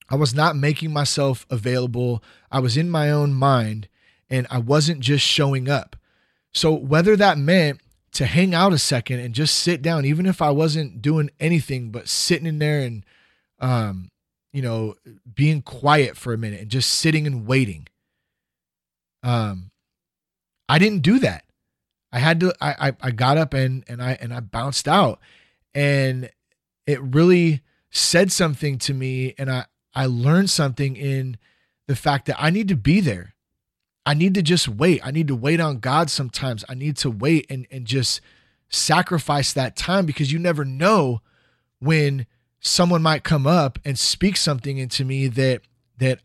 I 0.08 0.16
was 0.16 0.34
not 0.34 0.56
making 0.56 0.92
myself 0.92 1.46
available. 1.50 2.22
I 2.50 2.58
was 2.58 2.76
in 2.76 2.90
my 2.90 3.10
own 3.10 3.32
mind 3.32 3.88
and 4.28 4.46
I 4.50 4.58
wasn't 4.58 5.00
just 5.00 5.24
showing 5.24 5.68
up. 5.68 5.96
So 6.52 6.72
whether 6.72 7.16
that 7.16 7.38
meant 7.38 7.80
to 8.12 8.26
hang 8.26 8.54
out 8.54 8.72
a 8.72 8.78
second 8.78 9.20
and 9.20 9.34
just 9.34 9.54
sit 9.54 9.82
down, 9.82 10.04
even 10.04 10.26
if 10.26 10.42
I 10.42 10.50
wasn't 10.50 11.00
doing 11.00 11.30
anything 11.38 11.90
but 11.90 12.08
sitting 12.08 12.46
in 12.46 12.58
there 12.58 12.80
and 12.80 13.04
um, 13.60 14.10
you 14.52 14.62
know, 14.62 14.96
being 15.32 15.62
quiet 15.62 16.16
for 16.16 16.32
a 16.32 16.38
minute 16.38 16.60
and 16.60 16.70
just 16.70 16.90
sitting 16.90 17.26
and 17.26 17.46
waiting 17.46 17.86
um, 19.22 19.70
I 20.68 20.78
didn't 20.78 21.02
do 21.02 21.18
that. 21.20 21.44
I 22.12 22.18
had 22.18 22.40
to. 22.40 22.54
I, 22.60 22.88
I 22.88 22.92
I 23.00 23.10
got 23.10 23.38
up 23.38 23.54
and 23.54 23.84
and 23.88 24.02
I 24.02 24.18
and 24.20 24.32
I 24.34 24.40
bounced 24.40 24.88
out, 24.88 25.20
and 25.74 26.30
it 26.86 27.00
really 27.00 27.62
said 27.90 28.32
something 28.32 28.78
to 28.78 28.94
me, 28.94 29.34
and 29.38 29.50
I 29.50 29.66
I 29.94 30.06
learned 30.06 30.50
something 30.50 30.96
in 30.96 31.38
the 31.86 31.96
fact 31.96 32.26
that 32.26 32.36
I 32.38 32.50
need 32.50 32.68
to 32.68 32.76
be 32.76 33.00
there. 33.00 33.34
I 34.06 34.14
need 34.14 34.34
to 34.34 34.42
just 34.42 34.68
wait. 34.68 35.06
I 35.06 35.10
need 35.10 35.28
to 35.28 35.36
wait 35.36 35.60
on 35.60 35.78
God 35.78 36.10
sometimes. 36.10 36.64
I 36.68 36.74
need 36.74 36.96
to 36.98 37.10
wait 37.10 37.46
and 37.48 37.66
and 37.70 37.84
just 37.84 38.20
sacrifice 38.68 39.52
that 39.52 39.76
time 39.76 40.06
because 40.06 40.32
you 40.32 40.38
never 40.38 40.64
know 40.64 41.20
when 41.80 42.26
someone 42.60 43.02
might 43.02 43.24
come 43.24 43.46
up 43.46 43.78
and 43.84 43.98
speak 43.98 44.36
something 44.36 44.78
into 44.78 45.04
me 45.04 45.26
that 45.28 45.62
that 45.98 46.20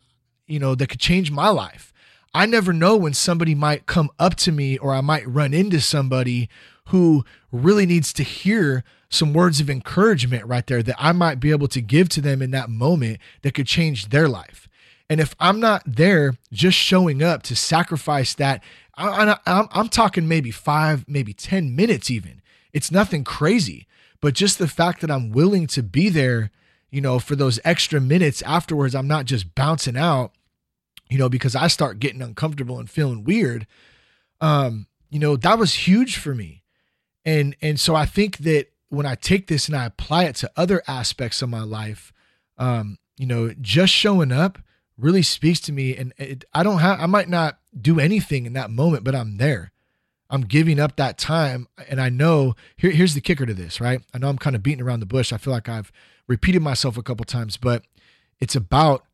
you 0.46 0.58
know 0.58 0.74
that 0.74 0.88
could 0.88 1.00
change 1.00 1.30
my 1.30 1.48
life 1.48 1.92
I 2.36 2.44
never 2.44 2.74
know 2.74 2.98
when 2.98 3.14
somebody 3.14 3.54
might 3.54 3.86
come 3.86 4.10
up 4.18 4.34
to 4.34 4.52
me 4.52 4.76
or 4.76 4.92
I 4.92 5.00
might 5.00 5.26
run 5.26 5.54
into 5.54 5.80
somebody 5.80 6.50
who 6.88 7.24
really 7.50 7.86
needs 7.86 8.12
to 8.12 8.22
hear 8.22 8.84
some 9.08 9.32
words 9.32 9.58
of 9.58 9.70
encouragement 9.70 10.44
right 10.44 10.66
there 10.66 10.82
that 10.82 10.96
I 10.98 11.12
might 11.12 11.40
be 11.40 11.50
able 11.50 11.68
to 11.68 11.80
give 11.80 12.10
to 12.10 12.20
them 12.20 12.42
in 12.42 12.50
that 12.50 12.68
moment 12.68 13.20
that 13.40 13.54
could 13.54 13.66
change 13.66 14.10
their 14.10 14.28
life. 14.28 14.68
And 15.08 15.18
if 15.18 15.34
I'm 15.40 15.60
not 15.60 15.82
there 15.86 16.34
just 16.52 16.76
showing 16.76 17.22
up 17.22 17.42
to 17.44 17.56
sacrifice 17.56 18.34
that, 18.34 18.62
I, 18.98 19.38
am 19.46 19.88
talking 19.88 20.28
maybe 20.28 20.50
five, 20.50 21.08
maybe 21.08 21.32
10 21.32 21.74
minutes 21.74 22.10
even. 22.10 22.42
It's 22.70 22.92
nothing 22.92 23.24
crazy, 23.24 23.86
but 24.20 24.34
just 24.34 24.58
the 24.58 24.68
fact 24.68 25.00
that 25.00 25.10
I'm 25.10 25.30
willing 25.30 25.66
to 25.68 25.82
be 25.82 26.10
there, 26.10 26.50
you 26.90 27.00
know, 27.00 27.18
for 27.18 27.34
those 27.34 27.58
extra 27.64 27.98
minutes 27.98 28.42
afterwards, 28.42 28.94
I'm 28.94 29.08
not 29.08 29.24
just 29.24 29.54
bouncing 29.54 29.96
out 29.96 30.35
you 31.08 31.18
know, 31.18 31.28
because 31.28 31.54
I 31.54 31.68
start 31.68 32.00
getting 32.00 32.22
uncomfortable 32.22 32.78
and 32.78 32.90
feeling 32.90 33.24
weird. 33.24 33.66
Um, 34.40 34.86
you 35.10 35.18
know, 35.18 35.36
that 35.36 35.58
was 35.58 35.74
huge 35.74 36.16
for 36.16 36.34
me. 36.34 36.62
And 37.24 37.56
and 37.60 37.78
so 37.78 37.94
I 37.94 38.06
think 38.06 38.38
that 38.38 38.68
when 38.88 39.06
I 39.06 39.14
take 39.14 39.46
this 39.48 39.66
and 39.66 39.76
I 39.76 39.86
apply 39.86 40.24
it 40.24 40.36
to 40.36 40.50
other 40.56 40.82
aspects 40.86 41.42
of 41.42 41.48
my 41.48 41.62
life, 41.62 42.12
um, 42.58 42.98
you 43.16 43.26
know, 43.26 43.52
just 43.60 43.92
showing 43.92 44.32
up 44.32 44.58
really 44.98 45.22
speaks 45.22 45.60
to 45.60 45.72
me 45.72 45.94
and 45.94 46.14
it, 46.16 46.44
I 46.54 46.62
don't 46.62 46.78
have 46.78 47.00
I 47.00 47.06
might 47.06 47.28
not 47.28 47.58
do 47.78 48.00
anything 48.00 48.46
in 48.46 48.52
that 48.54 48.70
moment, 48.70 49.04
but 49.04 49.14
I'm 49.14 49.36
there. 49.38 49.72
I'm 50.28 50.42
giving 50.42 50.80
up 50.80 50.96
that 50.96 51.18
time 51.18 51.68
and 51.88 52.00
I 52.00 52.08
know 52.08 52.54
here, 52.76 52.90
here's 52.90 53.14
the 53.14 53.20
kicker 53.20 53.46
to 53.46 53.54
this, 53.54 53.80
right? 53.80 54.00
I 54.12 54.18
know 54.18 54.28
I'm 54.28 54.38
kind 54.38 54.56
of 54.56 54.62
beating 54.62 54.82
around 54.82 55.00
the 55.00 55.06
bush. 55.06 55.32
I 55.32 55.36
feel 55.36 55.52
like 55.52 55.68
I've 55.68 55.92
repeated 56.26 56.62
myself 56.62 56.96
a 56.96 57.02
couple 57.02 57.24
times, 57.24 57.56
but 57.56 57.84
it's 58.40 58.56
about 58.56 59.04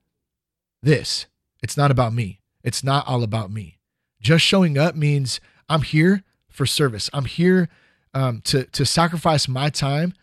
this. 0.83 1.27
It's 1.63 1.77
not 1.77 1.91
about 1.91 2.13
me. 2.13 2.41
It's 2.63 2.85
not 2.85 3.07
all 3.07 3.23
about 3.23 3.51
me. 3.51 3.79
Just 4.21 4.45
showing 4.45 4.79
up 4.79 4.95
means 4.95 5.41
I'm 5.69 5.83
here 5.83 6.23
for 6.49 6.67
service. 6.67 7.09
I'm 7.13 7.25
here 7.25 7.69
um, 8.15 8.41
to 8.43 8.65
to 8.65 8.85
sacrifice 8.85 9.49
my 9.49 9.71
time 9.71 10.15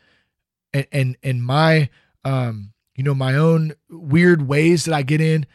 and 0.74 0.88
and 0.92 1.18
and 1.24 1.44
my 1.44 1.90
um, 2.24 2.74
you 2.96 3.04
know 3.04 3.16
my 3.16 3.36
own 3.36 3.74
weird 3.90 4.48
ways 4.48 4.86
that 4.86 4.94
I 4.94 5.02
get 5.02 5.22
in 5.22 5.46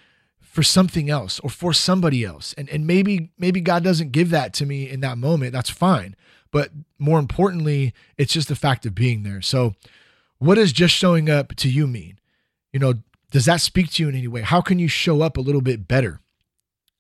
for 0.41 0.63
something 0.63 1.11
else 1.11 1.41
or 1.41 1.51
for 1.51 1.73
somebody 1.73 2.25
else. 2.25 2.55
And 2.57 2.69
and 2.71 2.87
maybe 2.87 3.31
maybe 3.39 3.61
God 3.61 3.83
doesn't 3.83 4.13
give 4.13 4.31
that 4.31 4.53
to 4.55 4.67
me 4.67 4.89
in 4.89 5.01
that 5.01 5.19
moment. 5.19 5.53
That's 5.53 5.71
fine. 5.71 6.17
But 6.51 6.71
more 6.99 7.19
importantly, 7.19 7.93
it's 8.17 8.33
just 8.33 8.49
the 8.49 8.55
fact 8.55 8.87
of 8.87 8.95
being 8.95 9.25
there. 9.25 9.43
So 9.43 9.75
what 10.39 10.55
does 10.55 10.73
just 10.73 10.95
showing 10.95 11.29
up 11.29 11.57
to 11.57 11.69
you 11.69 11.87
mean? 11.89 12.21
You 12.73 12.79
know, 12.79 12.95
does 13.35 13.47
that 13.47 13.61
speak 13.61 13.91
to 13.91 14.03
you 14.05 14.09
in 14.09 14.15
any 14.15 14.29
way? 14.29 14.43
How 14.43 14.61
can 14.61 14.79
you 14.79 14.87
show 14.87 15.21
up 15.21 15.37
a 15.37 15.41
little 15.41 15.61
bit 15.61 15.89
better? 15.89 16.21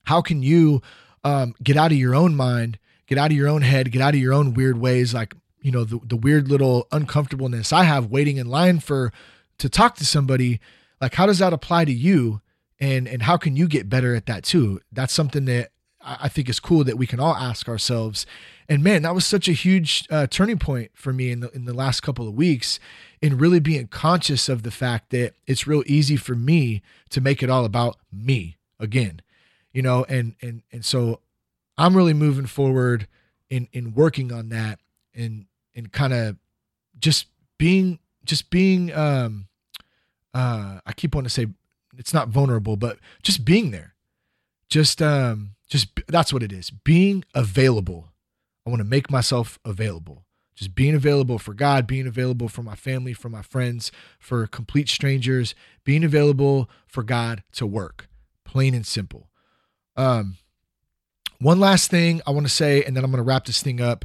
How 0.07 0.21
can 0.21 0.43
you 0.43 0.83
um, 1.23 1.55
get 1.63 1.77
out 1.77 1.93
of 1.93 1.97
your 1.97 2.13
own 2.13 2.35
mind, 2.35 2.81
get 3.07 3.19
out 3.19 3.31
of 3.31 3.37
your 3.37 3.47
own 3.47 3.63
head, 3.63 3.93
get 3.93 4.03
out 4.03 4.15
of 4.15 4.21
your 4.21 4.33
own 4.33 4.53
weird 4.53 4.77
ways, 4.79 5.15
like 5.15 5.37
you 5.61 5.71
know 5.71 5.85
the, 5.85 6.01
the 6.03 6.17
weird 6.17 6.49
little 6.49 6.89
uncomfortableness 6.91 7.73
I 7.73 7.85
have 7.85 8.11
waiting 8.11 8.39
in 8.39 8.49
line 8.49 8.81
for 8.81 9.13
to 9.59 9.69
talk 9.69 9.95
to 9.99 10.05
somebody. 10.05 10.59
Like, 11.01 11.15
how 11.15 11.27
does 11.27 11.39
that 11.39 11.53
apply 11.53 11.85
to 11.85 11.93
you? 11.93 12.41
And 12.81 13.07
and 13.07 13.23
how 13.23 13.37
can 13.37 13.55
you 13.55 13.69
get 13.69 13.89
better 13.89 14.17
at 14.17 14.27
that 14.27 14.43
too? 14.43 14.81
That's 14.91 15.13
something 15.13 15.45
that 15.45 15.71
I 16.03 16.29
think 16.29 16.49
is 16.49 16.59
cool 16.59 16.83
that 16.83 16.99
we 16.99 17.07
can 17.07 17.21
all 17.21 17.37
ask 17.37 17.69
ourselves. 17.69 18.27
And 18.69 18.83
man, 18.83 19.03
that 19.03 19.15
was 19.15 19.27
such 19.27 19.49
a 19.49 19.53
huge 19.53 20.07
uh, 20.11 20.27
turning 20.27 20.59
point 20.59 20.91
for 20.95 21.13
me 21.13 21.31
in 21.31 21.41
the 21.41 21.51
in 21.51 21.65
the 21.67 21.75
last 21.75 22.01
couple 22.01 22.27
of 22.27 22.35
weeks 22.35 22.81
in 23.21 23.39
really 23.39 23.61
being 23.61 23.87
conscious 23.89 24.49
of 24.49 24.63
the 24.63 24.71
fact 24.71 25.11
that 25.11 25.35
it's 25.47 25.67
real 25.67 25.83
easy 25.87 26.17
for 26.17 26.35
me 26.35 26.83
to 27.11 27.21
make 27.21 27.43
it 27.43 27.51
all 27.51 27.65
about 27.65 27.97
me 28.13 28.57
again, 28.79 29.21
you 29.73 29.83
know, 29.83 30.05
and 30.09 30.35
and 30.41 30.63
and 30.73 30.85
so 30.85 31.21
I'm 31.77 31.97
really 31.97 32.15
moving 32.15 32.47
forward 32.47 33.07
in 33.51 33.69
in 33.73 33.95
working 33.95 34.33
on 34.33 34.49
that 34.51 34.79
and 35.15 35.47
and 35.75 35.93
kind 35.93 36.13
of 36.13 36.37
just 36.99 37.27
being 37.59 37.99
just 38.25 38.51
being 38.51 38.93
um 38.95 39.47
uh 40.33 40.81
I 40.87 40.93
keep 40.95 41.15
wanting 41.15 41.27
to 41.27 41.31
say 41.31 41.47
it's 41.99 42.15
not 42.15 42.29
vulnerable, 42.29 42.77
but 42.77 42.99
just 43.23 43.45
being 43.45 43.71
there. 43.71 43.95
Just 44.69 45.03
um 45.03 45.51
just 45.69 45.89
that's 46.09 46.33
what 46.33 46.43
it 46.43 46.53
is. 46.53 46.71
Being 46.71 47.25
available. 47.35 48.09
I 48.67 48.71
want 48.71 48.81
to 48.81 48.89
make 48.89 49.11
myself 49.11 49.59
available 49.65 50.25
just 50.55 50.75
being 50.75 50.95
available 50.95 51.39
for 51.39 51.53
God, 51.53 51.87
being 51.87 52.07
available 52.07 52.49
for 52.49 52.63
my 52.63 52.75
family, 52.75 53.13
for 53.13 53.29
my 53.29 53.43
friends, 53.43 53.91
for 54.19 54.47
complete 54.47 54.89
strangers, 54.89 55.55
being 55.85 56.05
available 56.05 56.71
for 56.87 57.03
God 57.03 57.43
to 57.53 57.67
work, 57.67 58.09
plain 58.45 58.75
and 58.75 58.87
simple. 58.87 59.29
Um, 59.97 60.37
one 61.41 61.59
last 61.61 61.91
thing 61.91 62.23
I 62.27 62.31
want 62.31 62.47
to 62.47 62.53
say, 62.53 62.85
and 62.85 62.97
then 62.97 63.05
I'm 63.05 63.11
going 63.11 63.23
to 63.23 63.29
wrap 63.29 63.47
this 63.47 63.63
thing 63.63 63.81
up. 63.81 64.05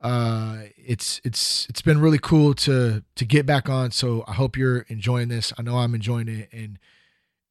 Uh, 0.00 0.62
it's 0.76 1.20
it's 1.22 1.66
it's 1.68 1.82
been 1.82 2.00
really 2.00 2.18
cool 2.18 2.54
to 2.54 3.04
to 3.14 3.24
get 3.24 3.46
back 3.46 3.68
on. 3.68 3.92
So 3.92 4.24
I 4.26 4.32
hope 4.32 4.56
you're 4.56 4.80
enjoying 4.88 5.28
this. 5.28 5.52
I 5.56 5.62
know 5.62 5.78
I'm 5.78 5.94
enjoying 5.94 6.28
it, 6.28 6.48
and 6.52 6.78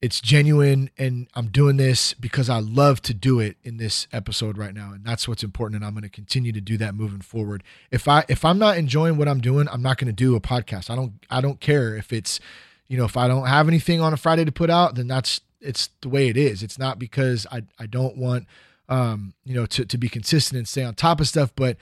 it's 0.02 0.20
genuine 0.20 0.90
and 0.98 1.28
I'm 1.34 1.46
doing 1.46 1.76
this 1.76 2.12
because 2.12 2.50
I 2.50 2.58
love 2.58 3.00
to 3.02 3.14
do 3.14 3.38
it 3.38 3.56
in 3.62 3.76
this 3.76 4.08
episode 4.12 4.58
right 4.58 4.74
now 4.74 4.92
and 4.92 5.04
that's 5.04 5.28
what's 5.28 5.44
important 5.44 5.76
and 5.76 5.84
I'm 5.84 5.92
going 5.92 6.02
to 6.02 6.08
continue 6.08 6.50
to 6.50 6.60
do 6.60 6.76
that 6.78 6.96
moving 6.96 7.20
forward. 7.20 7.62
If 7.92 8.08
I 8.08 8.24
if 8.28 8.44
I'm 8.44 8.58
not 8.58 8.76
enjoying 8.76 9.16
what 9.16 9.28
I'm 9.28 9.40
doing, 9.40 9.68
I'm 9.70 9.80
not 9.80 9.98
going 9.98 10.08
to 10.08 10.12
do 10.12 10.34
a 10.34 10.40
podcast. 10.40 10.90
I 10.90 10.96
don't 10.96 11.12
I 11.30 11.40
don't 11.40 11.60
care 11.60 11.96
if 11.96 12.12
it's 12.12 12.40
you 12.88 12.98
know, 12.98 13.04
if 13.04 13.16
I 13.16 13.28
don't 13.28 13.46
have 13.46 13.68
anything 13.68 14.00
on 14.00 14.12
a 14.12 14.16
Friday 14.16 14.44
to 14.44 14.52
put 14.52 14.68
out, 14.68 14.96
then 14.96 15.06
that's 15.06 15.40
it's 15.60 15.88
the 16.00 16.08
way 16.08 16.28
it 16.28 16.36
is. 16.36 16.64
It's 16.64 16.78
not 16.78 16.98
because 16.98 17.46
I 17.52 17.62
I 17.78 17.86
don't 17.86 18.16
want 18.16 18.48
um, 18.88 19.34
you 19.44 19.54
know, 19.54 19.66
to 19.66 19.84
to 19.84 19.96
be 19.96 20.08
consistent 20.08 20.58
and 20.58 20.66
stay 20.66 20.82
on 20.82 20.94
top 20.94 21.20
of 21.20 21.28
stuff, 21.28 21.52
but 21.54 21.76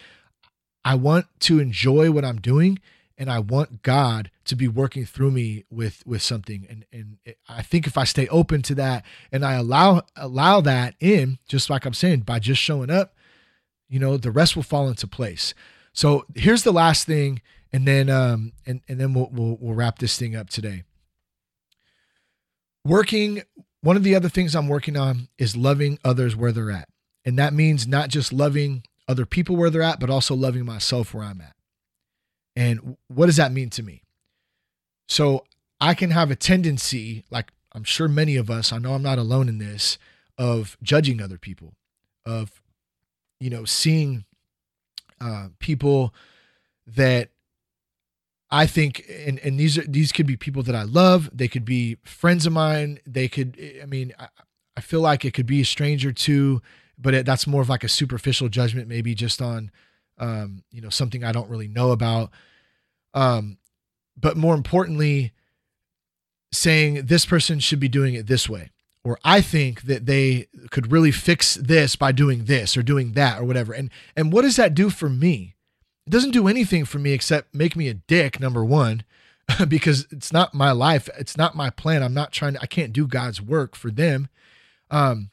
I 0.85 0.95
want 0.95 1.27
to 1.41 1.59
enjoy 1.59 2.11
what 2.11 2.25
I'm 2.25 2.41
doing 2.41 2.79
and 3.21 3.31
I 3.31 3.39
want 3.39 3.83
God 3.83 4.31
to 4.47 4.57
be 4.57 4.67
working 4.67 5.05
through 5.05 5.31
me 5.31 5.65
with 5.71 6.03
with 6.05 6.23
something 6.23 6.67
and 6.69 6.85
and 6.93 7.19
I 7.49 7.63
think 7.63 7.87
if 7.87 7.97
I 7.97 8.05
stay 8.05 8.27
open 8.29 8.63
to 8.63 8.75
that 8.77 9.05
and 9.31 9.45
I 9.45 9.53
allow 9.53 10.03
allow 10.17 10.61
that 10.63 10.95
in 10.99 11.39
just 11.47 11.71
like 11.71 11.85
I'm 11.85 11.95
saying 11.95 12.21
by 12.21 12.41
just 12.41 12.61
showing 12.61 12.91
up 12.91 13.15
you 13.89 14.01
know 14.01 14.17
the 14.17 14.33
rest 14.33 14.57
will 14.57 14.65
fall 14.65 14.89
into 14.89 15.07
place 15.07 15.55
so 15.93 16.27
here's 16.35 16.65
the 16.65 16.73
last 16.73 17.07
thing 17.07 17.41
and 17.73 17.87
then 17.87 18.11
um 18.11 18.53
and 18.67 18.81
and 18.89 18.99
then 18.99 19.15
we'll 19.15 19.31
we'll, 19.31 19.57
we'll 19.61 19.75
wrap 19.75 19.99
this 20.01 20.19
thing 20.19 20.35
up 20.35 20.51
today 20.51 20.83
working 22.85 23.43
one 23.83 23.97
of 23.97 24.03
the 24.03 24.15
other 24.15 24.29
things 24.29 24.55
I'm 24.55 24.69
working 24.69 24.97
on 24.97 25.29
is 25.39 25.57
loving 25.57 25.99
others 26.05 26.37
where 26.37 26.53
they're 26.53 26.71
at. 26.71 26.89
And 27.25 27.39
that 27.39 27.53
means 27.53 27.87
not 27.87 28.09
just 28.09 28.33
loving 28.33 28.85
other 29.09 29.27
people 29.27 29.57
where 29.57 29.71
they're 29.71 29.83
at, 29.83 30.01
but 30.01 30.11
also 30.11 30.35
loving 30.35 30.65
myself 30.65 31.15
where 31.15 31.25
I'm 31.25 31.41
at. 31.41 31.55
And 32.57 32.97
what 33.09 33.27
does 33.27 33.37
that 33.37 33.53
mean 33.53 33.71
to 33.71 33.83
me? 33.83 34.03
So 35.09 35.45
I 35.81 35.95
can 35.95 36.11
have 36.11 36.31
a 36.31 36.37
tendency, 36.37 37.25
like 37.31 37.53
I'm 37.73 37.85
sure 37.85 38.09
many 38.09 38.37
of 38.37 38.51
us, 38.51 38.73
I 38.73 38.79
know 38.79 38.95
I'm 38.95 39.03
not 39.03 39.19
alone 39.19 39.49
in 39.49 39.59
this, 39.59 39.99
of 40.37 40.77
judging 40.83 41.21
other 41.21 41.39
people, 41.39 41.75
of, 42.27 42.61
you 43.39 43.51
know, 43.51 43.65
seeing 43.65 44.25
uh, 45.21 45.49
people 45.59 46.15
that 46.87 47.31
I 48.51 48.67
think, 48.67 49.05
and 49.09 49.39
and 49.41 49.61
these 49.61 49.79
are 49.79 49.83
these 49.83 50.11
could 50.11 50.27
be 50.27 50.37
people 50.37 50.63
that 50.65 50.75
I 50.75 50.83
love. 50.83 51.31
They 51.33 51.47
could 51.47 51.65
be 51.65 51.99
friends 52.05 52.47
of 52.47 52.53
mine. 52.53 52.99
They 53.07 53.29
could, 53.29 53.57
I 53.81 53.87
mean, 53.87 54.13
I, 54.19 54.29
I 54.77 54.81
feel 54.81 55.01
like 55.01 55.25
it 55.25 55.35
could 55.35 55.47
be 55.47 55.61
a 55.61 55.65
stranger 55.65 56.13
too, 56.13 56.61
but 56.99 57.15
it, 57.15 57.27
that's 57.27 57.47
more 57.47 57.63
of 57.63 57.69
like 57.69 57.85
a 57.85 57.89
superficial 57.89 58.49
judgment, 58.49 58.89
maybe 58.89 59.15
just 59.15 59.41
on, 59.41 59.71
um, 60.21 60.63
you 60.71 60.81
know, 60.81 60.91
something 60.91 61.25
I 61.25 61.33
don't 61.33 61.51
really 61.51 61.67
know 61.67 61.91
about. 61.91 62.31
Um, 63.15 63.59
but 64.17 64.37
more 64.37 64.55
importantly, 64.55 65.33
saying 66.53 67.07
this 67.07 67.27
person 67.27 67.59
should 67.59 67.81
be 67.81 67.89
doing 67.89 68.15
it 68.15 68.27
this 68.27 68.49
way, 68.49 68.71
or 69.03 69.19
I 69.25 69.41
think 69.41 69.83
that 69.83 70.07
they 70.07 70.47
could 70.71 70.93
really 70.93 71.11
fix 71.11 71.55
this 71.55 71.97
by 71.97 72.13
doing 72.13 72.45
this 72.45 72.77
or 72.77 72.83
doing 72.83 73.13
that 73.13 73.41
or 73.41 73.45
whatever. 73.45 73.73
And 73.73 73.91
and 74.15 74.33
what 74.33 74.43
does 74.43 74.57
that 74.57 74.75
do 74.75 74.91
for 74.91 75.09
me? 75.09 75.57
It 76.07 76.11
doesn't 76.11 76.33
do 76.33 76.49
anything 76.49 76.85
for 76.85 76.99
me 76.99 77.13
except 77.13 77.55
make 77.55 77.75
me 77.75 77.89
a 77.89 77.95
dick, 77.95 78.39
number 78.39 78.65
one, 78.65 79.05
because 79.69 80.07
it's 80.11 80.33
not 80.33 80.55
my 80.55 80.73
life. 80.73 81.09
It's 81.19 81.37
not 81.37 81.57
my 81.57 81.71
plan. 81.71 82.03
I'm 82.03 82.15
not 82.15 82.33
trying 82.33 82.55
to, 82.55 82.61
I 82.61 82.67
can't 82.67 82.93
do 82.93 83.07
God's 83.07 83.41
work 83.41 83.75
for 83.75 83.91
them. 83.91 84.29
Um, 84.91 85.31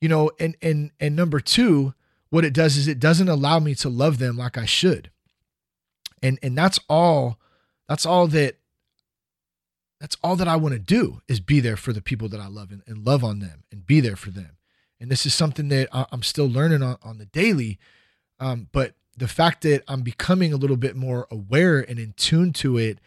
you 0.00 0.08
know, 0.08 0.30
and 0.40 0.56
and 0.60 0.90
and 0.98 1.14
number 1.14 1.38
two, 1.40 1.94
what 2.30 2.44
it 2.44 2.52
does 2.52 2.76
is 2.76 2.88
it 2.88 3.00
doesn't 3.00 3.28
allow 3.28 3.58
me 3.58 3.74
to 3.76 3.88
love 3.88 4.18
them 4.18 4.36
like 4.36 4.58
I 4.58 4.64
should. 4.64 5.10
And 6.22 6.38
and 6.42 6.56
that's 6.56 6.80
all 6.88 7.38
that's 7.88 8.06
all 8.06 8.26
that 8.28 8.56
that's 10.00 10.16
all 10.22 10.36
that 10.36 10.48
I 10.48 10.56
want 10.56 10.74
to 10.74 10.78
do 10.78 11.22
is 11.28 11.40
be 11.40 11.60
there 11.60 11.76
for 11.76 11.92
the 11.92 12.02
people 12.02 12.28
that 12.28 12.40
I 12.40 12.48
love 12.48 12.70
and, 12.70 12.82
and 12.86 13.06
love 13.06 13.24
on 13.24 13.38
them 13.38 13.64
and 13.72 13.86
be 13.86 14.00
there 14.00 14.16
for 14.16 14.30
them. 14.30 14.58
And 15.00 15.10
this 15.10 15.26
is 15.26 15.34
something 15.34 15.68
that 15.68 15.88
I, 15.92 16.06
am 16.12 16.22
still 16.22 16.48
learning 16.48 16.82
on, 16.82 16.96
on 17.02 17.18
the 17.18 17.26
daily. 17.26 17.78
Um, 18.38 18.68
but 18.72 18.94
the 19.16 19.28
fact 19.28 19.62
that 19.62 19.82
I'm 19.88 20.02
becoming 20.02 20.52
a 20.52 20.56
little 20.56 20.76
bit 20.76 20.96
more 20.96 21.26
aware 21.30 21.80
and 21.80 21.98
in 21.98 22.12
tune 22.16 22.52
to 22.54 22.76
it, 22.76 22.98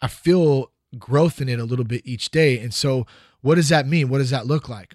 I 0.00 0.08
feel 0.08 0.72
growth 0.98 1.40
in 1.40 1.48
it 1.48 1.58
a 1.58 1.64
little 1.64 1.84
bit 1.84 2.02
each 2.04 2.30
day. 2.30 2.58
And 2.58 2.72
so, 2.72 3.06
what 3.40 3.56
does 3.56 3.68
that 3.68 3.86
mean? 3.86 4.08
What 4.08 4.18
does 4.18 4.30
that 4.30 4.46
look 4.46 4.68
like? 4.68 4.94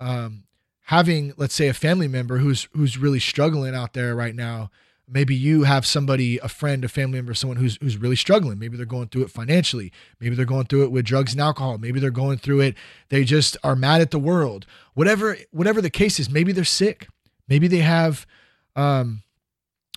Um, 0.00 0.44
having, 0.90 1.32
let's 1.36 1.54
say, 1.54 1.68
a 1.68 1.72
family 1.72 2.08
member 2.08 2.38
who's 2.38 2.66
who's 2.72 2.98
really 2.98 3.20
struggling 3.20 3.76
out 3.76 3.92
there 3.92 4.16
right 4.16 4.34
now. 4.34 4.72
Maybe 5.06 5.36
you 5.36 5.62
have 5.62 5.86
somebody, 5.86 6.38
a 6.38 6.48
friend, 6.48 6.84
a 6.84 6.88
family 6.88 7.18
member, 7.18 7.32
someone 7.32 7.58
who's 7.58 7.78
who's 7.80 7.96
really 7.96 8.16
struggling. 8.16 8.58
Maybe 8.58 8.76
they're 8.76 8.86
going 8.86 9.06
through 9.06 9.22
it 9.22 9.30
financially. 9.30 9.92
Maybe 10.18 10.34
they're 10.34 10.44
going 10.44 10.66
through 10.66 10.82
it 10.82 10.90
with 10.90 11.04
drugs 11.04 11.30
and 11.30 11.40
alcohol. 11.40 11.78
Maybe 11.78 12.00
they're 12.00 12.10
going 12.10 12.38
through 12.38 12.62
it. 12.62 12.74
They 13.08 13.22
just 13.22 13.56
are 13.62 13.76
mad 13.76 14.00
at 14.00 14.10
the 14.10 14.18
world. 14.18 14.66
Whatever 14.94 15.36
whatever 15.52 15.80
the 15.80 15.90
case 15.90 16.18
is. 16.18 16.28
Maybe 16.28 16.50
they're 16.50 16.64
sick. 16.64 17.06
Maybe 17.46 17.68
they 17.68 17.78
have 17.78 18.26
um, 18.74 19.22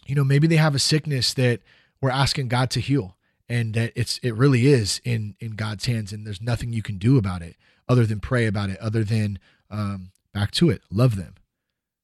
you 0.05 0.13
know, 0.13 0.23
maybe 0.23 0.45
they 0.45 0.57
have 0.57 0.75
a 0.75 0.79
sickness 0.79 1.33
that 1.33 1.61
we're 2.01 2.11
asking 2.11 2.49
God 2.49 2.69
to 2.69 2.79
heal 2.79 3.17
and 3.49 3.73
that 3.73 3.93
it's 3.95 4.19
it 4.19 4.35
really 4.35 4.67
is 4.67 5.01
in 5.03 5.35
in 5.39 5.55
God's 5.55 5.87
hands 5.87 6.13
and 6.13 6.23
there's 6.23 6.41
nothing 6.41 6.71
you 6.71 6.83
can 6.83 6.99
do 6.99 7.17
about 7.17 7.41
it 7.41 7.55
other 7.89 8.05
than 8.05 8.19
pray 8.19 8.45
about 8.45 8.69
it, 8.69 8.77
other 8.79 9.03
than 9.03 9.39
um 9.71 10.11
back 10.33 10.51
to 10.51 10.69
it, 10.69 10.81
love 10.91 11.15
them. 11.15 11.35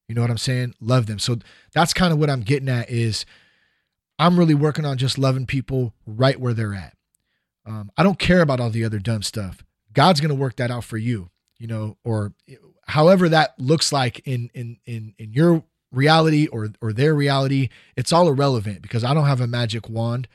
You 0.08 0.16
know 0.16 0.22
what 0.22 0.32
I'm 0.32 0.38
saying? 0.38 0.74
Love 0.82 1.06
them. 1.06 1.20
So 1.20 1.38
that's 1.74 1.94
kind 1.94 2.12
of 2.12 2.20
what 2.20 2.30
I'm 2.30 2.42
getting 2.42 2.70
at 2.70 2.90
is 2.90 3.26
I'm 4.18 4.38
really 4.38 4.56
working 4.56 4.86
on 4.86 4.98
just 4.98 5.18
loving 5.18 5.46
people 5.46 5.94
right 6.06 6.40
where 6.40 6.54
they're 6.54 6.74
at. 6.74 6.96
Um, 7.66 7.92
I 7.98 8.04
don't 8.04 8.18
care 8.18 8.42
about 8.42 8.60
all 8.60 8.72
the 8.72 8.84
other 8.84 9.00
dumb 9.00 9.22
stuff. 9.22 9.64
God's 9.94 10.20
going 10.20 10.30
to 10.30 10.36
work 10.36 10.56
that 10.56 10.72
out 10.72 10.84
for 10.84 10.98
you, 10.98 11.30
you 11.60 11.68
know, 11.68 11.98
or 12.04 12.34
however 12.90 13.30
that 13.30 13.54
looks 13.60 13.92
like 13.94 14.20
in 14.26 14.50
in 14.54 14.78
in 14.86 15.14
in 15.18 15.32
your 15.32 15.64
reality 15.92 16.48
or 16.48 16.70
or 16.82 16.92
their 16.94 17.16
reality 17.16 17.70
it's 17.96 18.12
all 18.12 18.28
irrelevant 18.28 18.82
because 18.82 19.04
i 19.04 19.14
don't 19.14 19.26
have 19.26 19.42
a 19.42 19.48
magic 19.48 19.90
wand 19.90 20.28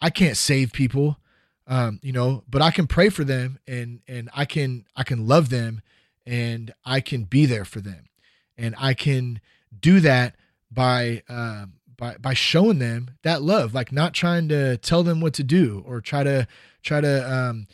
i 0.00 0.08
can't 0.08 0.36
save 0.36 0.72
people 0.72 1.18
um 1.66 2.00
you 2.02 2.12
know 2.12 2.42
but 2.48 2.62
i 2.62 2.70
can 2.70 2.86
pray 2.86 3.10
for 3.10 3.24
them 3.24 3.58
and 3.66 4.00
and 4.08 4.30
i 4.34 4.44
can 4.44 4.84
i 4.96 5.02
can 5.02 5.26
love 5.26 5.50
them 5.50 5.82
and 6.26 6.72
i 6.84 7.00
can 7.00 7.24
be 7.24 7.46
there 7.46 7.64
for 7.64 7.80
them 7.80 8.08
and 8.56 8.74
i 8.78 8.94
can 8.94 9.40
do 9.78 10.00
that 10.00 10.34
by 10.70 11.22
uh, 11.28 11.66
by 11.96 12.16
by 12.16 12.34
showing 12.34 12.78
them 12.78 13.10
that 13.22 13.42
love 13.42 13.74
like 13.74 13.92
not 13.92 14.14
trying 14.14 14.48
to 14.48 14.76
tell 14.78 15.02
them 15.02 15.20
what 15.20 15.34
to 15.34 15.42
do 15.42 15.82
or 15.86 16.00
try 16.00 16.22
to 16.22 16.46
try 16.82 17.00
to 17.00 17.32
um 17.32 17.66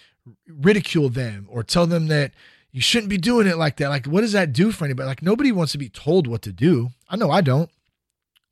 ridicule 0.47 1.09
them 1.09 1.47
or 1.51 1.63
tell 1.63 1.87
them 1.87 2.09
that 2.09 2.33
you 2.73 2.81
shouldn't 2.81 3.09
be 3.09 3.19
doing 3.19 3.47
it 3.47 3.57
like 3.57 3.77
that. 3.77 3.89
Like, 3.89 4.07
what 4.07 4.21
does 4.21 4.33
that 4.33 4.53
do 4.53 4.71
for 4.73 4.85
anybody? 4.85 5.07
Like, 5.07 5.23
nobody 5.23 5.53
wants 5.53 5.73
to 5.73 5.79
be 5.79 5.89
told 5.89 6.27
what 6.27 6.43
to 6.43 6.53
do. 6.53 6.91
I 7.09 7.17
know 7.17 7.31
I 7.31 7.41
don't. 7.41 7.71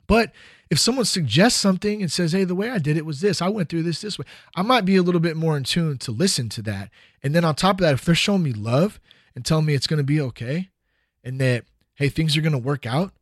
But 0.07 0.31
if 0.69 0.79
someone 0.79 1.05
suggests 1.05 1.59
something 1.59 2.01
and 2.01 2.11
says, 2.11 2.31
hey, 2.31 2.43
the 2.43 2.55
way 2.55 2.69
I 2.69 2.77
did 2.77 2.97
it 2.97 3.05
was 3.05 3.21
this, 3.21 3.41
I 3.41 3.49
went 3.49 3.69
through 3.69 3.83
this 3.83 4.01
this 4.01 4.17
way, 4.17 4.25
I 4.55 4.61
might 4.61 4.85
be 4.85 4.95
a 4.95 5.03
little 5.03 5.21
bit 5.21 5.37
more 5.37 5.55
in 5.55 5.63
tune 5.63 5.97
to 5.99 6.11
listen 6.11 6.49
to 6.49 6.61
that. 6.63 6.89
And 7.21 7.35
then 7.35 7.45
on 7.45 7.55
top 7.55 7.75
of 7.75 7.81
that, 7.81 7.93
if 7.93 8.05
they're 8.05 8.15
showing 8.15 8.43
me 8.43 8.53
love 8.53 8.99
and 9.37 9.45
telling 9.45 9.65
me 9.65 9.73
it's 9.73 9.87
going 9.87 9.99
to 9.99 10.03
be 10.03 10.19
okay 10.19 10.69
and 11.23 11.39
that, 11.39 11.63
hey, 11.95 12.09
things 12.09 12.35
are 12.35 12.41
going 12.41 12.51
to 12.51 12.57
work 12.57 12.85
out 12.85 13.13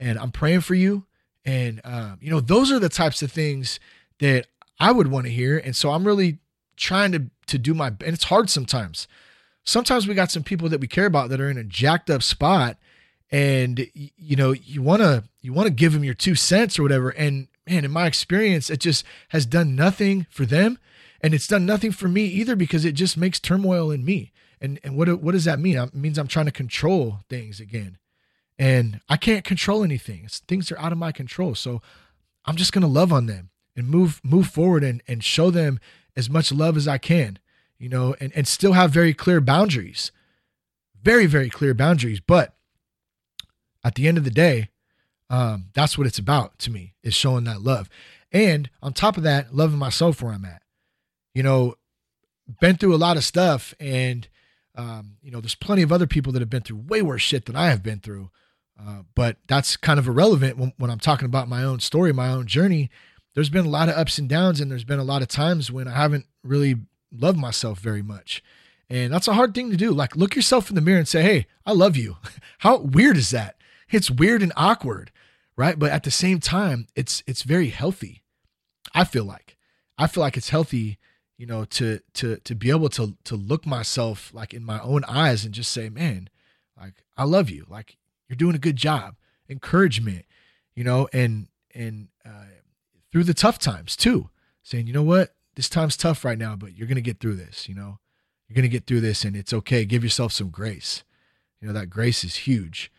and 0.00 0.18
I'm 0.18 0.32
praying 0.32 0.62
for 0.62 0.74
you. 0.74 1.04
And, 1.44 1.80
um, 1.84 2.18
you 2.20 2.30
know, 2.30 2.40
those 2.40 2.72
are 2.72 2.80
the 2.80 2.88
types 2.88 3.22
of 3.22 3.30
things 3.30 3.78
that 4.18 4.46
I 4.80 4.90
would 4.90 5.08
want 5.08 5.26
to 5.26 5.32
hear. 5.32 5.58
And 5.58 5.76
so 5.76 5.90
I'm 5.90 6.04
really 6.04 6.38
trying 6.76 7.12
to, 7.12 7.26
to 7.46 7.58
do 7.58 7.74
my, 7.74 7.88
and 7.88 8.02
it's 8.02 8.24
hard 8.24 8.50
sometimes 8.50 9.06
sometimes 9.68 10.08
we 10.08 10.14
got 10.14 10.30
some 10.30 10.42
people 10.42 10.68
that 10.70 10.80
we 10.80 10.88
care 10.88 11.04
about 11.04 11.28
that 11.28 11.40
are 11.40 11.50
in 11.50 11.58
a 11.58 11.64
jacked 11.64 12.08
up 12.08 12.22
spot 12.22 12.78
and 13.30 13.86
you 13.94 14.34
know 14.34 14.52
you 14.52 14.80
want 14.80 15.02
to 15.02 15.22
you 15.42 15.52
want 15.52 15.66
to 15.66 15.72
give 15.72 15.92
them 15.92 16.02
your 16.02 16.14
two 16.14 16.34
cents 16.34 16.78
or 16.78 16.82
whatever 16.82 17.10
and 17.10 17.48
man 17.68 17.84
in 17.84 17.90
my 17.90 18.06
experience 18.06 18.70
it 18.70 18.80
just 18.80 19.04
has 19.28 19.44
done 19.44 19.76
nothing 19.76 20.26
for 20.30 20.46
them 20.46 20.78
and 21.20 21.34
it's 21.34 21.46
done 21.46 21.66
nothing 21.66 21.92
for 21.92 22.08
me 22.08 22.24
either 22.24 22.56
because 22.56 22.86
it 22.86 22.92
just 22.92 23.18
makes 23.18 23.38
turmoil 23.38 23.90
in 23.90 24.04
me 24.04 24.32
and 24.60 24.78
and 24.82 24.96
what 24.96 25.08
what 25.20 25.32
does 25.32 25.44
that 25.44 25.58
mean 25.58 25.76
it 25.76 25.94
means 25.94 26.18
i'm 26.18 26.28
trying 26.28 26.46
to 26.46 26.52
control 26.52 27.20
things 27.28 27.60
again 27.60 27.98
and 28.58 29.00
i 29.08 29.16
can't 29.16 29.44
control 29.44 29.82
anything 29.82 30.22
it's, 30.24 30.40
things 30.40 30.70
are 30.72 30.78
out 30.78 30.92
of 30.92 30.98
my 30.98 31.12
control 31.12 31.54
so 31.54 31.80
i'm 32.44 32.56
just 32.56 32.72
going 32.72 32.82
to 32.82 32.88
love 32.88 33.12
on 33.12 33.26
them 33.26 33.50
and 33.76 33.88
move 33.88 34.20
move 34.24 34.48
forward 34.48 34.82
and 34.82 35.02
and 35.06 35.24
show 35.24 35.50
them 35.50 35.78
as 36.16 36.28
much 36.28 36.52
love 36.52 36.76
as 36.76 36.88
i 36.88 36.98
can 36.98 37.38
you 37.78 37.88
know, 37.88 38.14
and, 38.20 38.32
and 38.34 38.46
still 38.46 38.72
have 38.72 38.90
very 38.90 39.14
clear 39.14 39.40
boundaries, 39.40 40.10
very, 41.02 41.26
very 41.26 41.48
clear 41.48 41.74
boundaries. 41.74 42.20
But 42.20 42.54
at 43.84 43.94
the 43.94 44.08
end 44.08 44.18
of 44.18 44.24
the 44.24 44.30
day, 44.30 44.68
um, 45.30 45.66
that's 45.74 45.96
what 45.96 46.06
it's 46.06 46.18
about 46.18 46.58
to 46.60 46.70
me 46.70 46.94
is 47.02 47.14
showing 47.14 47.44
that 47.44 47.62
love. 47.62 47.88
And 48.32 48.68
on 48.82 48.92
top 48.92 49.16
of 49.16 49.22
that, 49.22 49.54
loving 49.54 49.78
myself 49.78 50.20
where 50.20 50.32
I'm 50.32 50.44
at. 50.44 50.62
You 51.34 51.42
know, 51.42 51.76
been 52.60 52.76
through 52.76 52.94
a 52.94 52.96
lot 52.96 53.16
of 53.16 53.24
stuff 53.24 53.74
and, 53.78 54.26
um, 54.78 55.16
you 55.22 55.30
know, 55.30 55.40
there's 55.40 55.56
plenty 55.56 55.82
of 55.82 55.92
other 55.92 56.06
people 56.06 56.32
that 56.32 56.40
have 56.40 56.48
been 56.48 56.62
through 56.62 56.84
way 56.86 57.02
worse 57.02 57.20
shit 57.20 57.46
than 57.46 57.56
I 57.56 57.68
have 57.68 57.82
been 57.82 57.98
through. 57.98 58.30
Uh, 58.80 59.02
but 59.16 59.38
that's 59.48 59.76
kind 59.76 59.98
of 59.98 60.06
irrelevant 60.06 60.56
when, 60.56 60.72
when 60.78 60.90
I'm 60.90 61.00
talking 61.00 61.26
about 61.26 61.48
my 61.48 61.64
own 61.64 61.80
story, 61.80 62.12
my 62.12 62.28
own 62.28 62.46
journey. 62.46 62.88
There's 63.34 63.50
been 63.50 63.66
a 63.66 63.70
lot 63.70 63.88
of 63.88 63.96
ups 63.96 64.18
and 64.18 64.28
downs, 64.28 64.60
and 64.60 64.70
there's 64.70 64.84
been 64.84 65.00
a 65.00 65.04
lot 65.04 65.20
of 65.20 65.28
times 65.28 65.72
when 65.72 65.88
I 65.88 65.96
haven't 65.96 66.26
really 66.44 66.76
love 67.12 67.36
myself 67.36 67.80
very 67.80 68.02
much. 68.02 68.42
And 68.88 69.12
that's 69.12 69.28
a 69.28 69.34
hard 69.34 69.52
thing 69.52 69.70
to 69.70 69.76
do. 69.76 69.90
Like, 69.90 70.16
look 70.16 70.36
yourself 70.36 70.68
in 70.70 70.76
the 70.76 70.80
mirror 70.80 70.98
and 70.98 71.08
say, 71.08 71.22
Hey, 71.22 71.46
I 71.66 71.72
love 71.72 71.96
you. 71.96 72.16
How 72.58 72.78
weird 72.78 73.16
is 73.16 73.30
that? 73.30 73.56
It's 73.90 74.10
weird 74.10 74.42
and 74.42 74.52
awkward, 74.56 75.10
right? 75.56 75.78
But 75.78 75.90
at 75.90 76.04
the 76.04 76.10
same 76.10 76.40
time, 76.40 76.86
it's 76.94 77.22
it's 77.26 77.42
very 77.42 77.68
healthy. 77.68 78.22
I 78.94 79.04
feel 79.04 79.24
like. 79.24 79.56
I 79.98 80.06
feel 80.06 80.22
like 80.22 80.36
it's 80.36 80.50
healthy, 80.50 80.98
you 81.38 81.46
know, 81.46 81.64
to 81.64 82.00
to 82.14 82.36
to 82.36 82.54
be 82.54 82.68
able 82.70 82.90
to 82.90 83.16
to 83.24 83.36
look 83.36 83.64
myself 83.64 84.30
like 84.34 84.52
in 84.52 84.64
my 84.64 84.80
own 84.80 85.04
eyes 85.04 85.44
and 85.44 85.54
just 85.54 85.72
say, 85.72 85.88
Man, 85.88 86.28
like 86.78 87.04
I 87.16 87.24
love 87.24 87.48
you. 87.48 87.64
Like 87.68 87.96
you're 88.28 88.36
doing 88.36 88.54
a 88.54 88.58
good 88.58 88.76
job. 88.76 89.14
Encouragement, 89.48 90.26
you 90.74 90.84
know, 90.84 91.08
and 91.12 91.48
and 91.74 92.08
uh, 92.26 92.44
through 93.10 93.24
the 93.24 93.34
tough 93.34 93.58
times 93.58 93.96
too, 93.96 94.28
saying, 94.62 94.86
you 94.86 94.92
know 94.92 95.02
what, 95.02 95.34
this 95.56 95.68
time's 95.68 95.96
tough 95.96 96.24
right 96.24 96.38
now, 96.38 96.56
but 96.56 96.76
you're 96.76 96.86
to 96.88 97.00
get 97.00 97.20
through 97.20 97.36
this, 97.36 97.68
you 97.68 97.74
know? 97.74 97.98
You're 98.46 98.62
to 98.62 98.68
get 98.68 98.86
through 98.86 99.00
this 99.00 99.24
and 99.24 99.36
it's 99.36 99.52
okay. 99.52 99.84
Give 99.84 100.02
yourself 100.02 100.32
some 100.32 100.48
grace. 100.48 101.04
You 101.60 101.68
know, 101.68 101.74
that 101.74 101.90
grace 101.90 102.24
is 102.24 102.36
huge. 102.36 102.90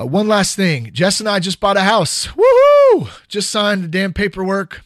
Uh, 0.00 0.06
one 0.06 0.28
last 0.28 0.56
thing 0.56 0.90
Jess 0.92 1.20
and 1.20 1.28
I 1.28 1.38
just 1.38 1.60
bought 1.60 1.76
a 1.76 1.82
house. 1.82 2.28
Woohoo! 2.28 3.10
Just 3.28 3.50
signed 3.50 3.84
the 3.84 3.88
damn 3.88 4.12
paperwork. 4.12 4.82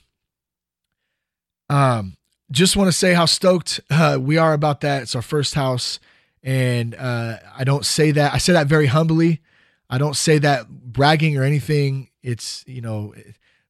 Um, 1.73 2.19
just 2.51 2.77
want 2.77 2.89
to 2.89 2.93
say 2.93 3.15
how 3.15 3.25
stoked 3.25 3.81
uh, 3.91 4.19
we 4.21 4.37
are 4.37 4.53
about 4.53 4.83
that. 4.83 5.03
It's 5.03 5.17
our 5.17 5.23
first 5.23 5.55
house. 5.55 5.99
And 6.43 6.95
uh, 6.95 7.39
I 7.57 7.65
don't 7.65 7.87
say 7.87 8.11
that, 8.11 8.35
I 8.35 8.39
say 8.39 8.53
that 8.53 8.67
very 8.67 8.87
humbly. 8.87 9.41
I 9.89 9.97
don't 9.97 10.17
say 10.17 10.39
that 10.39 10.69
bragging 10.69 11.39
or 11.39 11.45
anything. 11.45 12.11
It's, 12.23 12.63
you 12.67 12.83
know, 12.83 13.15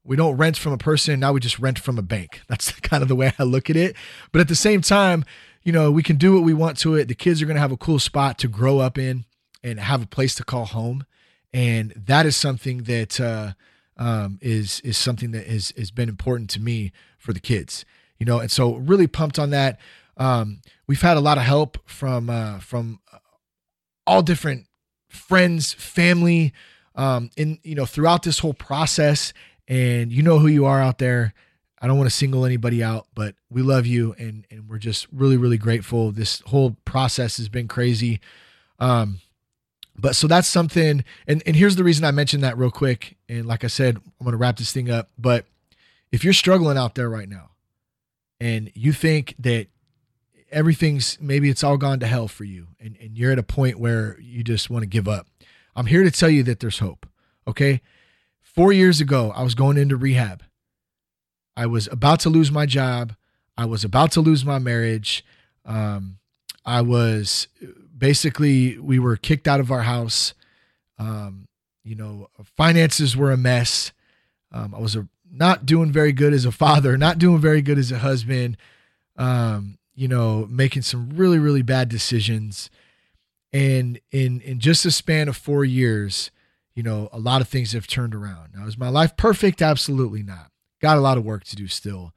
we 0.02 0.16
don't 0.16 0.36
rent 0.36 0.56
from 0.56 0.72
a 0.72 0.78
person. 0.78 1.20
Now 1.20 1.32
we 1.32 1.38
just 1.38 1.60
rent 1.60 1.78
from 1.78 1.96
a 1.96 2.02
bank. 2.02 2.42
That's 2.48 2.72
kind 2.80 3.02
of 3.02 3.08
the 3.08 3.14
way 3.14 3.32
I 3.38 3.44
look 3.44 3.70
at 3.70 3.76
it. 3.76 3.94
But 4.32 4.40
at 4.40 4.48
the 4.48 4.56
same 4.56 4.80
time, 4.80 5.24
you 5.62 5.70
know, 5.70 5.92
we 5.92 6.02
can 6.02 6.16
do 6.16 6.34
what 6.34 6.42
we 6.42 6.54
want 6.54 6.76
to 6.78 6.96
it. 6.96 7.06
The 7.06 7.14
kids 7.14 7.40
are 7.40 7.46
going 7.46 7.54
to 7.54 7.60
have 7.60 7.70
a 7.70 7.76
cool 7.76 8.00
spot 8.00 8.36
to 8.38 8.48
grow 8.48 8.80
up 8.80 8.98
in 8.98 9.26
and 9.62 9.78
have 9.78 10.02
a 10.02 10.08
place 10.08 10.34
to 10.36 10.44
call 10.44 10.64
home. 10.64 11.06
And 11.54 11.92
that 11.94 12.26
is 12.26 12.34
something 12.34 12.82
that 12.84 13.20
uh, 13.20 13.52
um, 13.96 14.38
is 14.42 14.80
is 14.80 14.96
something 14.98 15.30
that 15.32 15.46
has, 15.46 15.72
has 15.76 15.92
been 15.92 16.08
important 16.08 16.50
to 16.50 16.60
me 16.60 16.90
for 17.22 17.32
the 17.32 17.40
kids. 17.40 17.84
You 18.18 18.26
know, 18.26 18.38
and 18.38 18.50
so 18.50 18.76
really 18.76 19.06
pumped 19.06 19.38
on 19.38 19.50
that. 19.50 19.78
Um, 20.16 20.60
we've 20.86 21.00
had 21.00 21.16
a 21.16 21.20
lot 21.20 21.38
of 21.38 21.44
help 21.44 21.78
from 21.88 22.28
uh, 22.28 22.58
from 22.58 23.00
all 24.06 24.22
different 24.22 24.66
friends, 25.08 25.72
family, 25.72 26.52
um, 26.94 27.30
in 27.36 27.58
you 27.62 27.74
know 27.74 27.86
throughout 27.86 28.22
this 28.22 28.40
whole 28.40 28.54
process. 28.54 29.32
And 29.68 30.12
you 30.12 30.22
know 30.22 30.38
who 30.38 30.48
you 30.48 30.66
are 30.66 30.82
out 30.82 30.98
there. 30.98 31.34
I 31.80 31.86
don't 31.86 31.96
want 31.96 32.10
to 32.10 32.14
single 32.14 32.44
anybody 32.44 32.82
out, 32.82 33.06
but 33.14 33.34
we 33.50 33.62
love 33.62 33.86
you 33.86 34.14
and 34.18 34.46
and 34.50 34.68
we're 34.68 34.78
just 34.78 35.06
really 35.12 35.36
really 35.36 35.58
grateful. 35.58 36.12
This 36.12 36.40
whole 36.46 36.76
process 36.84 37.38
has 37.38 37.48
been 37.48 37.68
crazy. 37.68 38.20
Um 38.78 39.20
but 39.96 40.16
so 40.16 40.26
that's 40.26 40.48
something 40.48 41.04
and 41.26 41.42
and 41.44 41.56
here's 41.56 41.76
the 41.76 41.84
reason 41.84 42.04
I 42.04 42.10
mentioned 42.10 42.44
that 42.44 42.56
real 42.58 42.70
quick 42.70 43.16
and 43.28 43.46
like 43.46 43.64
I 43.64 43.68
said, 43.68 43.96
I'm 43.96 44.24
going 44.24 44.32
to 44.32 44.36
wrap 44.36 44.56
this 44.56 44.72
thing 44.72 44.90
up, 44.90 45.10
but 45.18 45.46
if 46.12 46.22
you're 46.22 46.32
struggling 46.32 46.78
out 46.78 46.94
there 46.94 47.08
right 47.08 47.28
now 47.28 47.50
and 48.38 48.70
you 48.74 48.92
think 48.92 49.34
that 49.38 49.66
everything's 50.50 51.18
maybe 51.20 51.48
it's 51.48 51.64
all 51.64 51.76
gone 51.76 51.98
to 51.98 52.06
hell 52.06 52.28
for 52.28 52.44
you 52.44 52.68
and 52.78 52.96
and 53.00 53.18
you're 53.18 53.32
at 53.32 53.38
a 53.38 53.42
point 53.42 53.80
where 53.80 54.20
you 54.20 54.44
just 54.44 54.70
want 54.70 54.82
to 54.82 54.86
give 54.86 55.08
up. 55.08 55.26
I'm 55.74 55.86
here 55.86 56.04
to 56.04 56.10
tell 56.10 56.30
you 56.30 56.42
that 56.44 56.60
there's 56.60 56.78
hope. 56.78 57.06
Okay? 57.48 57.80
4 58.42 58.72
years 58.72 59.00
ago, 59.00 59.32
I 59.34 59.42
was 59.42 59.54
going 59.54 59.78
into 59.78 59.96
rehab 59.96 60.42
I 61.56 61.66
was 61.66 61.86
about 61.88 62.20
to 62.20 62.30
lose 62.30 62.50
my 62.50 62.66
job. 62.66 63.14
I 63.56 63.66
was 63.66 63.84
about 63.84 64.12
to 64.12 64.20
lose 64.20 64.44
my 64.44 64.58
marriage. 64.58 65.24
Um, 65.64 66.18
I 66.64 66.80
was 66.80 67.48
basically, 67.96 68.78
we 68.78 68.98
were 68.98 69.16
kicked 69.16 69.46
out 69.46 69.60
of 69.60 69.70
our 69.70 69.82
house. 69.82 70.34
Um, 70.98 71.46
you 71.84 71.94
know, 71.94 72.28
finances 72.56 73.16
were 73.16 73.32
a 73.32 73.36
mess. 73.36 73.92
Um, 74.50 74.74
I 74.74 74.80
was 74.80 74.96
a, 74.96 75.08
not 75.32 75.66
doing 75.66 75.90
very 75.90 76.12
good 76.12 76.32
as 76.32 76.44
a 76.44 76.52
father, 76.52 76.96
not 76.96 77.18
doing 77.18 77.40
very 77.40 77.62
good 77.62 77.78
as 77.78 77.90
a 77.90 77.98
husband. 77.98 78.56
Um, 79.16 79.78
you 79.94 80.08
know, 80.08 80.46
making 80.48 80.82
some 80.82 81.10
really, 81.10 81.38
really 81.38 81.62
bad 81.62 81.88
decisions. 81.88 82.70
And 83.52 84.00
in 84.10 84.40
in 84.40 84.58
just 84.58 84.86
a 84.86 84.90
span 84.90 85.28
of 85.28 85.36
four 85.36 85.64
years, 85.64 86.30
you 86.74 86.82
know, 86.82 87.08
a 87.12 87.18
lot 87.18 87.40
of 87.40 87.48
things 87.48 87.72
have 87.72 87.86
turned 87.86 88.14
around. 88.14 88.54
Now, 88.54 88.66
is 88.66 88.78
my 88.78 88.88
life 88.88 89.16
perfect? 89.16 89.60
Absolutely 89.60 90.22
not. 90.22 90.50
Got 90.80 90.96
a 90.96 91.00
lot 91.00 91.18
of 91.18 91.24
work 91.24 91.44
to 91.44 91.56
do 91.56 91.66
still. 91.66 92.12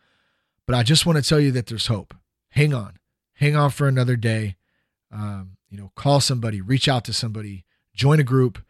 But 0.65 0.75
I 0.75 0.83
just 0.83 1.05
want 1.05 1.17
to 1.17 1.27
tell 1.27 1.39
you 1.39 1.51
that 1.51 1.67
there's 1.67 1.87
hope. 1.87 2.13
Hang 2.49 2.73
on. 2.73 2.97
Hang 3.33 3.55
on 3.55 3.69
for 3.69 3.87
another 3.87 4.15
day. 4.15 4.55
Um, 5.11 5.57
you 5.69 5.77
know, 5.77 5.91
call 5.95 6.21
somebody, 6.21 6.61
reach 6.61 6.87
out 6.87 7.05
to 7.05 7.13
somebody, 7.13 7.65
join 7.93 8.19
a 8.19 8.23
group. 8.23 8.63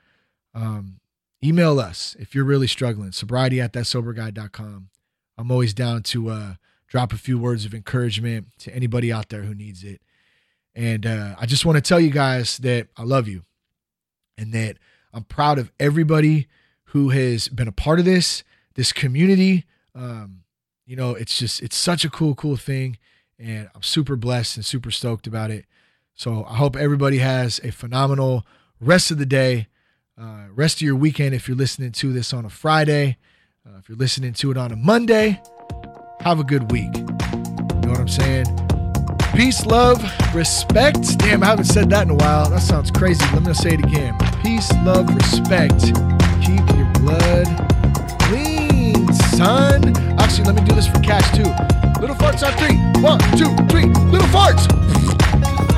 Um, 0.54 1.00
email 1.46 1.80
us 1.80 2.16
if 2.20 2.34
you're 2.34 2.46
really 2.46 2.68
struggling. 2.68 3.12
Sobriety 3.12 3.62
at 3.62 3.74
thatsoberguy.com. 3.74 4.90
I'm 5.38 5.52
always 5.52 5.74
down 5.74 6.04
to 6.04 6.30
uh, 6.30 6.54
drop 6.88 7.14
a 7.14 7.18
few 7.18 7.38
words 7.38 7.66
of 7.66 7.74
encouragement 7.74 8.48
to 8.60 8.74
anybody 8.74 9.12
out 9.12 9.30
there 9.30 9.44
who 9.44 9.54
needs 9.54 9.84
it. 9.84 10.02
And 10.74 11.06
uh, 11.06 11.36
I 11.40 11.46
just 11.46 11.66
want 11.66 11.78
to 11.78 11.82
tell 11.82 12.00
you 12.00 12.10
guys 12.10 12.58
that 12.60 12.88
I 12.98 13.04
love 13.04 13.28
you 13.28 13.44
and 14.38 14.54
that 14.54 14.78
I'm 15.14 15.24
proud 15.24 15.60
of 15.60 15.72
everybody 15.80 16.48
who 16.86 17.10
has 17.10 17.48
been 17.48 17.68
a 17.68 17.74
part 17.74 18.00
of 18.00 18.06
this, 18.06 18.44
this 18.76 18.92
community, 18.92 19.66
um, 19.94 20.44
you 20.86 20.96
know, 20.96 21.16
it's 21.16 21.40
just 21.40 21.64
it's 21.64 21.78
such 21.78 22.06
a 22.06 22.10
cool, 22.10 22.36
cool 22.36 22.58
thing, 22.58 22.98
and 23.40 23.70
I'm 23.74 23.82
super 23.82 24.16
blessed 24.16 24.58
and 24.58 24.66
super 24.66 24.92
stoked 24.92 25.26
about 25.26 25.52
it. 25.52 25.66
So 26.14 26.46
I 26.46 26.56
hope 26.56 26.76
everybody 26.76 27.18
has 27.18 27.60
a 27.64 27.72
phenomenal 27.72 28.46
rest 28.80 29.12
of 29.12 29.18
the 29.18 29.26
day, 29.26 29.68
uh, 30.20 30.46
rest 30.54 30.78
of 30.78 30.82
your 30.82 30.96
weekend. 30.96 31.36
If 31.36 31.48
you're 31.48 31.58
listening 31.58 31.92
to 31.94 32.14
this 32.14 32.34
on 32.34 32.46
a 32.46 32.50
Friday, 32.50 33.18
uh, 33.66 33.78
if 33.80 33.90
you're 33.90 33.98
listening 33.98 34.34
to 34.34 34.52
it 34.52 34.58
on 34.58 34.72
a 34.72 34.76
Monday, 34.76 35.42
have 36.22 36.40
a 36.40 36.44
good 36.44 36.72
week. 36.72 36.96
You 36.96 37.04
know 37.04 37.92
what 37.92 38.00
I'm 38.00 38.08
saying? 38.08 38.46
Peace, 39.36 39.66
love, 39.66 40.02
respect. 40.34 41.18
Damn, 41.20 41.44
I 41.44 41.48
haven't 41.48 41.66
said 41.66 41.90
that 41.90 42.04
in 42.04 42.12
a 42.12 42.16
while. 42.16 42.50
That 42.50 42.62
sounds 42.62 42.90
crazy. 42.92 43.26
Let 43.34 43.44
me 43.44 43.54
say 43.54 43.74
it 43.74 43.84
again. 43.84 44.18
Peace, 44.42 44.72
love, 44.84 45.14
respect. 45.14 45.82
Keep 46.42 46.68
your 46.76 46.92
blood 46.94 47.76
clean 48.22 49.14
son. 49.14 49.96
Actually, 50.20 50.46
let 50.46 50.56
me 50.56 50.62
do 50.68 50.76
this 50.76 50.88
for 50.88 51.00
cash 51.00 51.30
too. 51.36 51.44
Little 52.02 52.16
farts 52.16 52.46
on 52.46 52.54
three. 52.58 52.78
One, 53.02 53.20
two, 53.38 53.54
three. 53.68 53.86
Little 54.10 54.28
farts. 54.30 55.75